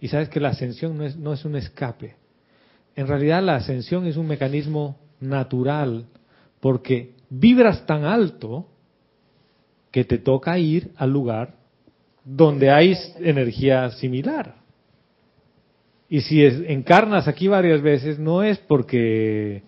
[0.00, 2.14] Y sabes que la ascensión no es, no es un escape.
[2.96, 6.06] En realidad la ascensión es un mecanismo natural,
[6.60, 8.66] porque vibras tan alto
[9.90, 11.54] que te toca ir al lugar
[12.24, 14.56] donde hay energía similar.
[16.08, 19.62] Y si es, encarnas aquí varias veces, no es porque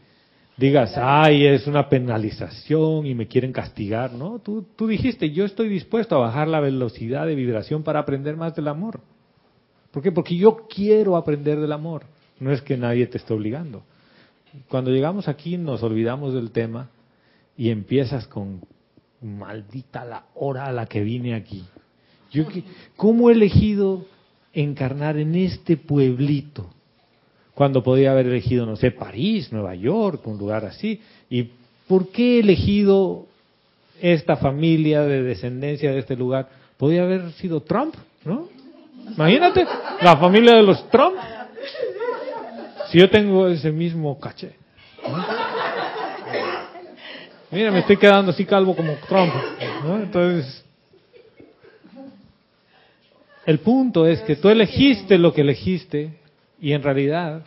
[0.56, 4.38] digas, ay, es una penalización y me quieren castigar, ¿no?
[4.38, 8.54] Tú, tú dijiste, yo estoy dispuesto a bajar la velocidad de vibración para aprender más
[8.54, 9.00] del amor.
[9.90, 10.12] ¿Por qué?
[10.12, 12.04] Porque yo quiero aprender del amor.
[12.38, 13.82] No es que nadie te esté obligando.
[14.68, 16.88] Cuando llegamos aquí nos olvidamos del tema
[17.56, 18.60] y empiezas con,
[19.20, 21.64] maldita la hora a la que vine aquí.
[22.96, 24.04] ¿Cómo he elegido
[24.52, 26.70] encarnar en este pueblito?
[27.54, 31.00] Cuando podía haber elegido, no sé, París, Nueva York, un lugar así.
[31.30, 31.50] ¿Y
[31.88, 33.26] por qué he elegido
[34.02, 36.48] esta familia de descendencia de este lugar?
[36.76, 37.94] Podía haber sido Trump,
[38.24, 38.48] ¿no?
[39.14, 39.64] Imagínate,
[40.02, 41.16] la familia de los Trump.
[42.90, 44.56] Si yo tengo ese mismo caché.
[47.50, 49.32] Mira, me estoy quedando así calvo como Trump.
[49.84, 49.96] ¿no?
[49.98, 50.64] Entonces,
[53.46, 56.18] el punto es que tú elegiste lo que elegiste
[56.60, 57.42] y en realidad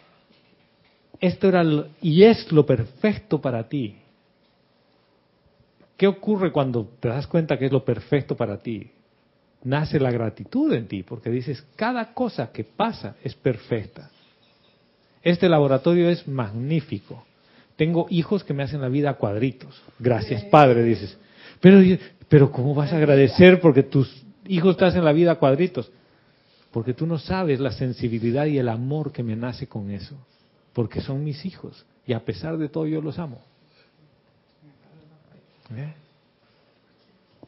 [1.19, 3.97] esto era lo, y es lo perfecto para ti.
[5.97, 8.89] ¿Qué ocurre cuando te das cuenta que es lo perfecto para ti?
[9.63, 14.09] Nace la gratitud en ti porque dices, cada cosa que pasa es perfecta.
[15.23, 17.25] Este laboratorio es magnífico.
[17.75, 19.81] Tengo hijos que me hacen la vida a cuadritos.
[19.99, 21.17] Gracias, Padre, dices.
[21.61, 21.81] Pero,
[22.27, 25.91] pero ¿cómo vas a agradecer porque tus hijos te hacen la vida a cuadritos?
[26.71, 30.15] Porque tú no sabes la sensibilidad y el amor que me nace con eso.
[30.73, 31.85] Porque son mis hijos.
[32.05, 33.41] Y a pesar de todo yo los amo.
[35.75, 35.93] ¿Eh?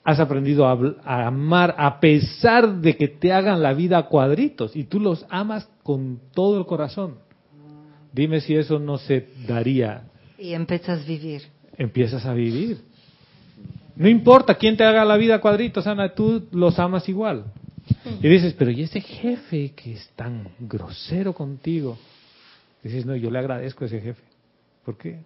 [0.04, 4.76] Has aprendido a, a, amar a pesar de que te hagan la vida a cuadritos.
[4.76, 7.16] Y tú los amas con todo el corazón.
[8.14, 10.04] Dime si eso no se daría.
[10.38, 11.44] Y empiezas a vivir.
[11.78, 12.82] Empiezas a vivir.
[13.96, 17.46] No importa quién te haga la vida cuadritos, Ana, tú los amas igual.
[18.22, 21.98] Y dices, pero ¿y ese jefe que es tan grosero contigo?
[22.84, 24.24] Dices, no, yo le agradezco a ese jefe.
[24.86, 25.20] ¿Por qué?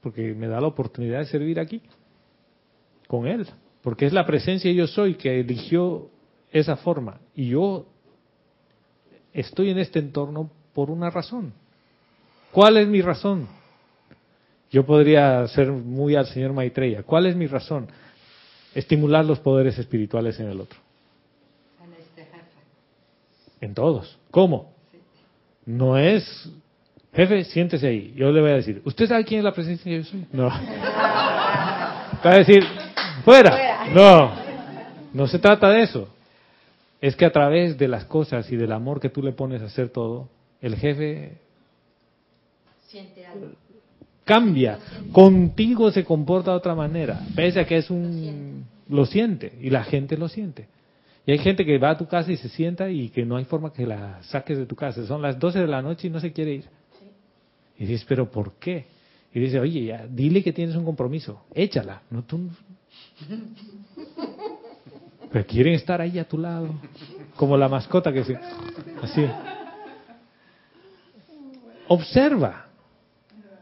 [0.00, 1.82] Porque me da la oportunidad de servir aquí,
[3.06, 3.46] con él.
[3.82, 6.10] Porque es la presencia yo soy que eligió
[6.50, 7.20] esa forma.
[7.34, 7.86] Y yo
[9.32, 11.52] estoy en este entorno por una razón.
[12.56, 13.48] ¿Cuál es mi razón?
[14.70, 17.02] Yo podría ser muy al señor Maitreya.
[17.02, 17.86] ¿Cuál es mi razón?
[18.74, 20.78] estimular los poderes espirituales en el otro.
[23.60, 24.18] En todos.
[24.30, 24.72] ¿Cómo?
[25.66, 26.50] No es,
[27.12, 28.14] jefe, siéntese ahí.
[28.16, 30.26] Yo le voy a decir, ¿usted sabe quién es la presencia que yo soy?
[30.32, 30.48] No.
[30.48, 32.64] Va a decir,
[33.22, 33.86] fuera.
[33.92, 34.32] No.
[35.12, 36.08] No se trata de eso.
[37.02, 39.66] Es que a través de las cosas y del amor que tú le pones a
[39.66, 40.30] hacer todo,
[40.62, 41.44] el jefe
[42.88, 43.48] Siente algo.
[44.24, 44.78] cambia.
[45.12, 47.20] Contigo se comporta de otra manera.
[47.34, 48.64] Pese a que es un...
[48.88, 49.52] Lo siente.
[49.60, 50.68] Y la gente lo siente.
[51.26, 53.44] Y hay gente que va a tu casa y se sienta y que no hay
[53.44, 55.04] forma que la saques de tu casa.
[55.06, 56.64] Son las 12 de la noche y no se quiere ir.
[57.78, 58.86] Y dices, ¿pero por qué?
[59.34, 61.42] Y dice, oye, ya, dile que tienes un compromiso.
[61.52, 62.02] Échala.
[62.10, 62.48] No, tú...
[65.30, 66.68] Pero quieren estar ahí a tu lado.
[67.34, 68.38] Como la mascota que se...
[69.02, 69.26] Así.
[71.88, 72.65] Observa.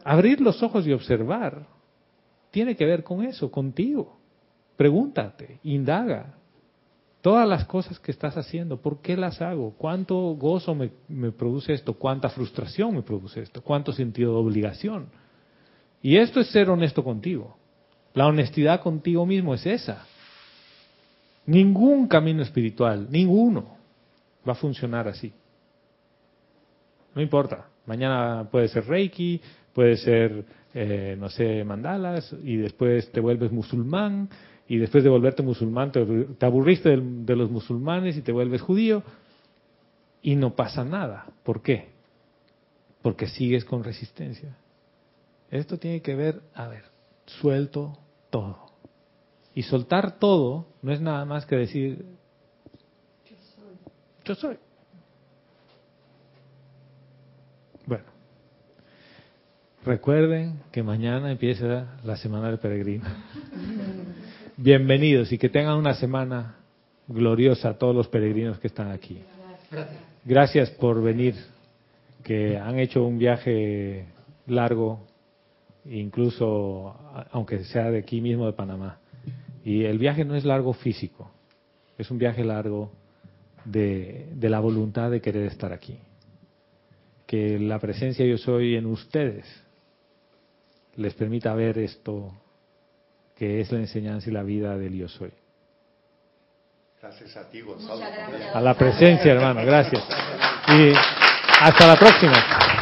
[0.05, 1.65] Abrir los ojos y observar
[2.51, 4.17] tiene que ver con eso, contigo.
[4.77, 6.35] Pregúntate, indaga.
[7.21, 9.73] Todas las cosas que estás haciendo, ¿por qué las hago?
[9.79, 11.95] ¿Cuánto gozo me, produce esto?
[11.95, 13.63] ¿Cuánta frustración me produce esto?
[13.63, 15.07] ¿Cuánto sentido de obligación?
[16.03, 17.57] Y esto es ser honesto contigo.
[18.13, 20.05] La honestidad contigo mismo es esa.
[21.47, 23.75] Ningún camino espiritual, ninguno,
[24.47, 25.33] va a funcionar así.
[27.15, 27.69] No importa.
[27.87, 29.41] Mañana puede ser Reiki,
[29.75, 34.29] puede ser, eh, no sé, mandalas, y después te vuelves musulmán,
[34.67, 38.61] y después de volverte musulmán te, te aburriste de, de los musulmanes y te vuelves
[38.61, 39.03] judío,
[40.21, 41.27] y no pasa nada.
[41.43, 41.89] ¿Por qué?
[43.01, 44.57] Porque sigues con resistencia.
[45.51, 46.85] Esto tiene que ver, a ver,
[47.25, 47.99] suelto
[48.29, 48.71] todo.
[49.53, 52.05] Y soltar todo no es nada más que decir,
[54.23, 54.57] yo soy.
[57.85, 58.14] Bueno,
[59.85, 63.05] recuerden que mañana empieza la Semana del Peregrino.
[64.57, 66.55] Bienvenidos y que tengan una semana
[67.07, 69.21] gloriosa a todos los peregrinos que están aquí.
[70.23, 70.71] Gracias.
[70.71, 71.35] Por venir,
[72.23, 74.07] que han hecho un viaje
[74.47, 75.05] largo,
[75.85, 76.95] incluso
[77.31, 78.97] aunque sea de aquí mismo de Panamá.
[79.63, 81.29] Y el viaje no es largo físico,
[81.97, 82.91] es un viaje largo
[83.65, 85.99] de, de la voluntad de querer estar aquí.
[87.27, 89.64] Que la presencia yo soy en ustedes
[90.97, 92.31] les permita ver esto
[93.35, 95.31] que es la enseñanza y la vida del yo soy.
[97.01, 97.99] Gracias a ti, Gonzalo.
[97.99, 98.55] Gracias.
[98.55, 100.03] A la presencia, hermano, gracias.
[100.69, 100.93] Y
[101.61, 102.74] hasta la próxima.